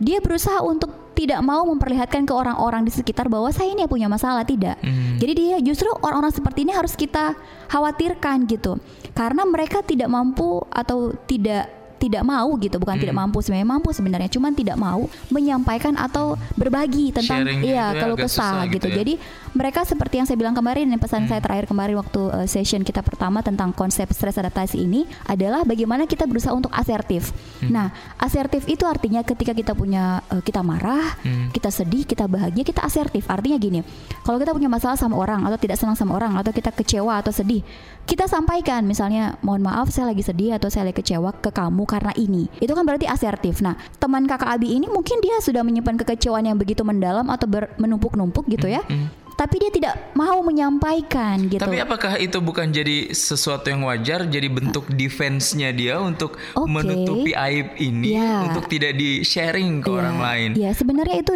dia 0.00 0.18
berusaha 0.18 0.58
untuk 0.64 1.12
tidak 1.14 1.44
mau 1.44 1.68
memperlihatkan 1.68 2.24
ke 2.24 2.32
orang-orang 2.32 2.88
di 2.88 2.92
sekitar 2.92 3.28
bahwa 3.28 3.52
saya 3.52 3.68
ini 3.76 3.84
punya 3.84 4.08
masalah 4.08 4.40
tidak. 4.40 4.80
Jadi 5.20 5.32
dia 5.36 5.56
justru 5.60 5.92
orang-orang 6.00 6.32
seperti 6.32 6.64
ini 6.64 6.72
harus 6.72 6.96
kita 6.96 7.36
khawatirkan 7.68 8.48
gitu. 8.48 8.80
Karena 9.12 9.44
mereka 9.44 9.84
tidak 9.84 10.08
mampu 10.08 10.64
atau 10.72 11.12
tidak 11.28 11.68
tidak 12.00 12.24
mau 12.24 12.48
gitu, 12.56 12.80
bukan 12.80 12.96
tidak 12.96 13.12
mampu 13.12 13.44
sebenarnya 13.44 13.68
mampu 13.68 13.92
sebenarnya, 13.92 14.30
cuman 14.32 14.56
tidak 14.56 14.80
mau 14.80 15.04
menyampaikan 15.28 16.00
atau 16.00 16.40
berbagi 16.56 17.12
tentang 17.12 17.44
Sharingnya 17.44 17.68
iya 17.68 17.86
ya 17.92 18.00
kalau 18.00 18.16
susah 18.16 18.64
gitu. 18.72 18.80
gitu 18.80 18.88
ya. 18.88 18.96
Jadi 19.04 19.14
mereka 19.52 19.84
seperti 19.84 20.22
yang 20.22 20.26
saya 20.26 20.38
bilang 20.40 20.56
kemarin, 20.56 20.88
yang 20.88 21.02
pesan 21.02 21.28
saya 21.28 21.44
terakhir 21.44 21.68
kemarin 21.68 22.00
waktu 22.00 22.20
uh, 22.32 22.48
session 22.48 22.80
kita 22.80 23.04
pertama 23.04 23.44
tentang 23.44 23.76
konsep 23.76 24.08
stres 24.16 24.40
adaptasi 24.40 24.80
ini 24.80 25.04
adalah 25.28 25.66
bagaimana 25.68 26.08
kita 26.08 26.24
berusaha 26.24 26.56
untuk 26.56 26.72
asertif. 26.72 27.34
Nah, 27.68 27.92
asertif 28.16 28.64
itu 28.64 28.88
artinya 28.88 29.20
ketika 29.20 29.52
kita 29.52 29.76
punya 29.76 30.24
uh, 30.32 30.40
kita 30.40 30.64
marah, 30.64 31.18
kita 31.52 31.68
sedih, 31.68 32.08
kita 32.08 32.24
bahagia, 32.24 32.64
kita 32.64 32.80
asertif. 32.80 33.28
Artinya 33.28 33.60
gini, 33.60 33.84
kalau 34.24 34.40
kita 34.40 34.56
punya 34.56 34.70
masalah 34.70 34.96
sama 34.96 35.18
orang 35.20 35.44
atau 35.44 35.58
tidak 35.60 35.76
senang 35.76 35.98
sama 35.98 36.16
orang 36.16 36.38
atau 36.38 36.54
kita 36.54 36.72
kecewa 36.72 37.20
atau 37.20 37.34
sedih, 37.34 37.60
kita 38.06 38.30
sampaikan 38.30 38.86
misalnya 38.86 39.36
mohon 39.44 39.66
maaf 39.66 39.90
saya 39.90 40.14
lagi 40.14 40.22
sedih 40.22 40.56
atau 40.56 40.70
saya 40.70 40.88
lagi 40.88 41.02
kecewa 41.02 41.34
ke 41.42 41.50
kamu 41.50 41.89
karena 41.90 42.14
ini. 42.14 42.46
Itu 42.62 42.78
kan 42.78 42.86
berarti 42.86 43.10
asertif. 43.10 43.58
Nah, 43.58 43.74
teman 43.98 44.30
kakak 44.30 44.46
Abi 44.46 44.78
ini 44.78 44.86
mungkin 44.86 45.18
dia 45.18 45.42
sudah 45.42 45.66
menyimpan 45.66 45.98
kekecewaan 45.98 46.46
yang 46.46 46.54
begitu 46.54 46.86
mendalam 46.86 47.26
atau 47.26 47.50
menumpuk-numpuk 47.74 48.46
gitu 48.46 48.70
ya. 48.70 48.86
Tapi 49.34 49.56
dia 49.56 49.72
tidak 49.72 49.94
mau 50.12 50.36
menyampaikan 50.44 51.48
gitu. 51.48 51.64
Tapi 51.64 51.80
apakah 51.80 52.20
itu 52.20 52.44
bukan 52.44 52.68
jadi 52.68 53.08
sesuatu 53.08 53.72
yang 53.72 53.88
wajar, 53.88 54.28
jadi 54.28 54.52
bentuk 54.52 54.84
defense-nya 54.92 55.72
dia 55.72 55.96
untuk 55.96 56.36
Oke. 56.52 56.68
menutupi 56.68 57.32
aib 57.32 57.72
ini, 57.80 58.20
Ya. 58.20 58.44
untuk 58.44 58.68
tidak 58.68 59.00
di 59.00 59.24
sharing 59.24 59.80
ke 59.80 59.88
Iya, 59.88 59.96
orang 59.96 60.18
lain? 60.20 60.50
Ya 60.60 60.70
sebenarnya 60.76 61.24
itu 61.24 61.32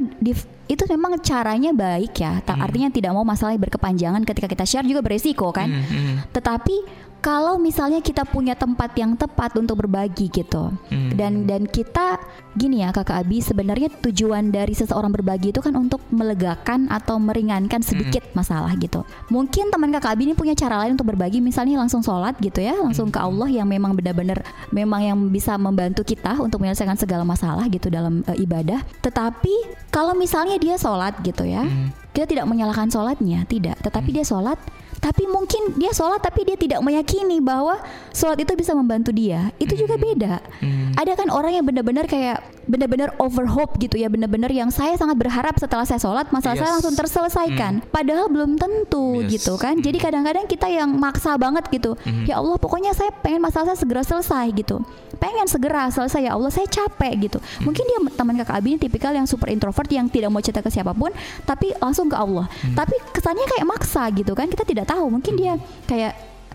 itu 0.68 0.82
memang 0.88 1.16
caranya 1.24 1.72
baik 1.72 2.12
ya. 2.20 2.44
Hmm. 2.44 2.60
Artinya 2.60 2.88
tidak 2.92 3.12
mau 3.16 3.24
masalah 3.24 3.56
berkepanjangan 3.56 4.20
ketika 4.28 4.52
kita 4.52 4.64
share 4.68 4.84
juga 4.84 5.00
beresiko 5.00 5.48
kan. 5.48 5.72
Hmm, 5.72 6.28
Tetapi 6.28 6.76
kalau 7.24 7.56
misalnya 7.56 8.04
kita 8.04 8.28
punya 8.28 8.52
tempat 8.52 8.92
yang 9.00 9.16
tepat 9.16 9.56
untuk 9.56 9.80
berbagi 9.80 10.28
gitu. 10.28 10.68
Hmm. 10.92 11.08
Dan 11.16 11.48
dan 11.48 11.64
kita 11.64 12.20
gini 12.52 12.84
ya 12.84 12.92
Kakak 12.92 13.24
Abi, 13.24 13.40
sebenarnya 13.40 13.88
tujuan 14.04 14.52
dari 14.52 14.76
seseorang 14.76 15.08
berbagi 15.08 15.48
itu 15.48 15.64
kan 15.64 15.72
untuk 15.72 16.04
melegakan 16.12 16.92
atau 16.92 17.16
meringankan 17.16 17.80
sedikit 17.80 18.20
masalah 18.36 18.76
gitu. 18.76 19.08
Mungkin 19.32 19.72
teman 19.72 19.88
Kakak 19.96 20.20
Abi 20.20 20.28
ini 20.28 20.36
punya 20.36 20.52
cara 20.52 20.84
lain 20.84 21.00
untuk 21.00 21.16
berbagi, 21.16 21.40
misalnya 21.40 21.80
langsung 21.80 22.04
sholat 22.04 22.36
gitu 22.44 22.60
ya, 22.60 22.76
langsung 22.76 23.08
ke 23.08 23.16
Allah 23.16 23.48
yang 23.48 23.64
memang 23.72 23.96
benar-benar 23.96 24.44
memang 24.68 25.00
yang 25.00 25.16
bisa 25.32 25.56
membantu 25.56 26.04
kita 26.04 26.36
untuk 26.36 26.60
menyelesaikan 26.60 27.00
segala 27.00 27.24
masalah 27.24 27.64
gitu 27.72 27.88
dalam 27.88 28.20
eh, 28.28 28.44
ibadah. 28.44 28.84
Tetapi 29.00 29.88
kalau 29.88 30.12
misalnya 30.12 30.60
dia 30.60 30.76
sholat 30.76 31.16
gitu 31.24 31.48
ya, 31.48 31.64
kita 32.12 32.30
tidak 32.30 32.46
menyalahkan 32.46 32.92
sholatnya, 32.92 33.42
tidak. 33.48 33.80
Tetapi 33.82 34.14
dia 34.14 34.22
sholat, 34.22 34.60
tapi 35.04 35.28
mungkin 35.28 35.76
dia 35.76 35.92
sholat 35.92 36.24
tapi 36.24 36.48
dia 36.48 36.56
tidak 36.56 36.80
meyakini 36.80 37.36
bahwa 37.44 37.76
sholat 38.08 38.40
itu 38.40 38.56
bisa 38.56 38.72
membantu 38.72 39.12
dia. 39.12 39.52
Itu 39.60 39.76
juga 39.76 40.00
beda. 40.00 40.40
Ada 40.96 41.12
kan 41.12 41.28
orang 41.28 41.60
yang 41.60 41.64
benar-benar 41.68 42.08
kayak 42.08 42.40
benar-benar 42.64 43.12
overhope 43.20 43.76
gitu 43.76 44.00
ya, 44.00 44.08
benar-benar 44.08 44.48
yang 44.48 44.72
saya 44.72 44.96
sangat 44.96 45.20
berharap 45.20 45.52
setelah 45.60 45.84
saya 45.84 46.00
sholat 46.00 46.32
masalah 46.32 46.56
saya 46.56 46.72
Yes. 46.72 46.74
langsung 46.80 46.94
terselesaikan. 46.96 47.72
Padahal 47.92 48.32
belum 48.32 48.56
tentu 48.56 49.20
Yes. 49.20 49.36
gitu 49.36 49.60
kan. 49.60 49.76
Jadi 49.76 50.00
kadang-kadang 50.00 50.48
kita 50.48 50.72
yang 50.72 50.88
maksa 50.96 51.36
banget 51.36 51.68
gitu. 51.68 51.92
Ya 52.24 52.40
Allah, 52.40 52.56
pokoknya 52.56 52.96
saya 52.96 53.12
pengen 53.20 53.44
masalah 53.44 53.76
saya 53.76 53.78
segera 53.84 54.00
selesai 54.00 54.48
gitu. 54.56 54.80
Pengen 55.20 55.44
segera 55.44 55.92
selesai 55.92 56.24
ya 56.24 56.32
Allah, 56.32 56.48
saya 56.48 56.64
capek 56.64 57.28
gitu. 57.28 57.38
Mungkin 57.60 57.84
dia 57.84 57.98
teman 58.16 58.40
kakak 58.40 58.56
Abi 58.56 58.68
ini 58.72 58.78
tipikal 58.80 59.12
yang 59.12 59.28
super 59.28 59.52
introvert 59.52 59.86
yang 59.92 60.08
tidak 60.08 60.32
mau 60.32 60.40
cerita 60.40 60.64
ke 60.64 60.72
siapa 60.72 60.96
pun, 60.96 61.12
tapi 61.44 61.76
langsung 61.76 62.08
ke 62.08 62.16
Allah. 62.16 62.48
Tapi 62.72 62.96
kesannya 63.12 63.44
kayak 63.44 63.66
maksa 63.68 64.08
gitu 64.16 64.32
kan. 64.32 64.48
Kita 64.48 64.64
tidak 64.64 64.88
tahu. 64.88 64.93
Mungkin 65.02 65.34
dia 65.34 65.58
kayak 65.90 66.14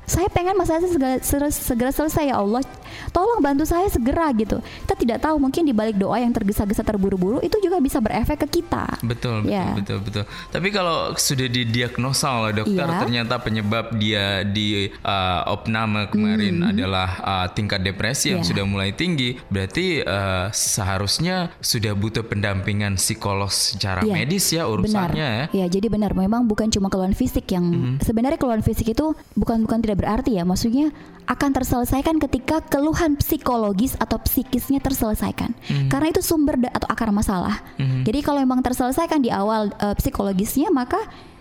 saya 0.10 0.26
pengen 0.34 0.58
masalah 0.58 0.82
segera, 0.90 1.52
segera 1.54 1.92
selesai 1.94 2.34
ya 2.34 2.42
Allah 2.42 2.66
tolong 3.12 3.40
bantu 3.40 3.64
saya 3.66 3.88
segera 3.88 4.30
gitu 4.34 4.60
kita 4.86 4.96
tidak 4.96 5.18
tahu 5.22 5.38
mungkin 5.38 5.64
di 5.64 5.74
balik 5.74 5.96
doa 5.96 6.20
yang 6.20 6.32
tergesa-gesa 6.32 6.82
terburu-buru 6.82 7.40
itu 7.40 7.58
juga 7.60 7.80
bisa 7.80 8.00
berefek 8.00 8.46
ke 8.48 8.62
kita 8.62 9.00
Betul, 9.02 9.46
betul, 9.46 9.52
Ya. 9.52 9.74
betul, 9.74 9.98
betul. 10.02 10.24
Tapi 10.50 10.68
kalau 10.70 11.14
sudah 11.16 11.48
didiagnosa 11.48 12.28
oleh 12.40 12.54
dokter, 12.56 12.86
Iya. 12.86 13.00
ternyata 13.00 13.36
penyebab 13.42 13.96
dia 13.98 14.44
di 14.44 14.88
uh, 15.02 15.42
opname 15.50 16.08
kemarin 16.10 16.62
adalah 16.64 17.10
uh, 17.20 17.48
tingkat 17.50 17.82
depresi 17.82 18.32
yang 18.34 18.42
Iya. 18.44 18.50
sudah 18.54 18.64
mulai 18.68 18.92
tinggi, 18.94 19.36
berarti 19.50 20.04
uh, 20.04 20.48
seharusnya 20.52 21.52
sudah 21.60 21.94
butuh 21.94 22.24
pendampingan 22.24 22.96
psikolog 22.96 23.50
secara 23.50 24.02
Iya, 24.06 24.14
medis 24.14 24.46
ya 24.50 24.64
benar 24.66 24.74
urusannya 24.80 25.28
ya. 25.28 25.46
ya 25.54 25.66
jadi 25.68 25.88
benar 25.90 26.12
memang 26.14 26.46
bukan 26.46 26.70
cuma 26.70 26.88
keluhan 26.88 27.14
fisik 27.14 27.50
yang 27.52 27.98
sebenarnya 28.00 28.40
keluhan 28.40 28.62
fisik 28.62 28.94
itu 28.94 29.14
bukan 29.36 29.66
bukan 29.68 29.80
tidak 29.82 29.98
berarti 30.06 30.38
ya 30.40 30.44
maksudnya 30.46 30.90
akan 31.30 31.50
terselesaikan 31.54 32.18
ketika 32.18 32.58
keluhan 32.66 33.14
psikologis 33.14 33.94
atau 34.02 34.18
psikisnya 34.18 34.82
terselesaikan. 34.82 35.54
Karena 35.86 36.10
itu 36.10 36.26
sumber 36.26 36.58
atau 36.74 36.90
akar 36.90 37.14
masalah. 37.14 37.62
Jadi 37.78 38.20
kalau 38.26 38.42
memang 38.42 38.66
terselesaikan 38.66 39.22
di 39.22 39.30
awal 39.30 39.70
eh, 39.78 39.94
psikologisnya 39.94 40.74
maka 40.74 40.98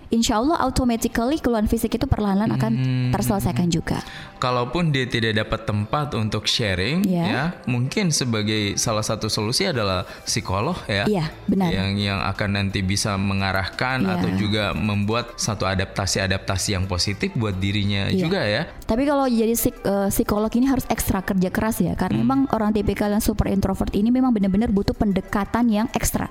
Insya 0.09 0.41
Allah 0.41 0.57
automatically 0.65 1.37
keluhan 1.37 1.69
fisik 1.69 2.01
itu 2.01 2.09
perlahan-lahan 2.09 2.57
akan 2.57 2.73
terselesaikan 3.13 3.69
juga. 3.69 4.01
Kalaupun 4.39 4.95
dia 4.95 5.05
tidak 5.05 5.35
dapat 5.35 5.67
tempat 5.67 6.15
untuk 6.15 6.47
sharing, 6.47 7.03
Iya. 7.03 7.25
ya 7.27 7.43
mungkin 7.67 8.15
sebagai 8.15 8.79
salah 8.79 9.03
satu 9.03 9.27
solusi 9.27 9.67
adalah 9.67 10.07
psikolog 10.23 10.79
ya. 10.87 11.05
Iya, 11.05 11.27
benar. 11.45 11.71
Yang 11.75 11.91
yang 12.07 12.21
akan 12.23 12.51
nanti 12.55 12.81
bisa 12.81 13.19
mengarahkan 13.19 14.07
Iya. 14.07 14.15
atau 14.15 14.29
juga 14.35 14.65
membuat 14.73 15.35
satu 15.37 15.67
adaptasi-adaptasi 15.67 16.79
yang 16.79 16.87
positif 16.87 17.35
buat 17.35 17.59
dirinya 17.59 18.07
Iya. 18.07 18.19
juga 18.19 18.41
ya. 18.47 18.63
Tapi 18.87 19.03
kalau 19.05 19.27
jadi 19.27 19.53
psik- 19.53 19.83
eh, 19.83 20.09
psikolog 20.09 20.51
ini 20.55 20.67
harus 20.71 20.87
ekstra 20.87 21.21
kerja 21.21 21.51
keras 21.51 21.83
ya, 21.83 21.99
karena 21.99 22.23
memang 22.23 22.47
orang 22.55 22.71
tipikal 22.71 23.11
yang 23.11 23.21
super 23.21 23.51
introvert 23.51 23.91
ini 23.93 24.09
memang 24.09 24.31
benar-benar 24.31 24.71
butuh 24.71 24.95
pendekatan 24.95 25.67
yang 25.69 25.91
ekstra. 25.93 26.31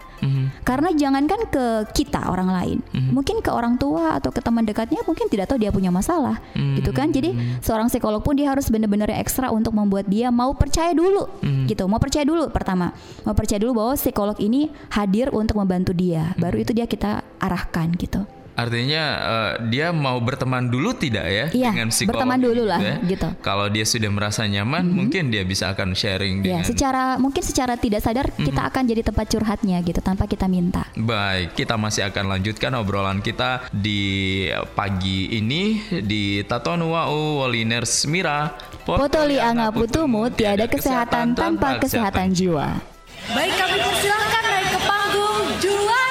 Karena 0.63 0.89
jangankan 0.91 1.51
ke 1.51 1.65
kita 1.93 2.31
orang 2.31 2.49
lain, 2.49 2.77
mungkin 3.11 3.43
ke 3.43 3.51
orang 3.51 3.75
tua 3.75 4.15
atau 4.15 4.31
ke 4.31 4.39
teman 4.39 4.63
dekatnya 4.63 5.03
mungkin 5.03 5.27
tidak 5.27 5.51
tahu 5.51 5.59
dia 5.59 5.69
punya 5.69 5.91
masalah, 5.91 6.39
gitu 6.55 6.89
kan? 6.89 7.11
Jadi 7.11 7.35
seorang 7.59 7.91
psikolog 7.97 8.21
pun 8.21 8.37
dia 8.37 8.53
harus 8.53 8.69
benar-benar 8.69 9.09
ekstra 9.17 9.49
untuk 9.49 9.73
membuat 9.73 10.05
dia 10.05 10.29
mau 10.29 10.53
percaya 10.53 10.93
dulu, 10.93 11.25
gitu. 11.65 11.89
Mau 11.89 11.97
percaya 11.97 12.23
dulu 12.23 12.53
pertama, 12.53 12.93
mau 13.25 13.33
percaya 13.33 13.57
dulu 13.57 13.81
bahwa 13.81 13.93
psikolog 13.97 14.37
ini 14.37 14.69
hadir 14.93 15.33
untuk 15.33 15.57
membantu 15.57 15.97
dia. 15.97 16.37
Baru 16.37 16.61
itu 16.61 16.71
dia 16.77 16.85
kita 16.85 17.25
arahkan 17.41 17.89
gitu. 17.97 18.21
Artinya 18.57 19.03
eh, 19.21 19.51
dia 19.69 19.93
mau 19.93 20.17
berteman 20.17 20.65
dulu 20.65 20.97
tidak 20.97 21.29
ya 21.29 21.45
Iya, 21.53 21.69
dengan 21.77 21.93
psikolog 21.93 22.17
berteman 22.17 22.39
dulu 22.41 22.63
lah, 22.65 22.79
ya? 22.81 22.95
gitu. 23.05 23.29
Kalau 23.45 23.69
dia 23.69 23.85
sudah 23.85 24.09
merasa 24.09 24.49
nyaman, 24.49 24.81
mungkin 24.89 25.29
dia 25.29 25.45
bisa 25.45 25.69
akan 25.69 25.93
sharing 25.93 26.41
Ya, 26.41 26.57
dengan 26.59 26.65
secara 26.65 27.03
mungkin 27.21 27.45
secara 27.45 27.77
tidak 27.77 28.01
sadar 28.01 28.33
kita 28.33 28.65
akan 28.65 28.83
jadi 28.89 29.05
tempat 29.05 29.25
curhatnya 29.29 29.77
gitu 29.85 30.01
tanpa 30.01 30.25
kita 30.25 30.49
minta. 30.49 30.89
Baik, 30.97 31.53
kita 31.53 31.77
masih 31.77 32.09
akan 32.09 32.33
lanjutkan 32.33 32.73
obrolan 32.73 33.21
kita 33.21 33.69
di 33.69 34.49
pagi 34.73 35.37
ini 35.37 35.77
di 36.01 36.41
Tatonwau 36.41 37.45
Waliners 37.45 38.09
Mira. 38.09 38.57
Potoli 38.81 39.37
anga 39.37 39.69
putumu 39.69 40.33
tiada 40.33 40.65
kesehatan 40.65 41.37
tanpa 41.37 41.77
kesehatan 41.77 42.33
jiwa. 42.33 42.81
Baik 43.27 43.53
kami 43.53 43.77
persilahkan 43.77 44.43
naik 44.47 44.67
ke 44.71 44.79
panggung 44.81 45.45
juara 45.59 46.06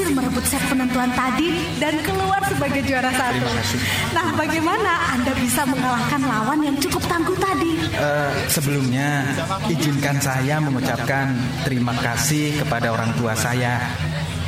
berhasil 0.00 0.16
merebut 0.16 0.44
set 0.48 0.64
penentuan 0.72 1.12
tadi 1.12 1.76
dan 1.76 1.92
keluar 2.00 2.40
sebagai 2.48 2.80
juara 2.88 3.12
satu. 3.12 3.36
Terima 3.36 3.52
kasih. 3.60 3.80
Nah, 4.16 4.26
bagaimana 4.32 4.92
Anda 5.12 5.32
bisa 5.36 5.62
mengalahkan 5.68 6.20
lawan 6.24 6.60
yang 6.64 6.76
cukup 6.80 7.04
tangguh 7.04 7.36
tadi? 7.36 7.72
Eh, 8.00 8.32
sebelumnya, 8.48 9.28
izinkan 9.68 10.16
saya 10.16 10.56
mengucapkan 10.56 11.36
terima 11.68 11.92
kasih 12.00 12.64
kepada 12.64 12.96
orang 12.96 13.12
tua 13.20 13.36
saya. 13.36 13.92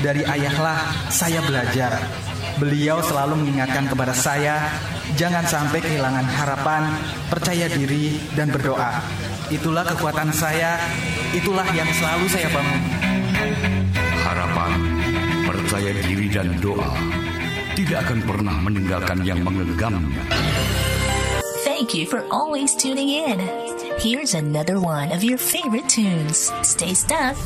Dari 0.01 0.25
ayahlah 0.25 0.89
saya 1.13 1.45
belajar. 1.45 2.01
Beliau 2.57 3.05
selalu 3.05 3.45
mengingatkan 3.45 3.93
kepada 3.93 4.17
saya, 4.17 4.73
jangan 5.21 5.45
sampai 5.45 5.85
kehilangan 5.85 6.27
harapan, 6.33 6.97
percaya 7.29 7.69
diri, 7.69 8.17
dan 8.33 8.49
berdoa. 8.49 9.05
Itulah 9.53 9.85
kekuatan 9.85 10.33
saya, 10.33 10.81
itulah 11.37 11.65
yang 11.77 11.89
selalu 11.93 12.25
saya 12.29 12.49
bangun. 12.53 12.81
Harapan, 14.23 15.02
percaya 15.73 16.05
diri 16.05 16.29
dan 16.29 16.53
doa 16.61 16.93
tidak 17.73 18.05
akan 18.05 18.21
pernah 18.29 18.61
meninggalkan 18.61 19.25
yang 19.25 19.41
mengegangnya. 19.41 20.21
Thank 21.65 21.97
you 21.97 22.05
for 22.05 22.29
always 22.29 22.77
tuning 22.77 23.09
in. 23.09 23.41
Here's 23.97 24.37
another 24.37 24.77
one 24.77 25.09
of 25.17 25.25
your 25.25 25.41
favorite 25.41 25.89
tunes. 25.89 26.53
Stay 26.61 26.93
stuck. 26.93 27.41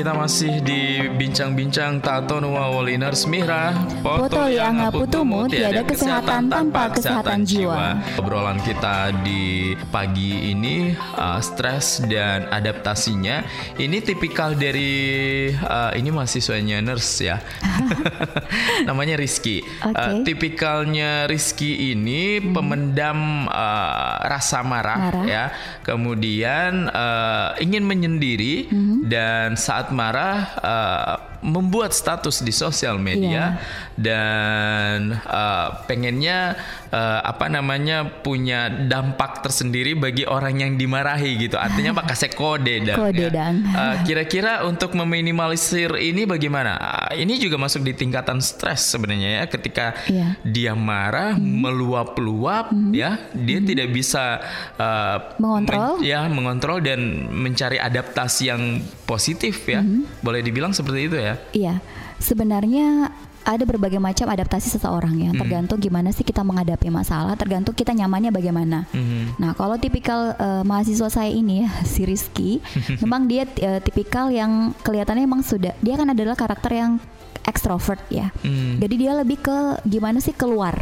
Kita 0.00 0.16
masih 0.16 0.64
di 0.64 1.12
bincang-bincang 1.12 2.00
Tato 2.00 2.40
Nuwa 2.40 2.72
Waliners 2.72 3.28
Mihra 3.28 3.76
Potoli 4.00 4.56
anga 4.56 4.88
putumu, 4.88 5.44
tiada 5.44 5.84
kesehatan 5.84 6.48
tanpa 6.48 6.88
kesehatan 6.88 7.44
jiwa. 7.44 8.00
Obrolan 8.16 8.56
kita 8.64 9.12
di 9.20 9.76
pagi 9.92 10.56
ini 10.56 10.96
uh, 10.96 11.36
stres 11.44 12.00
dan 12.08 12.48
adaptasinya 12.48 13.44
ini 13.76 14.00
tipikal 14.00 14.56
dari 14.56 15.52
uh, 15.52 15.92
ini 15.92 16.08
mahasiswanya 16.08 16.80
nurse 16.80 17.28
ya. 17.28 17.36
Namanya 18.88 19.20
Rizky. 19.20 19.60
Oke. 19.84 20.00
Uh, 20.00 20.24
tipikalnya 20.24 21.28
Rizky 21.28 21.92
ini 21.92 22.40
pemendam 22.40 23.44
uh, 23.52 24.16
rasa 24.24 24.64
marah, 24.64 25.12
Marah. 25.12 25.24
ya. 25.28 25.44
Kemudian 25.84 26.88
uh, 26.88 27.52
ingin 27.60 27.84
menyendiri 27.84 28.70
dan 29.04 29.60
saat 29.60 29.89
marah 29.90 30.36
uh, 30.62 31.29
membuat 31.40 31.90
status 31.90 32.40
di 32.40 32.52
sosial 32.52 32.96
media 32.96 33.56
dan 33.96 35.12
uh, 35.24 35.84
pengennya 35.84 36.56
uh, 36.88 37.20
apa 37.20 37.48
namanya 37.48 38.04
punya 38.20 38.68
dampak 38.68 39.40
tersendiri 39.40 39.92
bagi 39.92 40.24
orang 40.24 40.60
yang 40.60 40.72
dimarahi 40.76 41.36
gitu. 41.36 41.56
Artinya 41.56 41.92
pak 41.92 42.12
kasih 42.12 42.32
kode 42.32 42.74
dan 42.84 42.96
Kode 42.96 43.26
ya. 43.28 43.48
Uh, 43.52 43.94
kira-kira 44.04 44.64
untuk 44.64 44.92
meminimalisir 44.92 45.92
ini 45.96 46.24
bagaimana? 46.24 46.76
Uh, 47.08 47.12
ini 47.16 47.36
juga 47.36 47.56
masuk 47.56 47.84
di 47.84 47.92
tingkatan 47.92 48.40
stres 48.40 48.88
sebenarnya 48.88 49.42
ya 49.42 49.44
ketika 49.46 49.86
Iya. 50.06 50.28
dia 50.42 50.72
marah 50.72 51.36
meluap-luap 51.36 52.72
ya 52.90 53.16
dia 53.32 53.58
tidak 53.60 53.88
bisa 53.90 54.38
uh, 54.76 55.34
Mengontrol. 55.36 55.98
men- 55.98 56.04
ya 56.04 56.20
mengontrol 56.26 56.78
dan 56.80 57.00
mencari 57.30 57.76
adaptasi 57.76 58.42
yang 58.46 58.62
positif 59.04 59.66
ya 59.66 59.82
boleh 60.20 60.40
dibilang 60.40 60.70
seperti 60.70 61.00
itu 61.06 61.16
ya 61.18 61.29
Iya, 61.52 61.74
sebenarnya 62.18 63.10
ada 63.40 63.64
berbagai 63.64 63.96
macam 63.96 64.28
adaptasi 64.28 64.68
seseorang 64.68 65.16
ya, 65.16 65.30
tergantung 65.32 65.80
gimana 65.80 66.12
sih 66.12 66.20
kita 66.20 66.44
menghadapi 66.44 66.92
masalah, 66.92 67.32
tergantung 67.40 67.72
kita 67.72 67.96
nyamannya 67.96 68.28
bagaimana. 68.28 68.84
Mhm. 68.92 69.40
Nah, 69.40 69.56
kalau 69.56 69.80
tipikal 69.80 70.36
eh, 70.36 70.62
mahasiswa 70.62 71.08
saya 71.08 71.32
ini 71.32 71.64
ya, 71.64 71.68
si 71.92 72.04
Rizky, 72.04 72.60
memang 73.02 73.24
dia 73.24 73.48
eh, 73.58 73.80
tipikal 73.80 74.28
yang 74.28 74.76
kelihatannya 74.84 75.24
memang 75.24 75.40
sudah 75.40 75.72
dia 75.80 75.94
kan 75.96 76.12
adalah 76.12 76.36
karakter 76.36 76.72
yang 76.76 77.00
ekstrovert 77.48 78.04
ya. 78.12 78.28
Hmm. 78.44 78.76
Jadi 78.76 78.94
dia 79.00 79.16
lebih 79.16 79.40
ke 79.40 79.80
gimana 79.88 80.20
sih 80.20 80.36
keluar. 80.36 80.76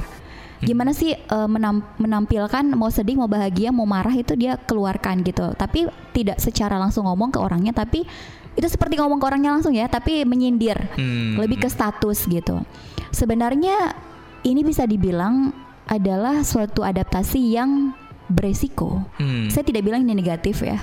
Gimana 0.58 0.90
sih 0.90 1.14
eh, 1.14 1.48
menam- 1.48 1.86
menampilkan 2.02 2.74
mau 2.74 2.90
sedih, 2.90 3.14
mau 3.14 3.30
bahagia, 3.30 3.70
mau 3.70 3.86
marah 3.86 4.12
itu 4.12 4.34
dia 4.34 4.58
keluarkan 4.58 5.22
gitu. 5.22 5.54
Tapi 5.54 5.86
tidak 6.10 6.42
secara 6.42 6.74
langsung 6.82 7.06
ngomong 7.06 7.30
ke 7.30 7.38
orangnya, 7.38 7.70
tapi 7.70 8.02
itu 8.58 8.66
seperti 8.66 8.98
ngomong 8.98 9.22
ke 9.22 9.26
orangnya 9.30 9.54
langsung 9.54 9.70
ya, 9.70 9.86
tapi 9.86 10.26
menyindir. 10.26 10.74
Hmm. 10.98 11.38
Lebih 11.38 11.62
ke 11.62 11.68
status 11.70 12.26
gitu. 12.26 12.58
Sebenarnya 13.14 13.94
ini 14.42 14.66
bisa 14.66 14.82
dibilang 14.82 15.54
adalah 15.86 16.42
suatu 16.42 16.82
adaptasi 16.82 17.54
yang 17.54 17.94
beresiko. 18.26 19.06
Hmm. 19.16 19.46
Saya 19.48 19.62
tidak 19.62 19.86
bilang 19.86 20.02
ini 20.02 20.18
negatif 20.18 20.66
ya. 20.66 20.82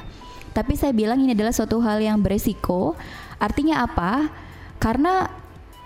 Tapi 0.55 0.79
saya 0.79 0.95
bilang 0.95 1.19
ini 1.19 1.35
adalah 1.35 1.51
suatu 1.51 1.83
hal 1.83 1.99
yang 1.99 2.23
beresiko. 2.23 2.95
Artinya 3.43 3.83
apa? 3.83 4.31
Karena 4.79 5.27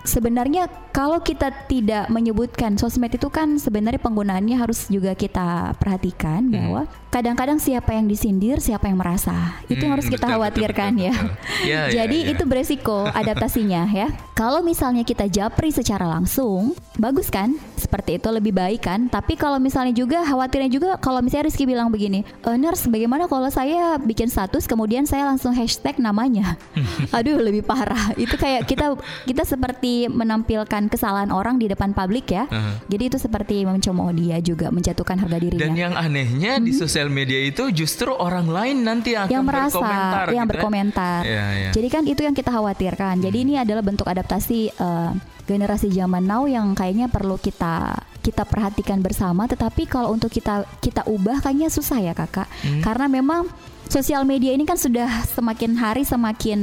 sebenarnya 0.06 0.70
kalau 0.90 1.18
kita 1.18 1.50
tidak 1.66 2.06
menyebutkan 2.06 2.74
sosmed 2.74 3.10
itu 3.10 3.26
kan 3.26 3.56
sebenarnya 3.56 3.98
penggunaannya 3.98 4.56
harus 4.58 4.86
juga 4.86 5.14
kita 5.14 5.74
perhatikan 5.78 6.42
Hmm. 6.42 6.54
bahwa 6.54 6.82
kadang-kadang 7.10 7.58
siapa 7.58 7.90
yang 7.90 8.06
disindir, 8.06 8.58
siapa 8.58 8.86
yang 8.86 8.94
merasa. 8.94 9.58
Itu 9.66 9.82
yang 9.82 9.94
Hmm, 9.94 9.94
harus 9.98 10.06
kita 10.06 10.26
betul, 10.26 10.34
khawatirkan 10.38 10.90
betul, 10.94 11.06
ya. 11.06 11.14
betul, 11.14 11.26
betul. 11.26 11.66
Ya, 11.66 11.80
ya, 11.90 11.92
Jadi 12.02 12.18
ya. 12.22 12.28
itu 12.32 12.42
beresiko 12.46 12.98
adaptasinya 13.04 13.82
ya. 13.90 14.08
Kalau 14.32 14.62
misalnya 14.62 15.02
kita 15.02 15.26
japri 15.26 15.68
secara 15.68 16.06
langsung, 16.06 16.72
bagus 16.96 17.28
kan? 17.28 17.58
Seperti 17.76 18.16
itu 18.16 18.28
lebih 18.30 18.54
baik 18.54 18.86
kan? 18.86 19.06
Tapi 19.06 19.34
kalau 19.34 19.58
misalnya 19.58 19.92
juga 19.92 20.22
khawatirnya 20.22 20.70
juga 20.70 20.90
kalau 20.96 21.20
misalnya 21.20 21.50
Rizky 21.50 21.66
bilang 21.66 21.90
begini, 21.90 22.22
e, 22.24 22.50
nurse 22.56 22.86
bagaimana 22.86 23.26
kalau 23.26 23.50
saya 23.50 23.98
bikin 23.98 24.30
status 24.30 24.64
kemudian 24.64 25.04
saya 25.04 25.26
langsung 25.26 25.50
hashtag 25.52 25.98
namanya? 25.98 26.56
Aduh 27.16 27.36
lebih 27.36 27.66
parah. 27.66 28.14
Itu 28.16 28.38
kayak 28.38 28.64
kita 28.64 28.96
kita 29.26 29.42
seperti 29.44 30.08
menampilkan 30.08 30.79
kesalahan 30.86 31.28
orang 31.28 31.58
di 31.58 31.66
depan 31.66 31.90
publik 31.90 32.30
ya. 32.30 32.46
Aha. 32.46 32.80
Jadi 32.86 33.10
itu 33.10 33.18
seperti 33.18 33.66
mencemooh 33.66 34.14
dia 34.14 34.38
juga 34.38 34.70
menjatuhkan 34.70 35.18
harga 35.18 35.36
dirinya. 35.36 35.60
Dan 35.60 35.74
yang 35.74 35.92
anehnya 35.92 36.56
di 36.56 36.70
sosial 36.70 37.10
media 37.10 37.42
itu 37.42 37.68
justru 37.70 38.08
orang 38.10 38.46
lain 38.46 38.80
nanti 38.80 39.12
akan 39.12 39.26
Hmm. 39.26 39.34
yang 39.34 39.44
merasa 39.44 39.74
berkomentar 39.74 40.24
yang 40.24 40.30
gitu 40.30 40.38
ya. 40.38 40.44
berkomentar. 40.46 41.20
Iya, 41.26 41.44
iya. 41.52 41.70
Jadi 41.74 41.88
kan 41.88 42.02
itu 42.06 42.20
yang 42.22 42.32
kita 42.32 42.50
khawatirkan. 42.50 43.14
Jadi 43.18 43.38
ini 43.42 43.54
adalah 43.56 43.82
bentuk 43.82 44.06
adaptasi 44.06 44.60
eh, 44.70 45.10
generasi 45.44 45.90
zaman 45.90 46.22
now 46.22 46.46
yang 46.46 46.72
kayaknya 46.72 47.10
perlu 47.10 47.34
kita 47.34 47.98
kita 48.20 48.44
perhatikan 48.44 49.00
bersama. 49.00 49.44
Tetapi 49.44 49.82
kalau 49.84 50.12
untuk 50.12 50.28
kita 50.28 50.62
kita 50.78 51.02
ubah 51.04 51.40
kayaknya 51.40 51.66
susah 51.66 51.98
ya 51.98 52.12
kakak, 52.12 52.46
Hmm. 52.62 52.78
karena 52.80 53.08
memang 53.08 53.48
sosial 53.90 54.22
media 54.22 54.50
ini 54.50 54.62
kan 54.62 54.74
sudah 54.74 55.04
semakin 55.28 55.74
hari 55.74 56.02
semakin 56.02 56.60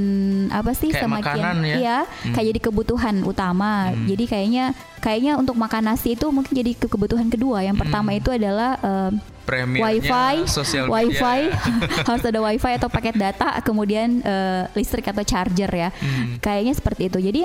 apa 0.50 0.72
sih 0.72 0.90
Kayak 0.90 1.04
semakin 1.04 1.36
makanan 1.38 1.58
ya. 1.62 1.76
iya, 1.76 1.98
kayak 2.32 2.48
jadi 2.50 2.60
kebutuhan 2.64 3.16
utama. 3.22 3.92
Hmm. 3.92 4.08
Jadi 4.08 4.24
kayaknya 4.26 4.66
kayaknya 4.98 5.36
untuk 5.36 5.54
makan 5.54 5.84
nasi 5.86 6.16
itu 6.16 6.26
mungkin 6.28 6.50
jadi 6.50 6.72
ke- 6.74 6.88
kebutuhan 6.88 7.28
kedua. 7.28 7.62
Yang 7.62 7.84
pertama 7.84 8.10
itu 8.12 8.32
adalah 8.32 8.80
Premiernya 9.44 9.80
wifi, 9.80 10.34
sosial 10.46 10.88
wifi 10.88 11.40
harus 12.08 12.24
ada 12.24 12.40
wifi 12.42 12.72
atau 12.74 12.88
paket 12.88 13.16
data, 13.16 13.60
kemudian 13.62 14.20
eh, 14.20 14.68
listrik 14.74 15.06
atau 15.06 15.22
charger 15.22 15.68
ya. 15.70 15.90
Hmm. 15.94 16.40
Kayaknya 16.40 16.74
seperti 16.74 17.08
itu. 17.08 17.20
Jadi 17.22 17.42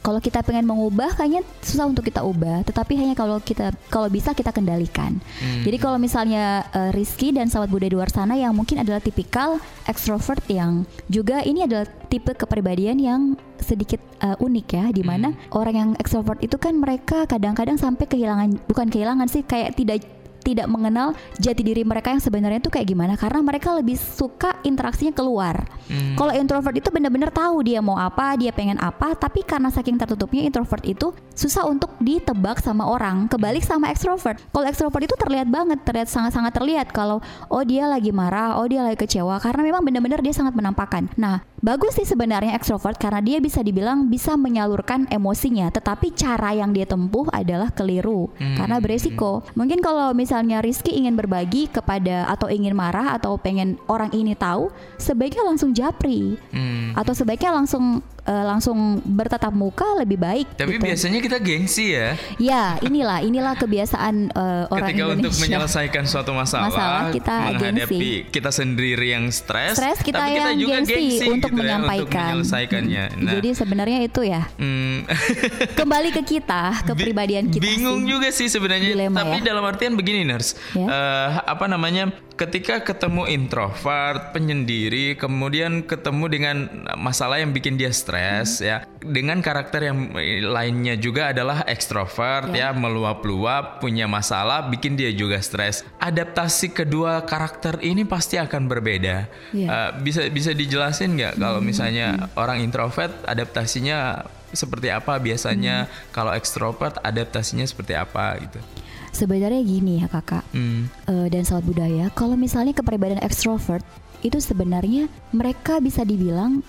kalau 0.00 0.16
kita 0.20 0.40
pengen 0.40 0.64
mengubah, 0.64 1.12
kayaknya 1.12 1.44
susah 1.60 1.84
untuk 1.84 2.08
kita 2.08 2.24
ubah. 2.24 2.64
Tetapi 2.64 2.96
hanya 2.96 3.12
kalau 3.12 3.36
kita 3.40 3.72
kalau 3.92 4.08
bisa 4.08 4.32
kita 4.32 4.48
kendalikan. 4.48 5.20
Hmm. 5.40 5.62
Jadi 5.64 5.76
kalau 5.76 6.00
misalnya 6.00 6.64
eh, 6.72 6.90
Rizky 6.96 7.36
dan 7.36 7.52
sahabat 7.52 7.68
Buddha 7.68 7.92
di 7.92 7.96
luar 7.96 8.08
sana 8.08 8.32
yang 8.36 8.56
mungkin 8.56 8.80
adalah 8.80 8.98
tipikal 9.04 9.60
extrovert 9.84 10.40
yang 10.48 10.88
juga 11.12 11.44
ini 11.44 11.68
adalah 11.68 11.84
tipe 12.08 12.32
kepribadian 12.32 12.96
yang 12.96 13.20
sedikit 13.60 14.00
eh, 14.24 14.36
unik 14.40 14.66
ya, 14.72 14.84
di 14.88 15.04
mana 15.04 15.28
Hmm. 15.30 15.36
orang 15.52 15.74
yang 15.76 15.90
extrovert 16.00 16.40
itu 16.40 16.56
kan 16.56 16.74
mereka 16.80 17.28
kadang-kadang 17.28 17.76
sampai 17.76 18.08
kehilangan 18.08 18.56
bukan 18.66 18.88
kehilangan 18.88 19.28
sih 19.28 19.44
kayak 19.44 19.76
tidak 19.76 20.00
tidak 20.40 20.66
mengenal 20.66 21.12
jati 21.36 21.62
diri 21.62 21.84
mereka 21.84 22.10
yang 22.10 22.22
sebenarnya 22.22 22.58
itu 22.58 22.72
kayak 22.72 22.88
gimana 22.88 23.14
karena 23.14 23.40
mereka 23.44 23.76
lebih 23.76 23.96
suka 23.96 24.58
interaksinya 24.64 25.12
keluar. 25.12 25.68
Hmm. 25.86 26.16
Kalau 26.16 26.32
introvert 26.34 26.76
itu 26.76 26.88
benar-benar 26.88 27.30
tahu 27.30 27.62
dia 27.62 27.78
mau 27.84 27.96
apa, 28.00 28.34
dia 28.40 28.50
pengen 28.50 28.80
apa, 28.80 29.12
tapi 29.14 29.44
karena 29.44 29.68
saking 29.68 30.00
tertutupnya 30.00 30.46
introvert 30.46 30.82
itu 30.86 31.12
susah 31.34 31.68
untuk 31.68 31.92
ditebak 32.00 32.58
sama 32.62 32.88
orang. 32.88 33.28
Kebalik 33.28 33.62
sama 33.62 33.92
extrovert. 33.92 34.40
Kalau 34.50 34.66
extrovert 34.66 35.04
itu 35.04 35.16
terlihat 35.18 35.48
banget, 35.48 35.82
terlihat 35.84 36.08
sangat-sangat 36.08 36.52
terlihat 36.56 36.86
kalau 36.90 37.20
oh 37.48 37.62
dia 37.62 37.86
lagi 37.86 38.10
marah, 38.10 38.56
oh 38.58 38.66
dia 38.66 38.82
lagi 38.84 38.98
kecewa 39.00 39.38
karena 39.42 39.60
memang 39.66 39.82
benar-benar 39.84 40.20
dia 40.24 40.34
sangat 40.34 40.56
menampakkan. 40.56 41.10
Nah, 41.18 41.44
bagus 41.60 41.96
sih 41.96 42.08
sebenarnya 42.08 42.56
extrovert 42.56 42.96
karena 42.96 43.20
dia 43.20 43.38
bisa 43.38 43.60
dibilang 43.60 44.08
bisa 44.08 44.34
menyalurkan 44.34 45.06
emosinya, 45.08 45.68
tetapi 45.68 46.12
cara 46.16 46.56
yang 46.56 46.72
dia 46.72 46.88
tempuh 46.88 47.28
adalah 47.30 47.68
keliru 47.70 48.32
Hmm. 48.36 48.56
karena 48.56 48.76
beresiko. 48.80 49.44
Mungkin 49.54 49.84
kalau 49.84 50.12
misalnya 50.16 50.64
Rizky 50.64 50.96
ingin 50.96 51.14
berbagi 51.14 51.68
kepada 51.68 52.26
atau 52.26 52.48
ingin 52.48 52.72
marah 52.72 53.14
atau 53.14 53.36
pengen 53.36 53.76
orang 53.86 54.10
ini 54.16 54.32
tahu, 54.34 54.72
sebaiknya 54.96 55.44
langsung 55.44 55.76
japri 55.76 56.40
Hmm. 56.50 56.96
atau 56.96 57.12
sebaiknya 57.12 57.52
langsung 57.54 58.00
eh, 58.22 58.44
langsung 58.44 58.76
bertatap 59.00 59.50
muka 59.50 59.84
lebih 59.96 60.16
baik. 60.16 60.46
Tapi 60.54 60.76
gitu. 60.76 60.84
biasanya 60.84 61.18
kita 61.18 61.38
gengsi 61.38 61.92
ya. 61.92 62.08
Ya, 62.36 62.64
inilah 62.80 63.20
inilah 63.20 63.54
kebiasaan 63.54 64.14
eh, 64.28 64.64
orang 64.66 64.86
Ketika 64.86 65.02
Indonesia. 65.02 65.16
untuk 65.18 65.32
menyelesaikan 65.38 66.04
suatu 66.04 66.30
masalah, 66.30 66.68
Masalah, 66.68 67.02
kita 67.10 67.34
menghadapi 67.46 67.90
gengsi. 67.90 68.30
kita 68.30 68.50
sendiri 68.50 69.06
yang 69.10 69.28
stres, 69.28 69.74
Stres 69.74 69.98
kita 70.00 70.18
tapi 70.20 70.30
kita 70.32 70.42
yang 70.46 70.58
juga 70.58 70.74
gengsi, 70.78 70.92
gengsi 70.92 71.26
untuk 71.26 71.50
gitu 71.50 71.56
ya, 71.56 71.76
menyampaikan. 71.76 72.00
untuk 72.00 72.20
menyelesaikannya. 72.40 73.04
Nah, 73.16 73.32
Jadi 73.34 73.48
sebenarnya 73.52 73.98
itu 74.00 74.20
ya 74.22 74.42
hmm, 74.52 74.96
kembali 75.78 76.10
ke 76.12 76.22
kita, 76.22 76.62
kepribadian 76.84 77.48
kita. 77.48 77.62
bingung 77.62 78.02
sih. 78.02 78.08
juga 78.08 78.28
sih 78.30 78.48
sebenarnya. 78.48 78.90
Dilema 78.90 79.20
Tapi 79.20 79.36
ya. 79.38 79.44
dalam 79.46 79.64
artian 79.64 79.94
begini, 79.94 80.22
nurse, 80.22 80.56
Ya. 80.72 80.86
Eh, 80.86 81.28
apa 81.46 81.66
namanya? 81.66 82.10
Ketika 82.40 82.80
ketemu 82.80 83.28
introvert, 83.28 84.32
penyendiri, 84.32 85.12
kemudian 85.12 85.84
ketemu 85.84 86.24
dengan 86.24 86.56
masalah 86.96 87.36
yang 87.36 87.52
bikin 87.52 87.76
dia 87.76 87.92
stres, 87.92 88.64
Hmm. 88.64 88.64
ya, 88.64 88.76
dengan 89.04 89.44
karakter 89.44 89.92
yang 89.92 90.08
lainnya 90.48 90.96
juga 90.96 91.36
adalah 91.36 91.68
ekstrovert, 91.68 92.48
ya, 92.56 92.72
Ya. 92.72 92.76
meluap-luap, 92.76 93.84
punya 93.84 94.08
masalah, 94.08 94.72
bikin 94.72 94.96
dia 94.96 95.12
juga 95.12 95.36
stres. 95.44 95.84
Adaptasi 96.00 96.72
kedua 96.72 97.28
karakter 97.28 97.76
ini 97.84 98.08
pasti 98.08 98.40
akan 98.40 98.72
berbeda. 98.72 99.28
Ya. 99.52 99.68
Eh, 99.68 99.90
bisa 100.00 100.24
bisa 100.32 100.56
dijelasin 100.56 101.20
nggak 101.20 101.36
kalau 101.36 101.60
Hmm. 101.60 101.68
misalnya 101.68 102.06
orang 102.40 102.64
introvert 102.64 103.12
adaptasinya 103.28 104.24
seperti 104.56 104.88
apa 104.88 105.20
biasanya 105.20 105.84
Hmm. 105.84 105.92
kalau 106.08 106.32
ekstrovert 106.32 106.96
adaptasinya 107.04 107.68
seperti 107.68 107.92
apa 107.92 108.40
gitu. 108.40 108.64
Sebenarnya 109.10 109.60
gini 109.60 110.00
ya 110.00 110.06
kakak 110.06 110.44
Hmm. 110.54 110.86
eh, 111.06 111.26
dan 111.28 111.42
sahabat 111.42 111.66
budaya, 111.66 112.08
kalau 112.14 112.34
misalnya 112.34 112.72
kepribadian 112.72 113.20
ekstrovert 113.20 113.82
itu 114.20 114.36
sebenarnya 114.38 115.08
mereka 115.30 115.80
bisa 115.80 116.04
dibilang 116.04 116.60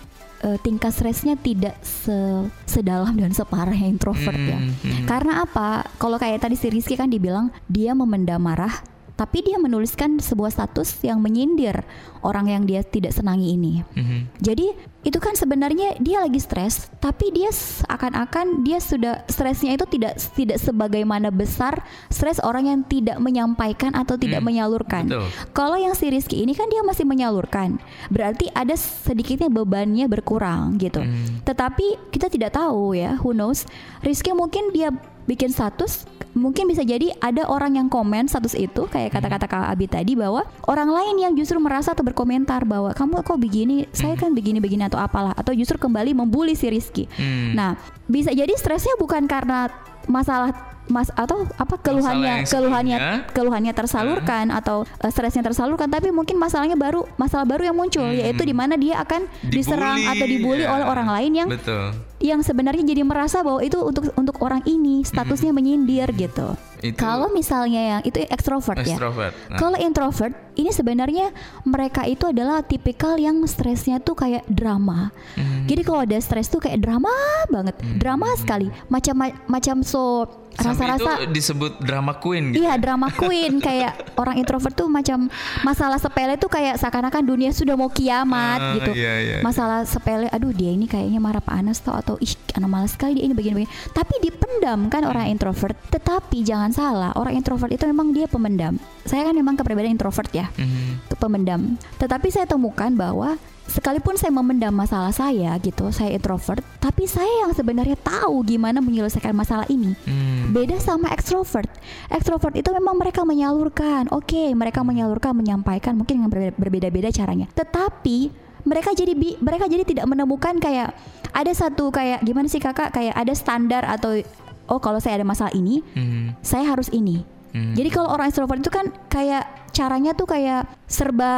eh, 0.41 0.57
tingkat 0.65 0.89
stresnya 0.89 1.37
tidak 1.37 1.77
se- 1.85 2.49
sedalam 2.65 3.13
dan 3.13 3.29
separah 3.29 3.77
yang 3.77 3.93
introvert 3.93 4.33
ya. 4.33 4.57
Hmm, 4.57 4.73
hmm. 4.73 5.05
Karena 5.05 5.45
apa? 5.45 5.85
Kalau 6.01 6.17
kayak 6.17 6.41
tadi 6.41 6.57
si 6.57 6.65
Rizky 6.65 6.97
kan 6.97 7.13
dibilang 7.13 7.53
dia 7.69 7.93
memendam 7.93 8.41
marah, 8.41 8.73
tapi 9.13 9.45
dia 9.45 9.61
menuliskan 9.61 10.17
sebuah 10.17 10.49
status 10.49 10.97
yang 11.05 11.21
menyindir 11.21 11.85
orang 12.21 12.49
yang 12.49 12.63
dia 12.65 12.81
tidak 12.81 13.11
senangi 13.11 13.53
ini. 13.53 13.73
Mhm. 13.93 14.17
Jadi 14.39 14.67
itu 15.01 15.17
kan 15.17 15.33
sebenarnya 15.33 15.97
dia 15.97 16.21
lagi 16.21 16.37
stres, 16.37 16.93
tapi 17.01 17.33
dia 17.33 17.49
seakan-akan 17.49 18.61
dia 18.61 18.77
sudah 18.77 19.25
stresnya 19.25 19.73
itu 19.73 19.89
tidak 19.89 20.21
tidak 20.37 20.61
sebagaimana 20.61 21.33
besar 21.33 21.81
stres 22.07 22.37
orang 22.37 22.69
yang 22.69 22.79
tidak 22.85 23.17
menyampaikan 23.17 23.91
atau 23.91 24.13
tidak 24.13 24.45
Hmm, 24.45 24.53
menyalurkan. 24.53 25.09
betul. 25.09 25.25
Kalau 25.51 25.73
yang 25.75 25.97
si 25.97 26.07
Rizky 26.07 26.45
ini 26.45 26.53
kan 26.53 26.69
dia 26.69 26.85
masih 26.85 27.03
menyalurkan, 27.03 27.81
berarti 28.07 28.53
ada 28.53 28.77
sedikitnya 28.77 29.49
bebannya 29.49 30.05
berkurang 30.05 30.77
gitu. 30.77 31.01
Hmm. 31.01 31.41
Tetapi 31.41 32.13
kita 32.13 32.29
tidak 32.29 32.53
tahu 32.53 32.93
ya, 32.93 33.17
who 33.17 33.33
knows. 33.33 33.65
Rizky 34.05 34.29
mungkin 34.31 34.69
dia 34.69 34.93
bikin 35.25 35.49
status 35.49 36.05
mungkin 36.31 36.63
bisa 36.65 36.81
jadi 36.81 37.11
ada 37.19 37.43
orang 37.45 37.75
yang 37.75 37.87
komen 37.87 38.25
status 38.25 38.55
itu 38.55 38.87
kayak 38.87 39.11
kata-kata 39.11 39.45
Kak 39.45 39.67
Abi 39.67 39.85
tadi 39.85 40.15
bahwa 40.15 40.47
orang 40.63 40.87
lain 40.87 41.15
yang 41.19 41.33
justru 41.35 41.59
merasa 41.59 41.91
atau 41.91 42.07
berkomentar 42.11 42.67
bahwa 42.67 42.91
kamu 42.91 43.23
kok 43.23 43.39
begini, 43.39 43.87
saya 43.95 44.19
kan 44.19 44.35
begini-begini 44.35 44.85
atau 44.85 44.99
apalah 44.99 45.31
atau 45.33 45.55
justru 45.55 45.79
kembali 45.79 46.11
membuli 46.11 46.53
si 46.53 46.67
Rizky. 46.67 47.07
Hmm. 47.15 47.55
Nah, 47.55 47.79
bisa 48.05 48.35
jadi 48.35 48.51
stresnya 48.53 48.99
bukan 48.99 49.25
karena 49.25 49.71
masalah 50.05 50.51
mas 50.89 51.07
atau 51.13 51.47
apa 51.55 51.79
keluhannya 51.79 52.43
keluhannya 52.43 52.97
keluhannya 53.31 53.71
tersalurkan 53.71 54.51
atau 54.51 54.83
eh, 54.99 55.07
stresnya 55.07 55.39
tersalurkan 55.39 55.87
tapi 55.87 56.11
mungkin 56.11 56.35
masalahnya 56.35 56.75
baru 56.75 57.07
masalah 57.15 57.47
baru 57.47 57.71
yang 57.71 57.77
muncul 57.77 58.03
Hmm. 58.03 58.17
yaitu 58.17 58.43
di 58.43 58.51
mana 58.51 58.75
dia 58.75 58.99
akan 58.99 59.23
diserang 59.45 60.01
Dibully, 60.01 60.11
atau 60.11 60.25
dibully 60.27 60.63
ya. 60.67 60.73
oleh 60.75 60.85
orang 60.89 61.07
lain 61.07 61.31
yang 61.31 61.47
betul. 61.47 61.95
Yang 62.21 62.39
sebenarnya 62.39 62.85
jadi 62.85 63.01
merasa 63.01 63.41
bahwa 63.41 63.59
itu 63.59 63.77
untuk 63.77 64.13
untuk 64.13 64.37
orang 64.39 64.61
ini 64.63 65.01
statusnya 65.01 65.51
menyindir 65.51 66.07
gitu. 66.13 66.53
Itu- 66.79 66.97
Kalau 66.97 67.29
misalnya 67.29 67.81
yang 67.97 68.01
itu 68.01 68.21
ekstrovert 68.23 68.81
ya. 68.81 68.97
Nah. 68.97 69.29
Kalau 69.53 69.77
introvert 69.77 70.33
ini 70.53 70.69
sebenarnya 70.69 71.29
mereka 71.63 72.05
itu 72.05 72.25
adalah 72.25 72.61
tipikal 72.61 73.17
yang 73.17 73.37
stresnya 73.45 73.97
tuh 73.97 74.13
kayak 74.13 74.45
drama. 74.47 75.13
Hmm. 75.33 75.65
Jadi 75.65 75.81
kalau 75.81 76.01
ada 76.01 76.17
stres 76.17 76.45
tuh 76.45 76.57
kayak 76.57 76.77
drama 76.77 77.13
banget, 77.47 77.77
drama 77.97 78.25
sekali. 78.33 78.69
Macam 78.87 79.13
macam 79.45 79.75
so 79.81 80.25
rasa-rasa 80.51 81.31
disebut 81.31 81.79
drama 81.79 82.11
queen 82.13 82.51
gitu. 82.51 82.65
Iya 82.65 82.75
drama 82.75 83.07
queen 83.09 83.61
kayak 83.63 84.17
orang 84.17 84.35
introvert 84.35 84.73
tuh 84.73 84.89
macam 84.89 85.31
masalah 85.61 85.95
sepele 85.95 86.35
tuh 86.35 86.49
kayak 86.49 86.75
seakan-akan 86.75 87.23
dunia 87.23 87.49
sudah 87.51 87.73
mau 87.73 87.87
kiamat 87.87 88.59
Ah, 88.59 88.75
gitu. 88.75 88.91
iya, 88.91 89.13
iya. 89.21 89.35
Masalah 89.39 89.85
sepele, 89.85 90.27
aduh 90.27 90.51
dia 90.51 90.69
ini 90.69 90.85
kayaknya 90.85 91.19
marah 91.19 91.39
Panas 91.39 91.79
tau 91.79 91.95
atau 91.95 92.10
ih 92.19 92.33
anak 92.57 92.69
malas 92.69 92.91
sekali 92.97 93.15
dia 93.21 93.29
ini 93.29 93.37
begini-begini. 93.37 93.69
Tapi 93.95 94.19
dipendam 94.19 94.89
kan 94.91 95.07
orang 95.07 95.31
introvert. 95.31 95.77
Tetapi 95.87 96.43
jangan 96.43 96.73
salah, 96.73 97.11
orang 97.15 97.37
introvert 97.37 97.71
itu 97.71 97.85
memang 97.87 98.11
dia 98.11 98.27
pemendam. 98.27 98.75
Saya 99.07 99.29
kan 99.29 99.35
memang 99.37 99.55
kepribadian 99.55 99.95
introvert 99.95 100.27
ya, 100.35 100.51
Mhm. 100.57 101.07
ke 101.07 101.15
pemendam. 101.15 101.79
Tetapi 102.01 102.27
saya 102.33 102.49
temukan 102.49 102.91
bahwa 102.91 103.39
sekalipun 103.71 104.19
saya 104.19 104.35
memendam 104.35 104.75
masalah 104.75 105.15
saya 105.15 105.55
gitu, 105.63 105.87
saya 105.95 106.11
introvert, 106.11 106.59
tapi 106.83 107.07
saya 107.07 107.47
yang 107.47 107.55
sebenarnya 107.55 107.95
tahu 107.95 108.43
gimana 108.43 108.83
menyelesaikan 108.83 109.31
masalah 109.31 109.63
ini. 109.71 109.95
Hmm. 110.03 110.51
Beda 110.51 110.75
sama 110.83 111.07
ekstrovert. 111.15 111.71
Ekstrovert 112.11 112.51
itu 112.59 112.67
memang 112.75 112.99
mereka 112.99 113.23
menyalurkan. 113.23 114.11
Oke, 114.11 114.51
mereka 114.51 114.83
menyalurkan, 114.83 115.31
menyampaikan 115.31 115.95
mungkin 115.95 116.19
dengan 116.19 116.31
berbeda- 116.33 116.57
berbeda-beda 116.59 117.09
caranya. 117.15 117.47
Tetapi 117.55 118.50
mereka 118.63 118.91
jadi 118.91 119.11
bi- 119.11 119.37
mereka 119.37 119.65
jadi 119.65 119.83
tidak 119.83 120.05
menemukan 120.05 120.57
kayak 120.57 120.93
ada 121.31 121.51
satu 121.51 121.89
kayak 121.89 122.21
gimana 122.21 122.45
sih 122.45 122.57
Kakak 122.57 122.91
kayak 122.91 123.13
ada 123.13 123.31
standar 123.31 123.83
atau 123.83 124.19
oh 124.67 124.77
kalau 124.77 124.97
saya 124.97 125.17
ada 125.17 125.25
masalah 125.25 125.51
ini, 125.51 125.83
Hmm. 125.91 126.31
saya 126.39 126.63
harus 126.65 126.87
ini. 126.89 127.23
Hmm. 127.51 127.73
Jadi 127.73 127.89
kalau 127.89 128.07
orang 128.09 128.27
extrovert 128.27 128.59
itu 128.59 128.69
kan 128.69 128.87
kayak 129.07 129.43
caranya 129.69 130.11
tuh 130.11 130.23
kayak 130.25 130.63
serba 130.91 131.31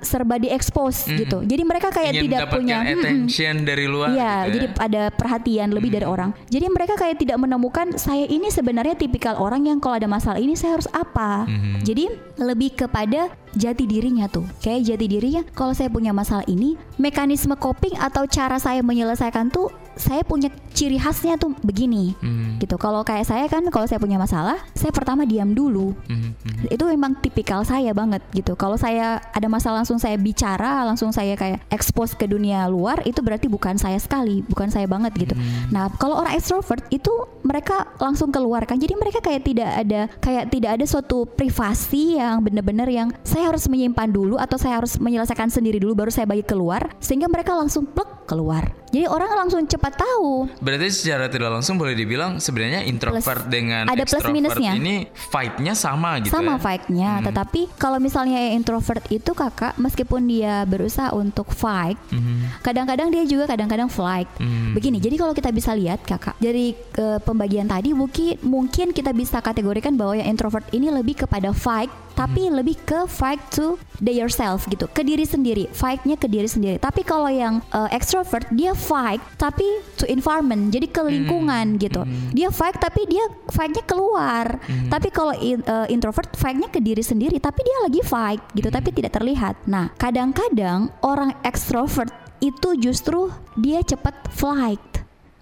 serba 0.00 0.40
diekspos 0.40 1.04
Mhm. 1.04 1.16
gitu. 1.20 1.38
Jadi 1.44 1.62
mereka 1.62 1.92
kayak 1.92 2.12
Ingin 2.14 2.22
tidak 2.24 2.40
punya 2.48 2.76
Mm-mm. 2.80 2.96
attention 2.96 3.54
dari 3.62 3.84
luar 3.84 4.08
Iya, 4.10 4.32
gitu 4.48 4.54
jadi 4.56 4.66
ya. 4.66 4.74
ada 4.80 5.02
perhatian 5.12 5.68
lebih 5.70 5.90
dari 5.92 6.06
orang. 6.06 6.30
Jadi 6.48 6.66
mereka 6.66 6.96
kayak 6.96 7.20
tidak 7.20 7.36
menemukan 7.36 7.92
saya 7.94 8.24
ini 8.24 8.48
sebenarnya 8.48 8.96
tipikal 8.96 9.36
orang 9.36 9.68
yang 9.68 9.76
kalau 9.76 10.00
ada 10.00 10.08
masalah 10.08 10.40
ini 10.40 10.56
saya 10.56 10.80
harus 10.80 10.88
apa. 10.90 11.44
Mhm. 11.44 11.84
Jadi 11.84 12.04
lebih 12.38 12.72
kepada 12.74 13.28
jati 13.52 13.84
dirinya 13.84 14.26
tuh. 14.26 14.44
Kayak 14.58 14.96
jati 14.96 15.06
dirinya 15.06 15.42
kalau 15.52 15.72
saya 15.72 15.88
punya 15.88 16.12
masalah 16.12 16.44
ini, 16.46 16.76
mekanisme 16.96 17.52
coping 17.54 17.96
atau 17.96 18.24
cara 18.24 18.56
saya 18.56 18.80
menyelesaikan 18.80 19.48
tuh 19.48 19.68
saya 19.96 20.20
punya 20.20 20.52
ciri 20.76 21.00
khasnya 21.00 21.40
tuh 21.40 21.56
begini. 21.64 22.12
Hmm. 22.20 22.60
Gitu. 22.60 22.76
Kalau 22.76 23.00
kayak 23.00 23.24
saya 23.24 23.48
kan 23.48 23.64
kalau 23.72 23.88
saya 23.88 23.96
punya 23.96 24.20
masalah, 24.20 24.60
saya 24.76 24.92
pertama 24.92 25.24
diam 25.24 25.56
dulu. 25.56 25.96
Hmm, 26.04 26.36
hmm. 26.36 26.68
Itu 26.68 26.84
memang 26.84 27.16
tipikal 27.16 27.64
saya 27.64 27.96
banget 27.96 28.20
gitu. 28.30 28.52
Kalau 28.54 28.76
saya 28.86 29.18
ada 29.34 29.48
masalah 29.50 29.82
langsung 29.82 29.98
saya 29.98 30.14
bicara, 30.14 30.86
langsung 30.86 31.10
saya 31.10 31.34
kayak 31.34 31.66
expose 31.74 32.14
ke 32.14 32.30
dunia 32.30 32.70
luar, 32.70 33.02
itu 33.02 33.18
berarti 33.18 33.50
bukan 33.50 33.74
saya 33.74 33.98
sekali, 33.98 34.46
bukan 34.46 34.70
saya 34.70 34.86
banget 34.86 35.10
gitu. 35.18 35.34
Nah, 35.74 35.90
kalau 35.98 36.22
orang 36.22 36.38
extrovert 36.38 36.86
itu 36.94 37.10
mereka 37.42 37.90
langsung 37.98 38.30
keluarkan. 38.30 38.78
Jadi 38.78 38.94
mereka 38.94 39.18
kayak 39.18 39.42
tidak 39.42 39.70
ada 39.74 40.00
kayak 40.22 40.44
tidak 40.54 40.70
ada 40.78 40.84
suatu 40.86 41.26
privasi 41.26 42.22
yang 42.22 42.38
benar-benar 42.46 42.86
yang 42.86 43.10
saya 43.26 43.50
harus 43.50 43.66
menyimpan 43.66 44.06
dulu 44.06 44.38
atau 44.38 44.54
saya 44.54 44.78
harus 44.78 44.94
menyelesaikan 45.02 45.50
sendiri 45.50 45.82
dulu 45.82 46.06
baru 46.06 46.10
saya 46.14 46.30
bagi 46.30 46.46
keluar 46.46 46.86
sehingga 47.02 47.26
mereka 47.26 47.58
langsung 47.58 47.90
plek 47.90 48.30
keluar. 48.30 48.70
Jadi 48.86 49.02
orang 49.04 49.28
langsung 49.36 49.62
cepat 49.62 49.98
tahu 49.98 50.46
Berarti 50.56 50.88
secara 50.88 51.26
tidak 51.26 51.50
langsung 51.50 51.74
boleh 51.74 51.92
dibilang 51.92 52.38
sebenarnya 52.38 52.82
introvert 52.82 53.24
Plus- 53.42 53.50
dengan 53.50 53.84
ada 53.84 53.98
plus 54.00 54.16
extrovert 54.16 54.32
minusnya. 54.32 54.72
ini 54.72 54.94
fight-nya 55.10 55.72
sama 55.72 56.18
gitu 56.18 56.32
sama 56.32 56.54
ya. 56.54 56.58
fight-nya 56.58 57.10
Hmm. 57.12 57.24
tetapi 57.26 57.60
kalau 57.74 57.98
misalnya 57.98 58.38
introvert 58.48 59.02
itu 59.08 59.26
kakak 59.28 59.74
meskipun 59.76 60.22
dia 60.24 60.62
berusaha 60.64 61.10
untuk 61.12 61.50
fight 61.50 61.98
Mhm. 62.08 62.62
kadang-kadang 62.62 63.10
dia 63.10 63.24
juga 63.24 63.44
kadang-kadang 63.46 63.86
flight 63.86 64.30
Hmm. 64.36 64.72
begini 64.72 64.96
jadi 64.96 65.16
kalau 65.16 65.32
kita 65.32 65.50
bisa 65.50 65.72
lihat 65.72 66.00
kakak 66.02 66.38
dari 66.38 66.72
ke 66.88 67.18
pembagian 67.20 67.66
tadi 67.66 67.90
mungkin 67.90 68.38
mungkin 68.40 68.90
kita 68.90 69.10
bisa 69.10 69.38
kategorikan 69.38 69.94
bahwa 69.94 70.14
yang 70.14 70.28
introvert 70.28 70.64
ini 70.70 70.88
lebih 70.88 71.18
kepada 71.18 71.50
fight 71.50 71.90
tapi 72.16 72.48
Hmm. 72.48 72.58
lebih 72.58 72.80
ke 72.82 73.04
fight 73.04 73.38
to 73.52 73.76
the 74.00 74.10
yourself 74.10 74.64
gitu. 74.66 74.88
Ke 74.88 75.04
diri 75.04 75.22
sendiri. 75.22 75.68
Fightnya 75.68 76.16
ke 76.16 76.26
diri 76.26 76.48
sendiri. 76.48 76.80
Tapi 76.80 77.04
kalau 77.04 77.28
yang 77.28 77.60
uh, 77.70 77.86
extrovert 77.92 78.48
dia 78.50 78.72
fight 78.72 79.20
tapi 79.36 79.64
to 79.94 80.08
environment 80.08 80.72
jadi 80.72 80.88
ke 80.88 81.04
lingkungan 81.04 81.76
gitu. 81.76 82.02
Dia 82.32 82.48
fight 82.48 82.80
tapi 82.80 83.04
dia 83.04 83.22
fightnya 83.52 83.84
keluar. 83.84 84.56
Tapi 84.88 85.12
kalau 85.12 85.36
in- 85.36 85.62
uh, 85.62 85.84
introvert 85.86 86.32
fightnya 86.34 86.66
ke 86.66 86.80
diri 86.80 87.04
sendiri 87.04 87.36
tapi 87.36 87.60
dia 87.60 87.78
lagi 87.84 88.00
fight 88.00 88.40
gitu 88.56 88.72
tapi 88.72 88.88
tidak 88.90 89.12
terlihat. 89.12 89.60
Nah 89.68 89.92
kadang-kadang 89.94 90.88
orang 91.04 91.36
extrovert 91.42 92.08
itu 92.40 92.76
justru 92.76 93.28
dia 93.56 93.80
cepat 93.80 94.12
flight 94.32 94.80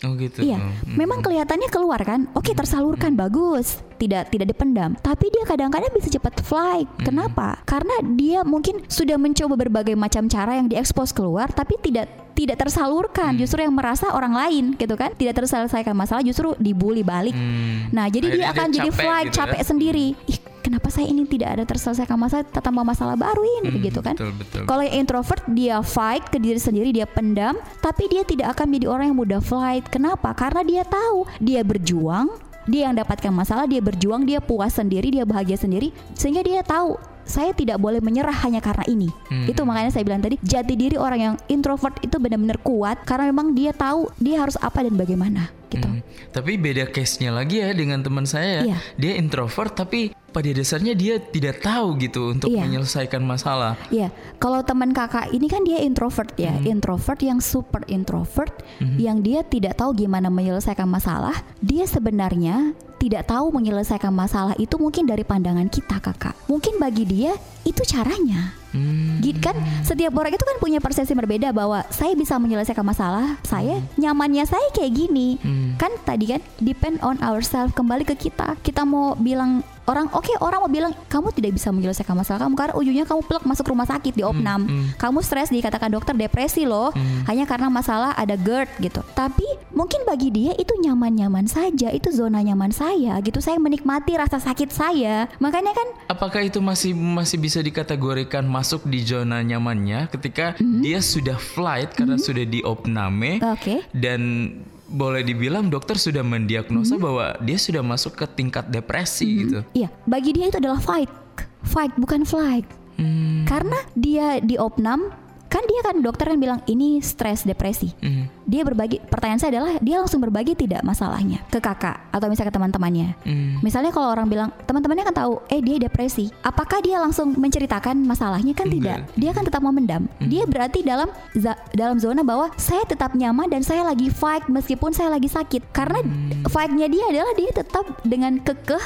Oh 0.05 0.13
gitu. 0.15 0.45
Iya, 0.45 0.61
Hmm. 0.61 0.95
memang 0.95 1.21
kelihatannya 1.21 1.69
keluar 1.69 2.01
kan. 2.01 2.29
Oke, 2.33 2.53
tersalurkan 2.53 3.17
bagus, 3.17 3.81
tidak 3.97 4.29
tidak 4.29 4.53
dipendam. 4.53 4.93
Tapi 4.95 5.29
dia 5.29 5.45
kadang-kadang 5.45 5.91
bisa 5.91 6.09
cepat 6.09 6.39
flight. 6.41 6.85
Kenapa? 7.01 7.59
Karena 7.65 7.97
dia 8.05 8.45
mungkin 8.45 8.85
sudah 8.85 9.17
mencoba 9.17 9.57
berbagai 9.57 9.97
macam 9.97 10.29
cara 10.29 10.57
yang 10.57 10.69
diekspos 10.69 11.11
keluar, 11.11 11.49
tapi 11.49 11.81
tidak 11.81 12.07
tidak 12.35 12.59
tersalurkan. 12.59 13.39
Justru 13.39 13.63
yang 13.63 13.73
merasa 13.73 14.11
orang 14.11 14.35
lain, 14.35 14.65
gitu 14.75 14.93
kan? 14.93 15.15
Tidak 15.15 15.33
terselesaikan 15.33 15.95
masalah, 15.95 16.21
justru 16.21 16.53
dibully 16.59 17.01
balik. 17.01 17.33
Hmm. 17.33 17.89
Nah, 17.89 18.11
jadi 18.11 18.27
dia 18.29 18.51
Akhirnya 18.51 18.53
akan 18.53 18.69
dia 18.69 18.77
jadi 18.77 18.91
capek 18.91 19.01
flight, 19.01 19.25
gitu 19.25 19.31
ya. 19.31 19.39
capek 19.39 19.61
sendiri. 19.63 20.07
Ih, 20.27 20.39
kenapa 20.65 20.89
saya 20.89 21.13
ini 21.13 21.29
tidak 21.29 21.61
ada 21.61 21.65
terselesaikan 21.69 22.17
masalah, 22.17 22.49
tambah 22.49 22.81
masalah 22.81 23.21
baru 23.21 23.45
ini, 23.61 23.69
Hmm, 23.69 23.77
begitu 23.77 24.01
kan? 24.01 24.17
Kalau 24.65 24.81
yang 24.81 25.05
introvert 25.05 25.45
dia 25.53 25.85
fight 25.85 26.25
ke 26.33 26.41
diri 26.41 26.57
sendiri, 26.57 26.89
dia 26.97 27.05
pendam, 27.05 27.61
tapi 27.85 28.09
dia 28.09 28.25
tidak 28.25 28.57
akan 28.57 28.73
menjadi 28.73 28.87
orang 28.89 29.07
yang 29.13 29.19
mudah 29.21 29.41
flight. 29.45 29.85
Kenapa? 29.93 30.33
Karena 30.33 30.65
dia 30.65 30.83
tahu 30.89 31.29
dia 31.37 31.61
berjuang, 31.61 32.33
dia 32.65 32.89
yang 32.89 32.97
dapatkan 32.97 33.29
masalah, 33.29 33.69
dia 33.69 33.85
berjuang, 33.85 34.25
dia 34.25 34.41
puas 34.41 34.73
sendiri, 34.73 35.13
dia 35.13 35.29
bahagia 35.29 35.61
sendiri, 35.61 35.93
sehingga 36.17 36.41
dia 36.41 36.65
tahu 36.65 36.97
saya 37.25 37.51
tidak 37.57 37.81
boleh 37.81 38.01
menyerah 38.05 38.35
hanya 38.45 38.61
karena 38.61 38.85
ini. 38.87 39.09
Hmm. 39.29 39.49
Itu 39.49 39.65
makanya 39.65 39.91
saya 39.93 40.05
bilang 40.07 40.21
tadi 40.23 40.37
jati 40.41 40.75
diri 40.77 40.97
orang 40.97 41.21
yang 41.21 41.35
introvert 41.49 41.97
itu 42.05 42.17
benar-benar 42.21 42.61
kuat 42.61 43.03
karena 43.09 43.33
memang 43.33 43.57
dia 43.57 43.73
tahu 43.73 44.09
dia 44.21 44.41
harus 44.41 44.55
apa 44.61 44.85
dan 44.85 44.95
bagaimana 44.95 45.49
gitu. 45.73 45.89
Hmm. 45.91 46.01
Tapi 46.31 46.55
beda 46.61 46.87
case-nya 46.87 47.35
lagi 47.35 47.59
ya 47.59 47.75
dengan 47.75 47.99
teman 48.05 48.29
saya. 48.29 48.63
Iya. 48.63 48.79
Dia 48.95 49.13
introvert 49.19 49.75
tapi 49.75 50.15
pada 50.35 50.51
dasarnya 50.51 50.99
dia 50.99 51.23
tidak 51.23 51.63
tahu 51.63 51.95
gitu 52.03 52.35
untuk 52.35 52.51
Iya. 52.51 52.67
menyelesaikan 52.67 53.23
masalah. 53.23 53.79
Iya, 53.87 54.11
kalau 54.43 54.67
teman 54.67 54.91
kakak 54.91 55.31
ini 55.31 55.47
kan 55.47 55.63
dia 55.63 55.79
introvert 55.79 56.35
ya, 56.35 56.59
Hmm. 56.59 56.67
introvert 56.67 57.23
yang 57.23 57.39
super 57.39 57.87
introvert, 57.87 58.51
yang 58.99 59.23
dia 59.23 59.47
tidak 59.47 59.79
tahu 59.79 59.95
gimana 59.95 60.35
menyelesaikan 60.35 60.91
masalah. 60.91 61.39
Dia 61.63 61.87
sebenarnya 61.87 62.75
tidak 63.05 63.29
tahu 63.29 63.53
menyelesaikan 63.53 64.09
masalah 64.09 64.57
itu 64.57 64.81
mungkin 64.81 65.05
dari 65.05 65.29
pandangan 65.29 65.69
kita 65.69 66.01
kakak. 66.01 66.33
Mungkin 66.49 66.81
bagi 66.81 67.05
dia 67.05 67.37
itu 67.69 67.85
caranya. 67.85 68.64
Hmm. 68.75 69.23
Gitu 69.23 69.39
kan? 69.39 69.55
Setiap 69.87 70.11
orang 70.19 70.35
itu 70.35 70.43
kan 70.43 70.59
punya 70.59 70.83
persepsi 70.83 71.15
berbeda 71.15 71.55
bahwa 71.55 71.87
saya 71.95 72.13
bisa 72.19 72.35
menyelesaikan 72.37 72.83
masalah 72.83 73.39
saya 73.47 73.79
nyamannya 73.95 74.45
saya 74.45 74.67
kayak 74.75 74.93
gini. 74.93 75.39
Hmm. 75.41 75.79
kan 75.79 75.91
tadi 76.03 76.35
kan 76.35 76.43
depend 76.59 76.99
on 77.01 77.17
ourselves 77.23 77.71
kembali 77.73 78.03
ke 78.03 78.19
kita. 78.19 78.59
Kita 78.61 78.83
mau 78.83 79.15
bilang 79.15 79.63
orang 79.85 80.09
oke 80.17 80.33
orang 80.41 80.65
mau 80.65 80.71
bilang 80.71 80.93
kamu 81.13 81.29
tidak 81.37 81.61
bisa 81.61 81.69
menyelesaikan 81.69 82.17
masalah 82.17 82.49
kamu 82.49 82.55
karena 82.57 82.75
ujungnya 82.75 83.05
kamu 83.05 83.21
plek 83.25 83.45
masuk 83.45 83.69
rumah 83.69 83.85
sakit 83.85 84.17
di 84.17 84.25
opnam. 84.25 84.65
hmm. 84.65 84.97
kamu 84.97 85.21
stres 85.21 85.53
dikatakan 85.53 85.93
dokter 85.93 86.17
depresi 86.17 86.67
loh. 86.67 86.91
Hanya 87.29 87.45
karena 87.47 87.69
masalah 87.71 88.17
ada 88.17 88.35
GERD 88.35 88.69
gitu. 88.81 89.01
Tapi 89.15 89.45
mungkin 89.71 90.03
bagi 90.09 90.33
dia 90.33 90.53
itu 90.57 90.75
nyaman-nyaman 90.81 91.47
saja 91.47 91.93
itu 91.93 92.11
zona 92.11 92.41
nyaman 92.41 92.73
saya 92.75 93.21
gitu. 93.23 93.39
Saya 93.39 93.61
menikmati 93.61 94.17
rasa 94.17 94.41
sakit 94.41 94.71
saya. 94.73 95.29
Makanya 95.39 95.73
kan 95.77 95.89
Apakah 96.09 96.45
itu 96.45 96.61
masih 96.61 96.93
masih 96.97 97.37
bisa 97.41 97.61
dikategorikan 97.61 98.45
masuk 98.65 98.89
di 98.89 99.05
zona 99.05 99.45
nyamannya 99.45 100.09
ketika 100.09 100.57
Mhm. 100.57 100.81
dia 100.81 101.05
sudah 101.05 101.37
flight 101.37 101.93
karena 101.93 102.17
sudah 102.17 102.49
di 102.49 102.65
opname 102.65 103.37
Oke. 103.45 103.85
dan 103.93 104.49
boleh 104.89 105.21
dibilang 105.21 105.69
dokter 105.69 106.01
sudah 106.01 106.25
mendiagnosa 106.25 106.97
bahwa 106.97 107.37
dia 107.45 107.61
sudah 107.61 107.85
masuk 107.85 108.17
ke 108.17 108.25
tingkat 108.27 108.65
depresi 108.67 109.45
gitu. 109.45 109.61
Iya, 109.77 109.93
bagi 110.05 110.33
dia 110.33 110.49
itu 110.49 110.57
adalah 110.57 110.81
fight. 110.81 111.13
Fight 111.61 111.93
bukan 111.97 112.25
flight. 112.25 112.65
Hmm. 112.97 113.45
Karena 113.45 113.77
dia 113.93 114.39
di 114.39 114.57
opnam, 114.57 115.13
kan 115.51 115.61
dia 115.67 115.81
kan 115.83 116.01
dokter 116.01 116.31
kan 116.31 116.39
bilang 116.39 116.61
ini 116.65 117.05
stres 117.05 117.45
depresi. 117.45 117.93
Hmm. 118.01 118.33
Dia 118.45 118.61
berbagi. 118.61 119.01
Pertanyaan 119.01 119.41
saya 119.41 119.51
adalah 119.57 119.73
dia 119.81 119.97
langsung 119.99 120.21
berbagi 120.21 120.53
tidak 120.53 120.85
masalahnya 120.85 121.41
ke 121.49 121.59
kakak 121.59 121.97
atau 122.13 122.27
misalnya 122.29 122.51
ke 122.53 122.57
teman-temannya. 122.57 123.09
Hmm. 123.25 123.59
Misalnya 123.65 123.91
kalau 123.91 124.13
orang 124.13 124.29
bilang 124.29 124.49
teman-temannya 124.69 125.05
kan 125.09 125.17
tahu, 125.17 125.41
eh 125.49 125.65
dia 125.65 125.81
depresi. 125.81 126.29
Apakah 126.45 126.85
dia 126.85 127.01
langsung 127.01 127.33
menceritakan 127.35 128.05
masalahnya 128.05 128.53
kan 128.53 128.69
tidak? 128.69 129.09
Dia 129.17 129.31
kan 129.33 129.49
tetap 129.49 129.65
memendam. 129.65 130.05
Dia 130.21 130.45
berarti 130.45 130.85
dalam 130.85 131.09
za- 131.33 131.57
dalam 131.73 131.97
zona 131.97 132.21
bahwa 132.21 132.53
saya 132.61 132.85
tetap 132.85 133.17
nyaman 133.17 133.49
dan 133.49 133.65
saya 133.65 133.81
lagi 133.81 134.13
fight 134.13 134.45
meskipun 134.47 134.93
saya 134.93 135.09
lagi 135.09 135.27
sakit. 135.27 135.73
Karena 135.73 136.05
fight-nya 136.47 136.87
dia 136.87 137.05
adalah 137.09 137.33
dia 137.33 137.51
tetap 137.51 137.85
dengan 138.05 138.37
kekeh 138.45 138.83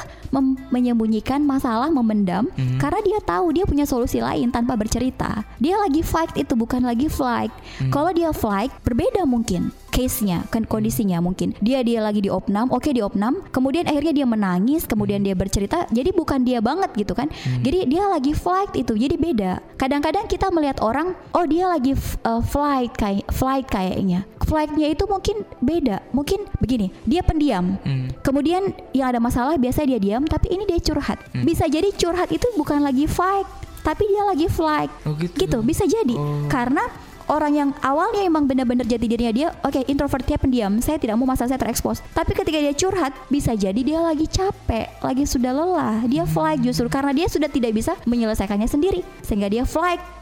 menyembunyikan 0.69 1.41
masalah, 1.43 1.89
memendam 1.89 2.47
karena 2.77 2.99
dia 3.01 3.19
tahu 3.19 3.51
dia 3.51 3.65
punya 3.65 3.83
solusi 3.83 4.21
lain 4.21 4.53
tanpa 4.53 4.77
bercerita. 4.77 5.43
Dia 5.57 5.75
lagi 5.81 6.05
fight 6.05 6.37
itu 6.37 6.53
bukan 6.55 6.85
lagi 6.85 7.11
flight. 7.11 7.51
Kalau 7.89 8.13
dia 8.13 8.31
flight 8.31 8.71
berbeda 8.85 9.25
mungkin 9.25 9.48
case-nya 9.89 10.45
kan 10.53 10.63
kondisinya 10.63 11.17
mungkin. 11.19 11.57
Dia 11.59 11.81
dia 11.81 11.99
lagi 11.99 12.21
di 12.21 12.29
opnam 12.29 12.69
oke 12.69 12.93
di 12.93 13.01
opnam 13.01 13.41
kemudian 13.49 13.89
akhirnya 13.89 14.13
dia 14.13 14.27
menangis 14.29 14.85
kemudian 14.85 15.25
dia 15.25 15.33
bercerita 15.33 15.89
jadi 15.89 16.13
bukan 16.13 16.45
dia 16.45 16.61
banget 16.61 16.93
gitu 16.93 17.17
kan. 17.17 17.27
Jadi 17.65 17.89
dia 17.89 18.05
lagi 18.05 18.37
flight 18.37 18.77
itu 18.77 18.93
jadi 18.93 19.15
beda. 19.17 19.51
Kadang-kadang 19.81 20.29
kita 20.29 20.53
melihat 20.53 20.77
orang 20.85 21.17
oh 21.33 21.45
dia 21.49 21.65
lagi 21.65 21.97
uh, 22.23 22.43
flight 22.45 22.93
kayak 22.93 23.25
flight 23.33 23.65
kayaknya. 23.65 24.23
Flightnya 24.45 24.87
itu 24.93 25.03
mungkin 25.09 25.45
beda. 25.61 26.05
Mungkin 26.13 26.45
begini 26.61 26.93
dia 27.09 27.25
pendiam. 27.25 27.77
Kemudian 28.21 28.71
yang 28.93 29.09
ada 29.09 29.19
masalah 29.21 29.57
biasanya 29.57 29.97
dia 29.97 30.01
diam 30.01 30.23
tapi 30.29 30.53
ini 30.53 30.69
dia 30.69 30.77
curhat. 30.77 31.17
Bisa 31.33 31.65
jadi 31.65 31.89
curhat 31.97 32.29
itu 32.29 32.45
bukan 32.53 32.85
lagi 32.85 33.09
fight 33.09 33.45
tapi 33.83 34.05
dia 34.05 34.23
lagi 34.27 34.47
flight. 34.51 34.91
Oh, 35.07 35.15
gitu. 35.15 35.63
bisa 35.63 35.87
jadi. 35.87 36.15
Karena 36.51 36.83
orang 37.29 37.53
yang 37.55 37.69
awalnya 37.85 38.25
emang 38.25 38.49
benar-benar 38.49 38.83
jati 38.89 39.05
dirinya 39.05 39.33
dia 39.33 39.47
oke 39.63 39.85
introvert 39.87 40.25
dia 40.25 40.35
pendiam 40.35 40.81
saya 40.81 40.97
tidak 40.97 41.15
mau 41.15 41.29
masalah 41.29 41.55
saya 41.55 41.61
terekspos. 41.61 42.01
Tapi 42.11 42.35
ketika 42.35 42.57
dia 42.59 42.73
curhat 42.75 43.13
bisa 43.31 43.53
jadi 43.55 43.79
dia 43.79 44.01
lagi 44.01 44.25
capek 44.27 44.89
lagi 44.99 45.23
sudah 45.23 45.53
lelah 45.53 46.03
dia 46.09 46.25
flight 46.25 46.59
justru 46.65 46.89
karena 46.91 47.15
dia 47.15 47.29
sudah 47.29 47.47
tidak 47.47 47.71
bisa 47.71 47.95
menyelesaikannya 48.09 48.67
sendiri. 48.67 49.05
Sehingga 49.23 49.47
dia 49.47 49.63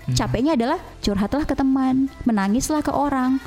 flight 0.08 0.18
capeknya 0.18 0.54
adalah 0.54 0.80
curhatlah 0.98 1.44
ke 1.44 1.54
teman 1.54 1.96
menangislah 2.24 2.80
ke 2.80 2.90
orang 2.90 3.40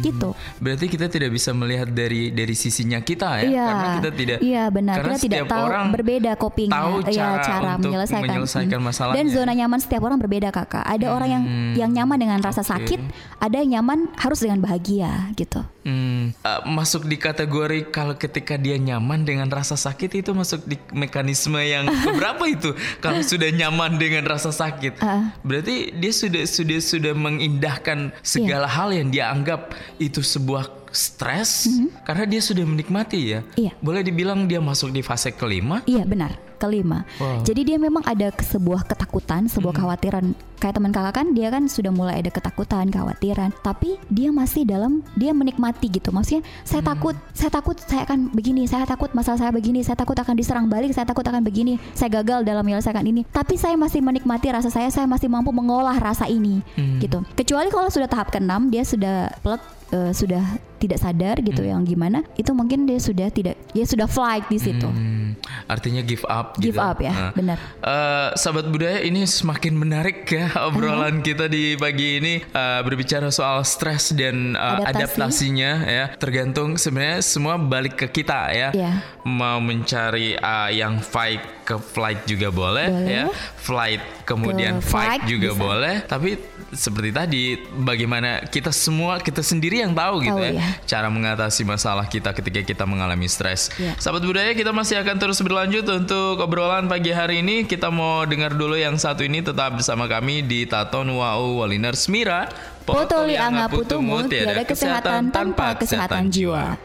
gitu 0.00 0.32
Berarti 0.58 0.86
kita 0.86 1.06
tidak 1.06 1.28
bisa 1.30 1.52
melihat 1.52 1.86
dari 1.86 2.28
dari 2.28 2.52
sisinya 2.52 2.98
kita 2.98 3.38
ya, 3.38 3.44
Iya, 3.46 3.64
karena 3.66 3.88
kita 3.94 4.10
tidak. 4.12 4.38
iya 4.40 4.64
benar. 4.68 4.94
Karena 4.98 5.14
Kita 5.14 5.24
tidak 5.26 5.44
tahu 5.46 5.64
orang 5.66 5.86
berbeda 5.90 6.30
copingnya, 6.34 6.74
tahu 6.74 6.94
Iya, 7.06 7.28
cara 7.38 7.70
untuk 7.74 7.90
menyelesaikan, 7.90 8.24
menyelesaikan 8.26 8.78
Hmm. 8.78 8.86
masalahnya. 8.86 9.16
Dan 9.16 9.26
zona 9.28 9.52
nyaman 9.52 9.78
setiap 9.78 10.02
orang 10.02 10.18
berbeda 10.18 10.48
kakak. 10.50 10.82
Ada 10.82 11.06
orang 11.08 11.28
yang 11.30 11.44
yang 11.76 11.90
nyaman 11.92 12.16
dengan 12.18 12.38
rasa 12.40 12.60
oke. 12.60 12.70
sakit, 12.70 13.00
ada 13.38 13.56
yang 13.58 13.70
nyaman 13.76 14.08
harus 14.16 14.38
dengan 14.38 14.58
bahagia 14.58 15.10
gitu. 15.34 15.60
Hmm, 15.82 16.34
eh, 16.34 16.60
masuk 16.66 17.04
di 17.04 17.16
kategori 17.16 17.88
kalau 17.88 18.14
ketika 18.14 18.56
dia 18.56 18.74
nyaman 18.74 19.22
dengan 19.22 19.46
rasa 19.46 19.76
sakit 19.76 20.10
itu 20.16 20.30
masuk 20.32 20.64
di 20.64 20.74
mekanisme 20.90 21.58
yang 21.58 21.86
keberapa 22.04 22.42
itu? 22.44 22.70
Kalau 22.98 23.20
sudah 23.20 23.48
nyaman 23.48 23.94
dengan 23.94 24.24
rasa 24.24 24.50
sakit, 24.50 24.98
Ah. 24.98 25.30
berarti 25.40 25.94
dia 26.06 26.14
sudah 26.14 26.44
sudah 26.46 26.78
sudah 26.78 27.14
mengindahkan 27.18 28.14
segala 28.22 28.70
hal 28.70 28.94
yang 28.94 29.10
dia 29.10 29.26
anggap 29.26 29.74
itu 29.98 30.22
sebuah 30.22 30.70
stres 30.94 31.66
karena 32.06 32.22
dia 32.30 32.38
sudah 32.38 32.62
menikmati 32.62 33.34
ya. 33.34 33.40
Iya. 33.58 33.74
Boleh 33.82 34.06
dibilang 34.06 34.46
dia 34.46 34.62
masuk 34.62 34.94
di 34.94 35.02
fase 35.02 35.34
kelima. 35.34 35.82
Iya 35.82 36.06
benar. 36.06 36.45
Kelima. 36.56 37.04
Wow. 37.20 37.44
Jadi 37.44 37.60
dia 37.72 37.78
memang 37.78 38.02
ada 38.04 38.32
sebuah 38.32 38.88
ketakutan, 38.88 39.48
sebuah 39.48 39.76
kekhawatiran. 39.76 40.32
Kayak 40.56 40.80
teman 40.80 40.88
kakak 40.88 41.14
kan 41.20 41.26
dia 41.36 41.52
kan 41.52 41.68
sudah 41.68 41.92
mulai 41.92 42.24
ada 42.24 42.32
ketakutan, 42.32 42.88
kekhawatiran, 42.88 43.52
tapi 43.60 44.00
dia 44.08 44.32
masih 44.32 44.64
dalam 44.64 45.04
dia 45.12 45.36
menikmati 45.36 45.92
gitu. 45.92 46.08
Maksudnya 46.08 46.40
saya 46.64 46.80
takut, 46.80 47.12
saya 47.36 47.52
takut 47.52 47.76
saya 47.76 48.08
akan 48.08 48.32
begini, 48.32 48.64
saya 48.64 48.88
takut 48.88 49.12
masalah 49.12 49.36
saya 49.36 49.52
begini, 49.52 49.84
saya 49.84 50.00
takut 50.00 50.16
akan 50.16 50.32
diserang 50.32 50.66
balik, 50.72 50.96
saya 50.96 51.04
takut 51.04 51.28
akan 51.28 51.44
begini, 51.44 51.76
saya 51.92 52.08
gagal 52.08 52.48
dalam 52.48 52.64
menyelesaikan 52.64 53.04
ini. 53.04 53.28
Tapi 53.28 53.60
saya 53.60 53.76
masih 53.76 54.00
menikmati 54.00 54.48
rasa 54.48 54.72
saya, 54.72 54.88
saya 54.88 55.04
masih 55.04 55.28
mampu 55.28 55.52
mengolah 55.52 56.00
rasa 56.00 56.24
ini 56.24 56.64
gitu. 57.00 57.20
Kecuali 57.36 57.68
kalau 57.68 57.92
sudah 57.92 58.08
tahap 58.08 58.32
keenam 58.32 58.72
dia 58.72 58.82
sudah 58.82 59.30
plek 59.44 59.62
eh, 59.92 60.12
sudah 60.12 60.42
tidak 60.76 61.00
sadar 61.00 61.40
gitu 61.40 61.64
yang 61.64 61.82
gimana 61.88 62.20
itu 62.36 62.52
mungkin 62.52 62.84
dia 62.84 63.00
sudah 63.00 63.32
tidak 63.32 63.56
dia 63.72 63.84
sudah 63.88 64.04
flight 64.04 64.44
di 64.52 64.58
situ. 64.60 64.86
Hmm, 64.86 65.25
artinya 65.66 66.00
give 66.00 66.24
up 66.24 66.56
Give 66.56 66.74
gitu. 66.74 66.80
up 66.80 66.98
ya, 66.98 67.30
benar. 67.32 67.58
Eh, 67.78 68.28
sahabat 68.34 68.66
budaya 68.66 68.98
ini 69.00 69.22
semakin 69.22 69.74
menarik 69.74 70.26
ya 70.26 70.50
obrolan 70.68 71.20
kita 71.20 71.46
di 71.46 71.74
pagi 71.74 72.18
ini 72.18 72.34
Eh, 72.46 72.80
berbicara 72.82 73.28
soal 73.28 73.62
stres 73.62 74.12
dan 74.12 74.52
eh, 74.52 74.58
Adaptasi. 74.58 74.90
adaptasinya 74.90 75.70
ya. 75.84 76.04
Tergantung 76.16 76.76
sebenarnya 76.76 77.20
semua 77.20 77.54
balik 77.56 77.96
ke 77.96 78.12
kita 78.12 78.48
ya. 78.50 78.68
Iya. 78.70 78.92
Mau 79.22 79.58
mencari 79.58 80.34
eh, 80.34 80.70
yang 80.72 80.98
fight 80.98 81.42
ke 81.62 81.76
flight 81.76 82.22
juga 82.24 82.48
boleh, 82.48 82.86
Boleh. 82.86 83.10
ya. 83.10 83.24
Flight 83.56 84.02
kemudian 84.22 84.78
Ke 84.78 84.86
fight, 84.86 85.08
fight 85.18 85.22
juga 85.26 85.50
bisa. 85.50 85.60
boleh. 85.60 85.94
Tapi 86.02 86.30
seperti 86.68 87.10
tadi 87.10 87.42
bagaimana 87.76 88.42
kita 88.44 88.70
semua 88.70 89.18
kita 89.18 89.40
sendiri 89.40 89.80
yang 89.80 89.90
tahu 89.90 90.22
gitu 90.22 90.34
Tahu, 90.34 90.46
ya 90.46 90.52
ya. 90.56 90.68
cara 90.84 91.08
mengatasi 91.08 91.62
masalah 91.62 92.06
kita 92.06 92.30
ketika 92.32 92.62
kita 92.62 92.84
mengalami 92.84 93.26
stres. 93.26 93.70
Iya. 93.76 93.98
Sahabat 93.98 94.22
budaya 94.22 94.50
kita 94.50 94.70
masih 94.70 94.98
akan 94.98 95.16
terus 95.26 95.42
berlanjut 95.42 95.82
untuk 95.90 96.38
obrolan 96.38 96.86
pagi 96.86 97.10
hari 97.10 97.42
ini. 97.42 97.66
Kita 97.66 97.90
mau 97.90 98.22
dengar 98.22 98.54
dulu 98.54 98.78
yang 98.78 98.94
satu 98.94 99.26
ini 99.26 99.42
tetap 99.42 99.74
bersama 99.74 100.06
kami 100.06 100.46
di 100.46 100.70
Taton 100.70 101.10
Wau 101.10 101.58
Waliner 101.66 101.98
Smira. 101.98 102.46
Potoli 102.86 103.34
anga 103.34 103.66
putumu 103.66 104.22
tiada 104.30 104.62
kesehatan 104.62 105.34
tanpa 105.34 105.74
kesehatan 105.82 106.30
jiwa. 106.30 106.78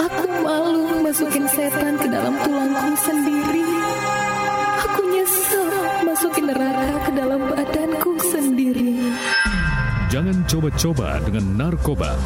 Aku 0.00 0.24
malu 0.40 1.04
masukin 1.04 1.44
setan 1.52 2.00
ke 2.00 2.08
dalam 2.08 2.32
tulangku 2.40 2.96
sendiri. 2.96 3.68
Aku 4.88 5.00
nyesel 5.04 5.68
masukin 6.08 6.48
neraka 6.48 6.96
ke 7.04 7.10
dalam 7.12 7.40
badanku 7.44 8.12
sendiri. 8.24 9.12
Jangan 10.08 10.48
coba-coba 10.48 11.20
dengan 11.28 11.44
narkoba. 11.60 12.16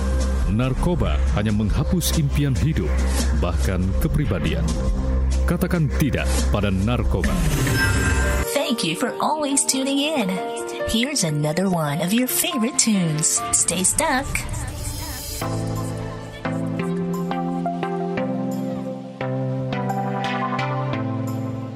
Narkoba 0.53 1.17
hanya 1.33 1.49
menghapus 1.49 2.13
impian 2.21 2.53
hidup, 2.53 2.93
bahkan 3.41 3.81
kepribadian. 4.05 4.61
Katakan 5.49 5.89
tidak 5.97 6.29
pada 6.53 6.69
narkoba. 6.69 7.33
Thank 8.53 8.85
you 8.85 8.93
for 8.93 9.17
always 9.17 9.65
tuning 9.65 9.97
in. 9.97 10.29
Here's 10.93 11.25
another 11.25 11.73
one 11.73 12.05
of 12.05 12.13
your 12.13 12.29
favorite 12.29 12.77
tunes. 12.77 13.41
Stay 13.57 13.81
stuck. 13.81 14.29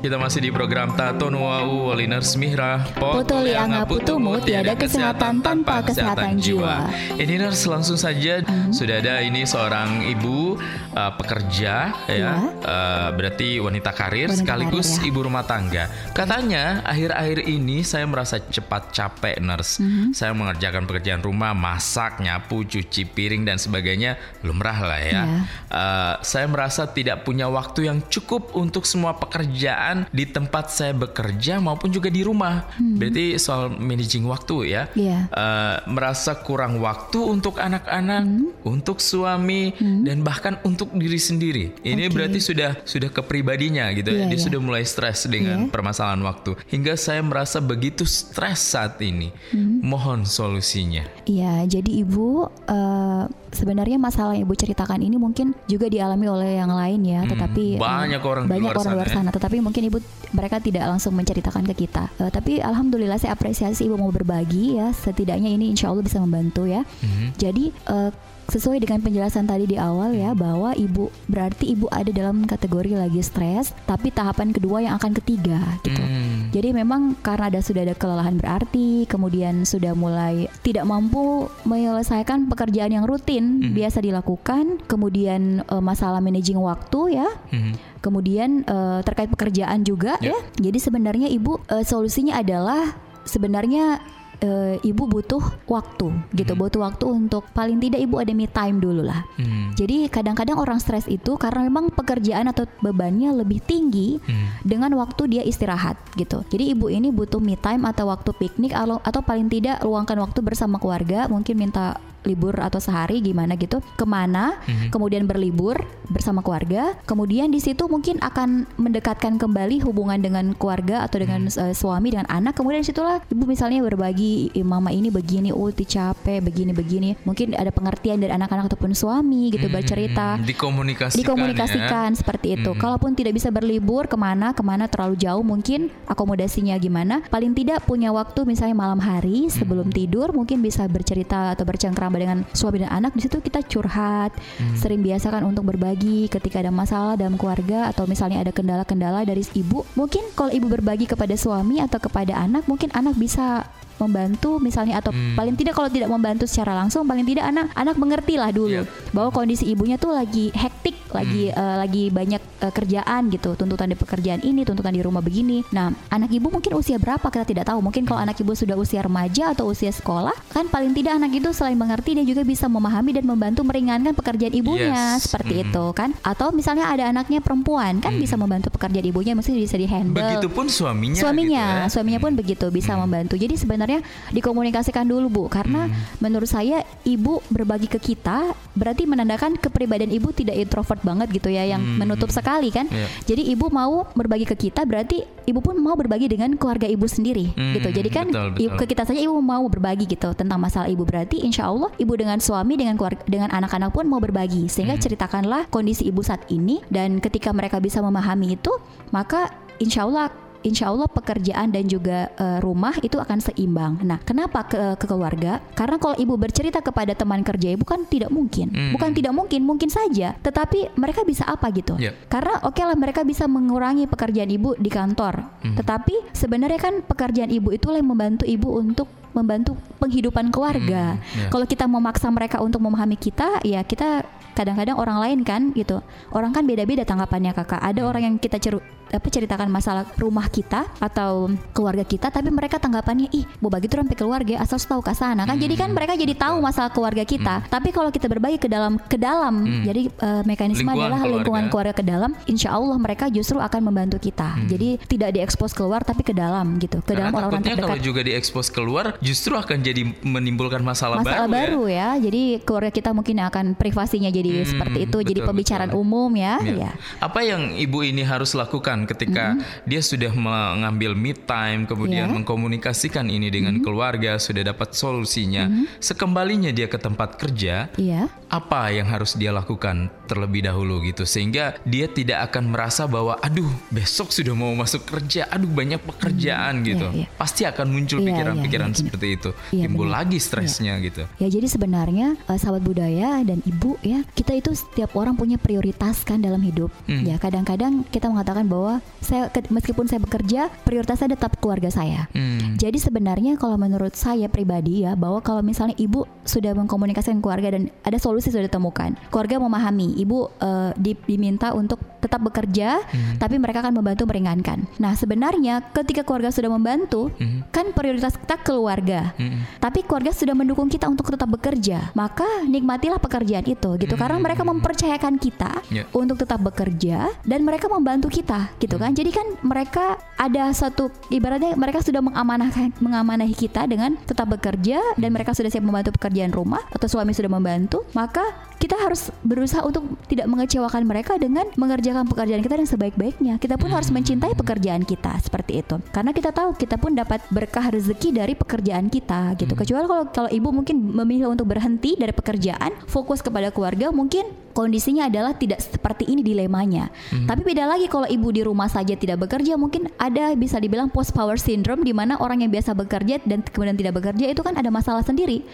Kita 0.06 0.22
masih 0.22 0.38
di 0.38 0.54
program 0.54 0.94
Taton 0.94 1.34
Wau 1.34 1.90
Waliner 1.90 2.22
Smira. 2.22 2.78
Potoli 2.94 3.58
anga 3.58 3.82
putumu 3.82 4.38
tiada 4.38 4.78
kesehatan 4.78 5.42
tanpa 5.42 5.82
kesehatan 5.82 6.38
jiwa. 6.38 6.86
Ini 7.18 7.42
nurse 7.42 7.66
langsung 7.66 7.98
saja 7.98 8.38
sudah 8.70 9.02
ada 9.02 9.18
ini 9.26 9.42
seorang 9.42 10.06
ibu 10.06 10.62
uh, 10.94 11.10
pekerja 11.18 11.90
ya, 12.06 12.32
Uh, 12.66 13.14
berarti 13.14 13.62
wanita 13.62 13.94
karir 13.94 14.26
Wanita 14.30 14.42
sekaligus 14.42 14.98
karir, 14.98 15.02
ya. 15.02 15.10
ibu 15.10 15.18
rumah 15.22 15.44
tangga. 15.46 15.84
Katanya 16.14 16.82
akhir-akhir 16.82 17.46
ini 17.46 17.82
saya 17.86 18.06
merasa 18.06 18.42
cepat 18.42 18.90
capek 18.90 19.38
nurse. 19.42 19.82
Mhm. 19.82 20.14
Saya 20.14 20.34
mengerjakan 20.34 20.86
pekerjaan 20.86 21.22
rumah, 21.22 21.54
masak, 21.54 22.18
nyapu, 22.22 22.62
cuci 22.66 23.06
piring 23.10 23.46
dan 23.46 23.58
sebagainya 23.58 24.18
lumrah 24.42 24.78
lah 24.82 24.98
ya. 25.02 25.10
Iya. 25.10 25.22
Uh, 25.66 26.14
saya 26.26 26.46
merasa 26.50 26.90
tidak 26.90 27.22
punya 27.22 27.46
waktu 27.46 27.86
yang 27.90 28.02
cukup 28.06 28.54
untuk 28.58 28.82
semua 28.82 29.14
pekerjaan 29.14 29.95
di 30.10 30.24
tempat 30.26 30.68
saya 30.68 30.92
bekerja 30.92 31.56
maupun 31.58 31.88
juga 31.88 32.10
di 32.10 32.20
rumah. 32.20 32.68
Berarti 32.76 33.38
soal 33.38 33.72
managing 33.72 34.26
waktu 34.26 34.56
ya. 34.68 34.82
Hmm. 34.90 34.98
Iya. 34.98 35.18
Uh, 35.30 35.76
merasa 35.88 36.36
kurang 36.36 36.82
waktu 36.82 37.18
untuk 37.22 37.56
anak-anak, 37.56 38.22
Hmm. 38.26 38.50
untuk 38.66 38.98
suami 38.98 39.70
dan 40.02 40.20
bahkan 40.20 40.58
untuk 40.62 40.90
diri 40.92 41.16
sendiri. 41.16 41.64
Ini 41.80 42.08
Oke. 42.08 42.12
berarti 42.12 42.38
sudah 42.42 42.80
sudah 42.82 43.08
kepribadinya 43.08 43.86
gitu 43.94 44.10
ya. 44.10 44.26
Iya, 44.26 44.34
Dia 44.34 44.38
iya. 44.38 44.44
sudah 44.44 44.60
mulai 44.60 44.82
stres 44.82 45.24
dengan 45.26 45.68
Iya. 45.68 45.72
permasalahan 45.72 46.22
waktu. 46.22 46.58
Hingga 46.66 46.98
saya 46.98 47.22
merasa 47.22 47.62
begitu 47.62 48.02
stres 48.02 48.60
saat 48.74 48.98
ini. 49.00 49.30
Hmm. 49.52 49.78
Mohon 49.80 50.26
solusinya. 50.26 51.06
Iya, 51.24 51.64
jadi 51.68 52.02
ibu 52.02 52.48
eh, 52.66 53.24
sebenarnya 53.48 53.96
masalah 53.96 54.32
yang 54.32 54.44
ibu 54.44 54.54
ceritakan 54.54 54.98
ini 54.98 55.16
mungkin 55.16 55.54
juga 55.64 55.86
dialami 55.86 56.26
oleh 56.26 56.50
yang 56.54 56.68
lain 56.68 57.00
ya, 57.02 57.20
tetapi 57.24 57.76
eh, 57.76 57.78
Hmm, 57.78 57.86
banyak 58.06 58.22
orang 58.22 58.44
banyak 58.46 58.62
luar 58.62 58.74
orang 58.74 58.84
sana 58.84 58.94
luar 58.94 59.08
ya. 59.08 59.14
sana. 59.14 59.30
Tetapi 59.30 59.56
mungkin 59.58 59.82
ibu 59.84 59.98
mereka 60.30 60.56
tidak 60.58 60.84
langsung 60.86 61.12
menceritakan 61.12 61.62
ke 61.66 61.74
kita. 61.78 62.10
Eh, 62.16 62.28
tapi 62.28 62.58
alhamdulillah 62.58 63.16
saya 63.16 63.32
apresiasi 63.32 63.84
ibu 63.84 63.94
mau 63.94 64.10
berbagi 64.10 64.76
ya. 64.76 64.90
Setidaknya 64.90 65.48
ini 65.48 65.68
insya 65.68 65.88
Allah 65.88 66.02
bisa 66.02 66.18
membantu 66.18 66.64
ya. 66.64 66.82
Mhm. 66.82 67.26
Jadi 67.36 67.64
eh, 67.70 68.10
sesuai 68.46 68.78
dengan 68.78 69.02
penjelasan 69.02 69.44
tadi 69.44 69.66
di 69.66 69.76
awal 69.76 70.14
ya 70.14 70.30
bahwa 70.32 70.70
ibu 70.72 71.10
berarti 71.26 71.74
ibu 71.74 71.90
ada 71.90 72.08
dalam 72.14 72.46
kategori 72.46 72.94
lagi 72.94 73.18
stres, 73.20 73.74
tapi 73.84 74.14
tahapan 74.14 74.54
kedua 74.54 74.86
yang 74.86 74.94
akan 74.96 75.12
ketiga 75.18 75.58
gitu. 75.82 75.98
Hmm. 75.98 76.48
Jadi 76.54 76.70
memang 76.70 77.18
karena 77.20 77.50
ada 77.50 77.60
sudah 77.60 77.82
ada 77.82 77.98
kelelahan 77.98 78.38
berarti, 78.38 79.04
kemudian 79.10 79.66
sudah 79.66 79.92
mulai 79.98 80.46
tidak 80.62 80.86
mampu 80.86 81.50
menyelesaikan 81.66 82.46
pekerjaan 82.46 82.94
yang 82.94 83.04
rutin 83.04 83.58
Hmm. 83.60 83.74
biasa 83.74 83.98
dilakukan, 84.00 84.78
kemudian 84.86 85.66
eh, 85.66 85.82
masalah 85.82 86.22
managing 86.22 86.58
waktu 86.58 87.18
ya. 87.18 87.28
Hmm. 87.50 87.74
Kemudian 87.98 88.62
eh, 88.62 89.00
terkait 89.02 89.26
pekerjaan 89.26 89.82
juga 89.82 90.14
Ya. 90.22 90.30
ya. 90.32 90.38
Jadi 90.70 90.78
sebenarnya 90.78 91.28
ibu 91.28 91.58
eh, 91.66 91.82
solusinya 91.82 92.38
adalah 92.38 92.94
sebenarnya 93.26 93.98
eh, 94.40 94.76
ibu 94.82 95.08
butuh 95.08 95.40
waktu 95.68 96.12
gitu, 96.36 96.52
butuh 96.56 96.80
waktu 96.84 97.04
untuk 97.08 97.48
paling 97.52 97.80
tidak 97.80 98.00
ibu 98.04 98.20
ada 98.20 98.32
me 98.36 98.48
time 98.50 98.80
dulu 98.80 99.04
lah. 99.06 99.24
Hmm. 99.40 99.72
Jadi 99.76 100.08
kadang-kadang 100.12 100.60
orang 100.60 100.80
stres 100.80 101.08
itu 101.08 101.36
karena 101.40 101.64
memang 101.68 101.92
pekerjaan 101.92 102.48
atau 102.50 102.68
bebannya 102.80 103.32
lebih 103.32 103.62
tinggi 103.64 104.18
Hmm. 104.26 104.48
dengan 104.64 104.92
waktu 104.96 105.28
dia 105.28 105.42
istirahat 105.44 105.96
gitu. 106.16 106.42
Jadi 106.48 106.72
ibu 106.76 106.88
ini 106.88 107.12
butuh 107.12 107.40
me 107.40 107.56
time 107.56 107.84
atau 107.88 108.08
waktu 108.08 108.32
piknik 108.36 108.72
atau, 108.72 108.98
atau 109.00 109.20
paling 109.22 109.48
tidak 109.48 109.80
luangkan 109.84 110.18
waktu 110.20 110.40
bersama 110.42 110.80
keluarga, 110.80 111.28
mungkin 111.30 111.56
minta 111.56 112.00
libur 112.26 112.58
atau 112.58 112.76
sehari 112.76 113.22
gimana 113.22 113.54
gitu 113.54 113.78
ke 113.94 114.02
mana 114.02 114.58
Mhm. 114.66 114.90
kemudian 114.90 115.24
berlibur 115.24 115.78
bersama 116.06 116.42
keluarga 116.42 116.98
kemudian 117.04 117.48
di 117.48 117.58
situ 117.58 117.86
mungkin 117.86 118.18
akan 118.20 118.66
mendekatkan 118.76 119.38
kembali 119.38 119.80
hubungan 119.80 120.18
dengan 120.18 120.52
keluarga 120.52 121.02
atau 121.02 121.18
dengan 121.18 121.46
Mhm. 121.46 121.58
eh, 121.62 121.74
suami 121.74 122.10
dengan 122.10 122.26
anak 122.26 122.54
kemudian 122.54 122.82
situlah 122.82 123.22
ibu 123.24 123.44
misalnya 123.44 123.82
berbagi 123.82 124.50
"Ih, 124.52 124.66
mama 124.66 124.90
ini 124.90 125.08
begini 125.08 125.50
ulti 125.50 125.86
capek 125.86 126.42
begini 126.42 126.72
begini 126.72 127.14
mungkin 127.22 127.54
ada 127.54 127.70
pengertian 127.70 128.18
dari 128.18 128.30
anak-anak 128.30 128.68
ataupun 128.68 128.92
suami 128.92 129.48
gitu 129.48 129.68
bercerita 129.68 130.36
Hmm. 130.36 130.44
Dikomunikasikan. 130.46 131.18
dikomunikasikan 131.20 132.08
ya. 132.12 132.18
seperti 132.18 132.56
itu. 132.56 132.70
Mhm. 132.72 132.80
Kalaupun 132.80 133.12
tidak 133.12 133.32
bisa 133.32 133.48
berlibur 133.48 134.06
ke 134.06 134.16
mana 134.16 134.50
ke 134.50 134.62
mana 134.62 134.88
terlalu 134.88 135.14
jauh 135.16 135.44
mungkin 135.44 135.92
akomodasinya 136.06 136.74
gimana. 136.76 137.22
Paling 137.28 137.52
tidak 137.52 137.84
punya 137.84 138.10
waktu 138.10 138.42
misalnya 138.42 138.74
malam 138.74 138.98
hari 138.98 139.46
sebelum 139.46 139.92
tidur 139.92 140.32
mungkin 140.32 140.58
bisa 140.58 140.86
bercerita 140.86 141.52
atau 141.52 141.62
bercengkrama 141.62 142.15
dengan 142.18 142.42
suami 142.52 142.82
dan 142.82 142.90
anak. 142.92 143.12
Di 143.14 143.28
situ 143.28 143.38
kita 143.40 143.62
curhat. 143.64 144.32
Sering 144.76 145.00
biasakan 145.04 145.46
untuk 145.46 145.68
berbagi 145.68 146.28
ketika 146.32 146.60
ada 146.60 146.72
masalah 146.72 147.14
dalam 147.14 147.38
keluarga 147.38 147.92
atau 147.92 148.08
misalnya 148.08 148.42
ada 148.42 148.52
kendala-kendala 148.52 149.22
dari 149.22 149.44
ibu. 149.54 149.84
Mungkin 149.94 150.34
kalau 150.34 150.52
ibu 150.52 150.66
berbagi 150.66 151.06
kepada 151.06 151.36
suami 151.38 151.78
atau 151.78 152.00
kepada 152.00 152.36
anak, 152.36 152.66
mungkin 152.66 152.90
anak 152.92 153.14
bisa 153.16 153.68
membantu 153.98 154.58
misalnya 154.58 154.98
atau 154.98 155.08
Hmm. 155.08 155.32
paling 155.34 155.54
tidak 155.54 155.72
kalau 155.72 155.88
tidak 155.88 156.06
membantu 156.06 156.44
secara 156.44 156.74
langsung 156.74 157.02
paling 157.02 157.24
tidak 157.24 157.46
anak 157.46 157.72
anak 157.72 157.94
mengerti 157.94 158.34
lah 158.34 158.50
dulu 158.50 158.82
Yep. 158.82 158.86
bahwa 159.10 159.30
kondisi 159.30 159.64
ibunya 159.66 159.96
tuh 159.96 160.12
lagi 160.12 160.50
hektik 160.50 160.92
lagi 161.08 161.48
eh, 161.48 161.76
lagi 161.76 162.08
banyak 162.08 162.42
eh, 162.58 162.70
kerjaan 162.70 163.28
gitu 163.28 163.54
tuntutan 163.54 163.88
di 163.88 163.96
pekerjaan 163.96 164.40
ini 164.40 164.62
tuntutan 164.62 164.90
di 164.90 165.00
rumah 165.00 165.18
begini 165.18 165.64
nah 165.70 165.88
anak 166.08 166.28
ibu 166.30 166.50
mungkin 166.50 166.74
usia 166.74 166.96
berapa 166.96 167.24
kita 167.24 167.46
tidak 167.46 167.64
tahu 167.66 167.80
mungkin 167.80 168.04
kalau 168.04 168.20
anak 168.20 168.36
ibu 168.36 168.52
sudah 168.52 168.74
usia 168.74 169.00
remaja 169.00 169.52
atau 169.52 169.66
usia 169.66 169.88
sekolah 169.88 170.34
kan 170.50 170.66
paling 170.66 170.92
tidak 170.92 171.14
anak 171.14 171.32
itu 171.32 171.48
selain 171.50 171.74
mengerti 171.74 172.12
dia 172.12 172.26
juga 172.26 172.42
bisa 172.42 172.66
memahami 172.66 173.14
dan 173.14 173.24
membantu 173.24 173.62
meringankan 173.62 174.12
pekerjaan 174.12 174.52
ibunya 174.52 175.16
Yes. 175.16 175.24
seperti 175.26 175.54
Mhm. 175.54 175.62
itu 175.64 175.84
kan 175.92 176.10
atau 176.20 176.50
misalnya 176.50 176.84
ada 176.86 177.04
anaknya 177.06 177.40
perempuan 177.40 177.98
kan 177.98 178.12
bisa 178.14 178.34
membantu 178.34 178.68
pekerjaan 178.68 179.04
ibunya 179.04 179.32
mesti 179.32 179.54
bisa 179.54 179.74
dihandle 179.74 180.12
Begitupun 180.12 180.66
suaminya. 180.66 181.16
suaminya 181.16 181.64
gitu 181.64 181.80
ya. 181.80 181.88
suaminya 181.88 182.20
pun 182.20 182.32
begitu 182.34 182.66
bisa 182.68 182.92
membantu 182.94 183.34
jadi 183.34 183.54
sebenarnya 183.54 183.84
dikomunikasikan 184.30 185.04
dulu 185.04 185.26
bu 185.28 185.42
karena 185.46 185.88
menurut 186.18 186.46
saya 186.46 186.78
ibu 187.02 187.40
berbagi 187.48 187.86
ke 187.86 187.98
kita 187.98 188.42
berarti 188.72 189.04
menandakan 189.04 189.56
kepribadian 189.56 190.10
ibu 190.10 190.30
tidak 190.30 190.56
introvert 190.56 191.00
banget 191.00 191.28
gitu 191.32 191.48
ya 191.48 191.64
yang 191.64 191.78
Hmm. 191.78 191.98
menutup 191.98 192.28
sekali 192.28 192.68
kan 192.68 192.86
Iya. 192.86 193.06
jadi 193.24 193.42
ibu 193.48 193.68
mau 193.68 194.08
berbagi 194.10 194.44
ke 194.44 194.56
kita 194.56 194.82
berarti 194.82 195.20
ibu 195.44 195.60
pun 195.60 195.76
mau 195.76 195.94
berbagi 195.94 196.26
dengan 196.26 196.54
keluarga 196.54 196.84
ibu 196.84 197.06
sendiri 197.06 197.52
Hmm, 197.52 197.74
gitu 197.74 197.88
jadi 197.92 198.08
kan 198.08 198.26
betul, 198.26 198.48
ibu- 198.56 198.72
betul. 198.72 198.78
ke 198.80 198.84
kita 198.88 199.02
saja 199.04 199.20
ibu 199.20 199.36
mau 199.36 199.62
berbagi 199.64 200.04
gitu 200.06 200.32
tentang 200.32 200.58
masalah 200.58 200.86
ibu 200.86 201.02
berarti 201.02 201.40
insya 201.40 201.66
Allah 201.66 201.92
ibu 201.96 202.12
dengan 202.12 202.38
suami 202.38 202.74
dengan 202.74 202.94
keluarga 202.94 203.22
dengan 203.24 203.50
anak-anak 203.50 203.90
pun 203.90 204.04
mau 204.04 204.18
berbagi 204.18 204.66
sehingga 204.66 204.94
Hmm. 204.94 205.04
ceritakanlah 205.04 205.62
kondisi 205.68 206.04
ibu 206.04 206.20
saat 206.20 206.42
ini 206.48 206.82
dan 206.88 207.18
ketika 207.18 207.50
mereka 207.50 207.78
bisa 207.78 208.00
memahami 208.00 208.54
itu 208.54 208.72
maka 209.08 209.48
insya 209.76 210.02
Allah 210.02 210.32
Insya 210.66 210.90
Allah 210.90 211.06
pekerjaan 211.06 211.70
dan 211.70 211.86
juga 211.86 212.26
eh, 212.34 212.58
rumah 212.58 212.98
itu 212.98 213.16
akan 213.16 213.38
seimbang. 213.38 214.02
Nah, 214.02 214.18
kenapa 214.20 214.66
ke, 214.66 214.98
ke 214.98 215.06
keluarga? 215.06 215.62
Karena 215.72 215.96
kalau 215.96 216.18
ibu 216.18 216.34
bercerita 216.34 216.82
kepada 216.82 217.14
teman 217.14 217.46
kerja 217.46 217.70
ibu 217.70 217.86
kan 217.86 218.02
tidak 218.04 218.34
mungkin, 218.34 218.74
Hmm. 218.74 218.92
bukan 218.92 219.14
tidak 219.14 219.30
mungkin, 219.30 219.62
mungkin 219.62 219.86
saja. 219.86 220.34
Tetapi 220.36 220.98
mereka 220.98 221.22
bisa 221.22 221.46
apa 221.46 221.70
gitu? 221.70 221.94
Yep. 221.94 222.26
Karena 222.26 222.58
oke 222.66 222.82
lah 222.82 222.98
mereka 222.98 223.22
bisa 223.22 223.46
mengurangi 223.46 224.10
pekerjaan 224.10 224.50
ibu 224.50 224.74
di 224.74 224.90
kantor. 224.90 225.46
Hmm. 225.62 225.78
Tetapi 225.78 226.34
sebenarnya 226.34 226.82
kan 226.82 226.94
pekerjaan 227.00 227.48
ibu 227.48 227.70
itulah 227.70 228.02
yang 228.02 228.10
membantu 228.10 228.42
ibu 228.42 228.74
untuk 228.74 229.06
membantu 229.30 229.76
penghidupan 230.00 230.48
keluarga. 230.48 231.20
Hmm, 231.20 231.36
ya. 231.36 231.48
Kalau 231.52 231.68
kita 231.68 231.84
memaksa 231.84 232.32
mereka 232.32 232.58
untuk 232.58 232.80
memahami 232.80 233.14
kita, 233.14 233.60
ya 233.62 233.84
kita 233.84 234.24
kadang-kadang 234.56 234.96
orang 234.96 235.20
lain 235.20 235.38
kan 235.44 235.76
gitu. 235.76 236.00
Orang 236.32 236.56
kan 236.56 236.64
beda-beda 236.64 237.04
tanggapannya 237.04 237.52
kakak. 237.52 237.76
Ada 237.78 238.00
Hmm. 238.00 238.08
orang 238.08 238.22
yang 238.24 238.36
kita 238.40 238.56
ceru, 238.56 238.80
apa 239.06 239.26
ceritakan 239.26 239.68
masalah 239.68 240.04
rumah 240.16 240.46
kita 240.46 240.86
atau 240.96 241.46
keluarga 241.70 242.02
kita, 242.02 242.28
tapi 242.28 242.48
mereka 242.48 242.76
tanggapannya 242.76 243.30
ih 243.30 243.44
mau 243.58 243.68
bagi 243.68 243.86
tuh 243.86 243.98
sampai 243.98 244.16
keluarga 244.16 244.54
asal 244.58 244.78
tahu 244.78 245.00
ke 245.00 245.12
sana 245.12 245.42
kan. 245.42 245.56
Jadi 245.56 245.74
Hmm. 245.74 245.82
kan 245.82 245.90
mereka 245.92 246.12
jadi 246.14 246.34
tahu 246.34 246.56
masalah 246.58 246.88
keluarga 246.88 247.22
kita. 247.22 247.64
Tapi 247.64 247.88
kalau 247.90 248.08
kita 248.08 248.26
berbagi 248.26 248.56
ke 248.56 248.66
dalam 248.66 248.98
ke 248.98 249.16
dalam, 249.16 249.54
jadi 249.82 250.08
eh, 250.08 250.42
mekanisme 250.42 250.82
Hmm. 250.82 250.88
Lingkungan 250.88 251.02
adalah 251.02 251.18
keluarga. 251.18 251.34
lingkungan 251.36 251.64
keluarga 251.68 251.92
ke 251.92 252.04
dalam. 252.04 252.30
Insya 252.46 252.70
Allah 252.70 252.96
mereka 252.96 253.24
justru 253.28 253.58
akan 253.58 253.80
membantu 253.82 254.18
kita. 254.18 254.56
Jadi 254.66 254.88
tidak 255.04 255.30
diekspos 255.32 255.70
keluar 255.70 256.00
tapi 256.00 256.22
ke 256.22 256.30
dalam 256.30 256.76
gitu, 256.76 256.98
ke 256.98 257.12
Hmm. 257.12 257.16
Karena 257.16 257.22
dalam 257.24 257.34
orang-orang 257.36 257.62
terdekat. 257.64 257.82
kalau 257.84 257.98
juga 257.98 258.20
diekspos 258.22 258.66
keluar 258.68 259.04
justru 259.20 259.52
akan 259.52 259.78
jadi 259.80 260.02
menimbulkan 260.22 260.80
masalah, 260.80 261.20
masalah 261.20 261.46
baru, 261.46 261.50
ya. 261.50 261.56
baru 261.56 261.82
ya. 261.86 262.08
Jadi 262.20 262.42
keluarga 262.62 262.90
kita 262.90 263.10
mungkin 263.10 263.36
akan 263.40 263.66
privasinya 263.74 264.28
jadi 264.28 264.50
Hmm, 264.56 264.68
seperti 264.68 264.98
itu, 265.04 265.18
jadi 265.20 265.40
betul, 265.40 265.48
pembicaraan 265.48 265.90
betul. 265.90 266.02
umum 266.02 266.30
ya. 266.32 266.54
Ya. 266.60 266.74
ya. 266.78 266.90
Apa 267.18 267.40
yang 267.42 267.74
ibu 267.74 268.00
ini 268.00 268.22
harus 268.22 268.52
lakukan 268.52 268.95
ketika 269.04 269.58
dia 269.84 270.00
sudah 270.00 270.32
mengambil 270.32 271.12
me 271.12 271.36
time, 271.36 271.84
kemudian 271.84 272.16
Ya. 272.16 272.32
mengkomunikasikan 272.32 273.28
ini 273.28 273.50
dengan 273.50 273.82
keluarga, 273.82 274.40
sudah 274.40 274.64
dapat 274.64 274.94
solusinya. 274.94 275.68
Sekembalinya 276.00 276.70
dia 276.70 276.86
ke 276.86 276.96
tempat 276.96 277.36
kerja, 277.36 277.90
Iya. 277.98 278.30
apa 278.46 278.88
yang 278.88 279.10
harus 279.10 279.34
dia 279.34 279.50
lakukan 279.50 280.06
terlebih 280.24 280.62
dahulu 280.62 281.02
gitu 281.02 281.26
sehingga 281.26 281.74
dia 281.82 282.06
tidak 282.06 282.50
akan 282.50 282.70
merasa 282.70 283.04
bahwa 283.04 283.34
aduh 283.42 283.66
besok 283.90 284.30
sudah 284.30 284.54
mau 284.54 284.70
masuk 284.72 285.02
kerja, 285.02 285.50
aduh 285.50 285.66
banyak 285.66 285.98
pekerjaan 285.98 286.86
gitu. 286.86 287.10
iya, 287.10 287.26
iya. 287.26 287.34
Pasti 287.34 287.66
akan 287.66 287.86
muncul 287.90 288.22
Iya, 288.22 288.26
pikiran-pikiran 288.30 288.90
iya, 288.90 288.94
iya, 288.94 289.00
seperti 289.02 289.26
itu. 289.34 289.50
Iya, 289.74 289.82
Timbul 289.90 290.08
lagi 290.08 290.38
stresnya 290.38 290.94
gitu. 291.02 291.26
Ya 291.42 291.48
jadi 291.50 291.66
sebenarnya 291.66 292.38
eh, 292.38 292.58
sahabat 292.58 292.82
budaya 292.82 293.42
dan 293.42 293.58
ibu 293.66 293.98
ya 294.00 294.22
kita 294.32 294.54
itu 294.54 294.70
setiap 294.72 295.10
orang 295.18 295.34
punya 295.34 295.58
prioritas 295.58 296.22
kan 296.22 296.38
dalam 296.38 296.62
hidup. 296.62 296.94
Hmm. 297.10 297.26
Ya 297.26 297.34
kadang-kadang 297.36 298.06
kita 298.06 298.30
mengatakan 298.30 298.70
bahwa 298.70 298.85
saya 299.20 299.48
ke- 299.48 299.68
meskipun 299.68 300.06
saya 300.06 300.20
bekerja 300.20 300.70
prioritas 300.82 301.18
saya 301.18 301.34
tetap 301.34 301.58
keluarga 301.58 301.90
saya. 301.90 302.30
Hmm. 302.30 302.76
Jadi 302.76 302.96
sebenarnya 302.96 303.56
kalau 303.56 303.74
menurut 303.76 304.14
saya 304.14 304.46
pribadi 304.46 305.02
ya 305.02 305.14
bahwa 305.14 305.40
kalau 305.40 305.60
misalnya 305.60 305.96
ibu 305.96 306.24
sudah 306.42 306.72
mengkomunikasikan 306.72 307.40
keluarga 307.40 307.74
dan 307.74 307.90
ada 308.02 308.16
solusi 308.16 308.48
sudah 308.48 308.64
ditemukan, 308.64 309.18
keluarga 309.28 309.58
memahami, 309.58 310.14
ibu 310.16 310.46
eh, 310.56 310.90
di- 310.94 311.18
diminta 311.26 311.72
untuk 311.72 311.98
tetap 312.16 312.42
bekerja, 312.42 313.06
tapi 313.38 313.54
mereka 313.54 313.86
akan 313.86 313.94
membantu 313.94 314.26
meringankan. 314.26 314.82
Nah 314.98 315.14
sebenarnya 315.14 315.78
ketika 315.94 316.26
keluarga 316.26 316.50
sudah 316.50 316.66
membantu, 316.68 317.30
kan 317.70 317.94
prioritas 317.94 318.34
kita 318.34 318.58
keluarga, 318.60 319.30
tapi 319.78 320.02
keluarga 320.02 320.34
sudah 320.34 320.50
mendukung 320.50 320.90
kita 320.90 321.06
untuk 321.06 321.30
tetap 321.30 321.46
bekerja, 321.46 322.10
maka 322.12 322.42
nikmatilah 322.66 323.22
pekerjaan 323.22 323.62
itu 323.64 323.94
gitu, 323.96 324.18
karena 324.18 324.42
mereka 324.42 324.66
mempercayakan 324.66 325.38
kita 325.38 325.70
Ya. 325.86 326.02
untuk 326.10 326.42
tetap 326.42 326.58
bekerja 326.58 327.30
dan 327.46 327.62
mereka 327.62 327.86
membantu 327.86 328.26
kita 328.26 328.74
gitu 328.80 328.96
kan. 329.00 329.12
Jadi 329.16 329.30
kan 329.32 329.46
mereka 329.64 330.20
ada 330.36 330.70
satu 330.72 331.08
ibaratnya 331.32 331.74
mereka 331.74 332.04
sudah 332.04 332.20
mengamanahkan 332.20 332.92
mengamanahi 333.00 333.56
kita 333.56 333.88
dengan 333.88 334.16
tetap 334.24 334.48
bekerja 334.52 335.00
dan 335.16 335.30
mereka 335.32 335.56
sudah 335.56 335.72
siap 335.72 335.84
membantu 335.84 336.14
pekerjaan 336.16 336.52
rumah 336.52 336.82
atau 336.92 337.08
suami 337.08 337.32
sudah 337.32 337.50
membantu, 337.50 338.04
maka 338.12 338.42
kita 338.76 338.92
harus 339.00 339.32
berusaha 339.40 339.80
untuk 339.82 340.04
tidak 340.28 340.46
mengecewakan 340.52 341.08
mereka 341.08 341.40
dengan 341.40 341.64
mengerjakan 341.80 342.28
pekerjaan 342.28 342.60
kita 342.60 342.74
dengan 342.76 342.90
sebaik-baiknya. 342.92 343.54
Kita 343.56 343.80
pun 343.80 343.88
harus 343.88 344.12
mencintai 344.12 344.52
pekerjaan 344.52 345.02
kita 345.02 345.32
seperti 345.40 345.80
itu. 345.80 345.96
Karena 346.12 346.36
kita 346.36 346.52
tahu 346.52 346.76
kita 346.76 347.00
pun 347.00 347.16
dapat 347.16 347.40
berkah 347.48 347.88
rezeki 347.88 348.36
dari 348.36 348.52
pekerjaan 348.52 349.08
kita 349.08 349.56
gitu. 349.56 349.72
Kecuali 349.72 350.04
kalau 350.04 350.24
kalau 350.28 350.50
ibu 350.52 350.68
mungkin 350.70 350.96
memilih 351.00 351.50
untuk 351.50 351.72
berhenti 351.72 352.14
dari 352.20 352.36
pekerjaan, 352.36 352.92
fokus 353.08 353.40
kepada 353.40 353.72
keluarga, 353.72 354.12
mungkin 354.12 354.65
kondisinya 354.76 355.24
adalah 355.24 355.56
tidak 355.56 355.80
seperti 355.80 356.28
ini 356.28 356.44
dilemanya. 356.44 357.08
Hmm. 357.32 357.48
Tapi 357.48 357.64
beda 357.64 357.88
lagi 357.88 358.06
kalau 358.06 358.28
ibu 358.28 358.52
di 358.52 358.60
rumah 358.60 358.86
saja 358.86 359.16
tidak 359.16 359.40
bekerja, 359.40 359.74
mungkin 359.74 360.12
ada 360.16 360.52
bisa 360.52 360.76
dibilang 360.76 361.08
post 361.08 361.32
power 361.32 361.56
syndrome 361.56 362.04
di 362.04 362.12
mana 362.12 362.36
orang 362.36 362.60
yang 362.60 362.68
biasa 362.68 362.92
bekerja 362.92 363.40
dan 363.42 363.64
kemudian 363.64 363.96
tidak 363.96 364.12
bekerja 364.14 364.46
itu 364.46 364.60
kan 364.60 364.76
ada 364.76 364.92
masalah 364.92 365.24
sendiri. 365.24 365.64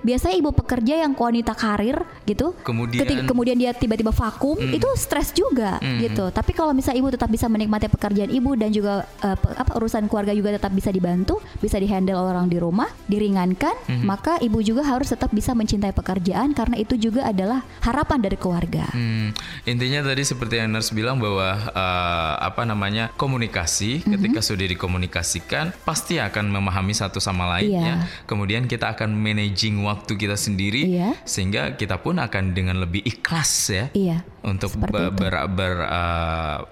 Biasanya 0.00 0.34
ibu 0.36 0.50
pekerja 0.50 0.98
yang 0.98 1.14
wanita 1.14 1.54
karir 1.54 2.02
gitu, 2.24 2.50
Hmm. 2.50 2.66
Kemudian- 2.66 3.00
ketika 3.00 3.22
kemudian 3.24 3.54
dia 3.54 3.70
tiba-tiba 3.70 4.10
vakum, 4.10 4.58
itu 4.58 4.88
stres 4.96 5.30
juga 5.30 5.78
gitu. 6.00 6.26
Tapi 6.28 6.50
kalau 6.50 6.72
misalnya 6.72 6.98
ibu 6.98 7.10
tetap 7.10 7.28
bisa 7.28 7.46
menikmati 7.46 7.86
pekerjaan 7.86 8.28
ibu 8.28 8.56
dan 8.56 8.70
juga 8.70 9.06
pe- 9.20 9.54
apa 9.54 9.76
urusan 9.76 10.08
keluarga 10.08 10.32
juga 10.32 10.50
tetap 10.50 10.72
bisa 10.72 10.88
dibantu, 10.88 11.36
bisa 11.56 11.76
dihandle 11.76 12.16
orang 12.16 12.48
di 12.48 12.56
rumah, 12.56 12.88
diringankan, 13.04 13.74
maka 14.02 14.40
ibu 14.40 14.58
juga 14.58 14.82
harus 14.82 15.06
tetap 15.06 15.28
bisa 15.30 15.52
mencintai 15.52 15.92
pekerjaan 15.92 16.50
karena 16.50 16.74
itu 16.74 16.96
juga 16.96 17.22
adalah 17.22 17.60
harapan 17.80 18.18
dari 18.18 18.34
keluarga. 18.34 18.47
Hmm, 18.88 19.30
intinya 19.64 20.00
tadi 20.02 20.22
seperti 20.22 20.56
yang 20.56 20.70
Nurse 20.70 20.90
bilang 20.90 21.18
bahwa 21.18 21.48
eh, 21.68 22.34
apa 22.40 22.64
namanya 22.64 23.10
komunikasi 23.14 24.02
Mhm. 24.02 24.10
ketika 24.16 24.40
sudah 24.40 24.66
dikomunikasikan 24.66 25.72
pasti 25.82 26.16
akan 26.16 26.48
memahami 26.48 26.92
satu 26.92 27.18
sama 27.18 27.48
lain 27.56 27.70
Iya. 27.72 27.82
ya. 27.82 27.94
Kemudian 28.24 28.64
kita 28.64 28.92
akan 28.92 29.12
managing 29.12 29.82
waktu 29.82 30.14
kita 30.14 30.34
sendiri 30.34 30.84
Iya. 30.88 31.08
sehingga 31.22 31.74
kita 31.74 31.98
pun 31.98 32.16
akan 32.16 32.52
dengan 32.52 32.78
lebih 32.78 33.02
ikhlas 33.02 33.52
ya. 33.68 33.84
Iya. 33.92 34.24
Untuk 34.48 34.72
Seperti 34.72 34.92
be- 34.92 35.08
itu. 35.08 35.48
ber- 35.52 35.86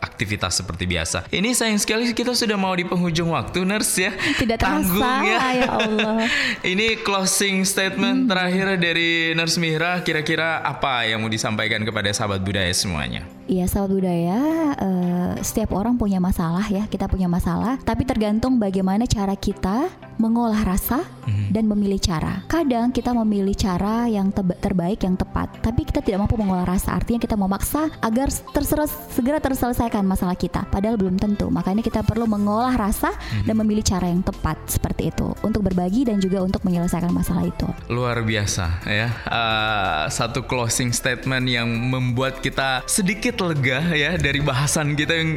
aktivitas 0.01 0.53
seperti 0.57 0.89
biasa. 0.89 1.29
Ini 1.29 1.53
sayang 1.53 1.77
sekali 1.77 2.09
kita 2.11 2.33
sudah 2.33 2.57
mau 2.57 2.73
di 2.73 2.83
penghujung 2.83 3.37
waktu, 3.37 3.63
Nurse 3.63 4.09
ya. 4.09 4.13
Tidak 4.17 4.57
terasa, 4.57 5.11
ya 5.23 5.69
Allah. 5.69 6.25
Ini 6.73 7.05
closing 7.05 7.63
statement 7.63 8.27
terakhir 8.27 8.81
dari 8.81 9.37
Nurse 9.37 9.61
Mihra. 9.61 10.01
Kira-kira 10.01 10.65
apa 10.65 11.05
yang 11.05 11.21
mau 11.21 11.29
disampaikan 11.29 11.85
kepada 11.85 12.09
sahabat 12.11 12.41
budaya 12.41 12.73
semuanya? 12.73 13.36
Iya, 13.47 13.71
sahabat 13.71 13.95
budaya, 13.95 14.41
eh, 14.75 15.33
setiap 15.39 15.71
orang 15.71 15.95
punya 15.95 16.19
masalah 16.19 16.67
ya, 16.67 16.91
kita 16.91 17.07
punya 17.07 17.31
masalah, 17.31 17.79
tapi 17.87 18.03
tergantung 18.03 18.59
bagaimana 18.59 19.07
cara 19.07 19.39
kita 19.39 19.87
mengolah 20.19 20.67
rasa 20.67 21.07
dan 21.51 21.67
memilih 21.67 21.99
cara. 22.03 22.43
Kadang 22.47 22.91
kita 22.91 23.15
memilih 23.15 23.55
cara 23.55 24.11
yang 24.11 24.35
teba- 24.35 24.59
terbaik, 24.59 25.03
yang 25.07 25.15
tepat, 25.15 25.47
tapi 25.63 25.87
kita 25.87 26.03
tidak 26.03 26.27
mampu 26.27 26.35
mengolah 26.35 26.67
rasa. 26.67 26.95
Artinya 26.99 27.23
kita 27.23 27.39
memaksa 27.39 27.87
agar 28.03 28.31
terseres- 28.51 29.15
segera 29.15 29.39
terselesaikan 29.39 30.03
masalah 30.03 30.35
kita, 30.35 30.67
padahal 30.67 30.99
belum 30.99 31.15
tentu. 31.15 31.47
Makanya 31.47 31.87
kita 31.87 32.03
perlu 32.03 32.27
mengolah 32.27 32.75
rasa 32.75 33.15
dan 33.47 33.55
memilih 33.63 33.87
cara 33.87 34.11
yang 34.11 34.27
tepat 34.27 34.59
seperti 34.67 35.15
itu 35.15 35.31
untuk 35.47 35.63
berbagi 35.63 36.03
dan 36.03 36.19
juga 36.19 36.43
untuk 36.43 36.67
menyelesaikan 36.67 37.15
masalah 37.15 37.47
itu. 37.47 37.67
Luar 37.87 38.27
biasa 38.27 38.83
ya. 38.91 39.09
Eh, 39.23 40.03
satu 40.11 40.43
closing 40.49 40.91
statement 40.91 41.47
yang 41.47 41.69
membuat 41.69 42.43
kita 42.43 42.83
sedikit 42.89 43.36
lega 43.45 43.85
ya 43.93 44.17
dari 44.17 44.41
bahasan 44.41 44.97
kita 44.97 45.13
yang 45.13 45.31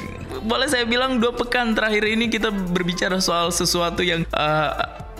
boleh 0.46 0.68
saya 0.72 0.88
bilang 0.88 1.20
dua 1.20 1.36
pekan 1.36 1.76
terakhir 1.76 2.08
ini 2.08 2.32
kita 2.32 2.52
berbicara 2.52 3.20
soal 3.20 3.52
sesuatu 3.52 4.00
yang 4.06 4.24
eh, 4.24 4.72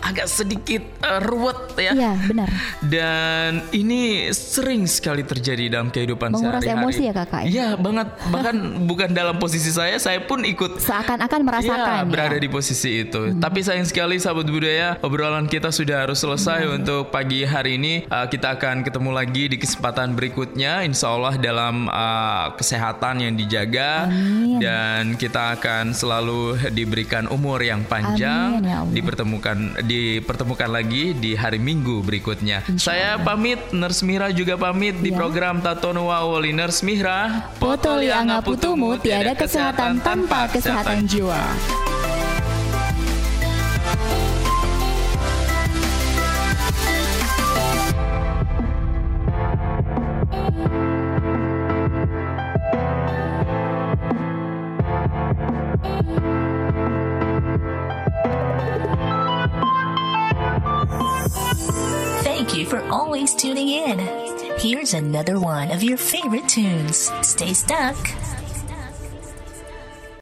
agak 0.02 0.28
sedikit 0.28 0.82
eh, 1.04 1.20
ruwet 1.24 1.76
ya. 1.78 1.94
Iya, 1.94 2.14
benar. 2.26 2.50
Dan 2.82 3.52
ini 3.76 4.30
sering 4.32 4.88
sekali 4.88 5.24
terjadi 5.24 5.70
dalam 5.80 5.92
kehidupan 5.92 6.34
Menguras 6.34 6.64
sehari-hari. 6.64 6.84
emosi 6.84 7.02
ya, 7.06 7.14
Kakak, 7.14 7.42
ya? 7.46 7.50
Iya 7.50 7.68
banget. 7.78 8.08
Bahkan 8.32 8.56
bukan 8.90 9.10
dalam 9.12 9.36
posisi 9.38 9.70
saya, 9.70 9.96
saya 10.00 10.24
pun 10.24 10.42
ikut 10.44 10.80
Seakan-akan 10.80 11.42
merasakan 11.44 11.98
ya. 12.04 12.10
berada 12.10 12.38
di 12.40 12.50
posisi 12.50 13.04
itu. 13.06 13.36
Tapi 13.36 13.60
sayang 13.62 13.88
sekali 13.88 14.18
sahabat 14.18 14.48
budaya, 14.48 14.96
obrolan 15.04 15.46
kita 15.46 15.70
sudah 15.70 16.08
harus 16.08 16.20
selesai 16.20 16.68
untuk 16.70 17.12
pagi 17.12 17.44
hari 17.44 17.78
ini. 17.78 18.08
Uh, 18.08 18.26
kita 18.28 18.56
akan 18.58 18.82
ketemu 18.82 19.10
lagi 19.12 19.44
di 19.52 19.58
kesempatan 19.60 20.16
berikutnya, 20.16 20.82
insya 20.84 21.12
Allah 21.14 21.36
dalam 21.38 21.88
uh, 21.88 22.54
kesehatan 22.56 23.22
yang 23.24 23.34
dijaga 23.36 24.08
Amin. 24.10 24.60
dan 24.62 25.16
kita 25.16 25.60
akan 25.60 25.92
selalu 25.94 26.58
diberikan 26.72 27.28
umur 27.30 27.60
yang 27.62 27.84
panjang, 27.86 28.60
Amin, 28.60 28.70
ya 28.70 28.78
Allah. 28.84 28.94
dipertemukan 28.94 29.58
dipertemukan 29.90 30.70
lagi 30.70 31.18
di 31.18 31.34
hari 31.34 31.58
Minggu 31.58 32.06
berikutnya. 32.06 32.62
Saya 32.78 33.18
pamit, 33.18 33.74
Nurse 33.74 34.06
Mihra 34.06 34.30
juga 34.30 34.54
pamit 34.56 35.02
di 35.02 35.10
Iya. 35.10 35.18
program 35.18 35.66
Tatono 35.66 36.14
Wawoli 36.14 36.54
Nurse 36.54 36.86
Mihra. 36.86 37.50
Potoli 37.58 38.14
angaputumu 38.14 39.02
tiada 39.02 39.34
kesehatan 39.34 39.98
tanpa 40.06 40.46
kesehatan 40.54 41.10
jiwa. 41.10 41.42
You 62.60 62.66
for 62.66 62.82
always 62.90 63.34
tuning 63.34 63.70
in. 63.70 64.00
Here's 64.58 64.94
another 64.94 65.40
one 65.40 65.72
of 65.72 65.82
your 65.82 65.98
favorite 65.98 66.48
tunes. 66.50 67.10
Stay 67.22 67.54
stuck. 67.54 67.96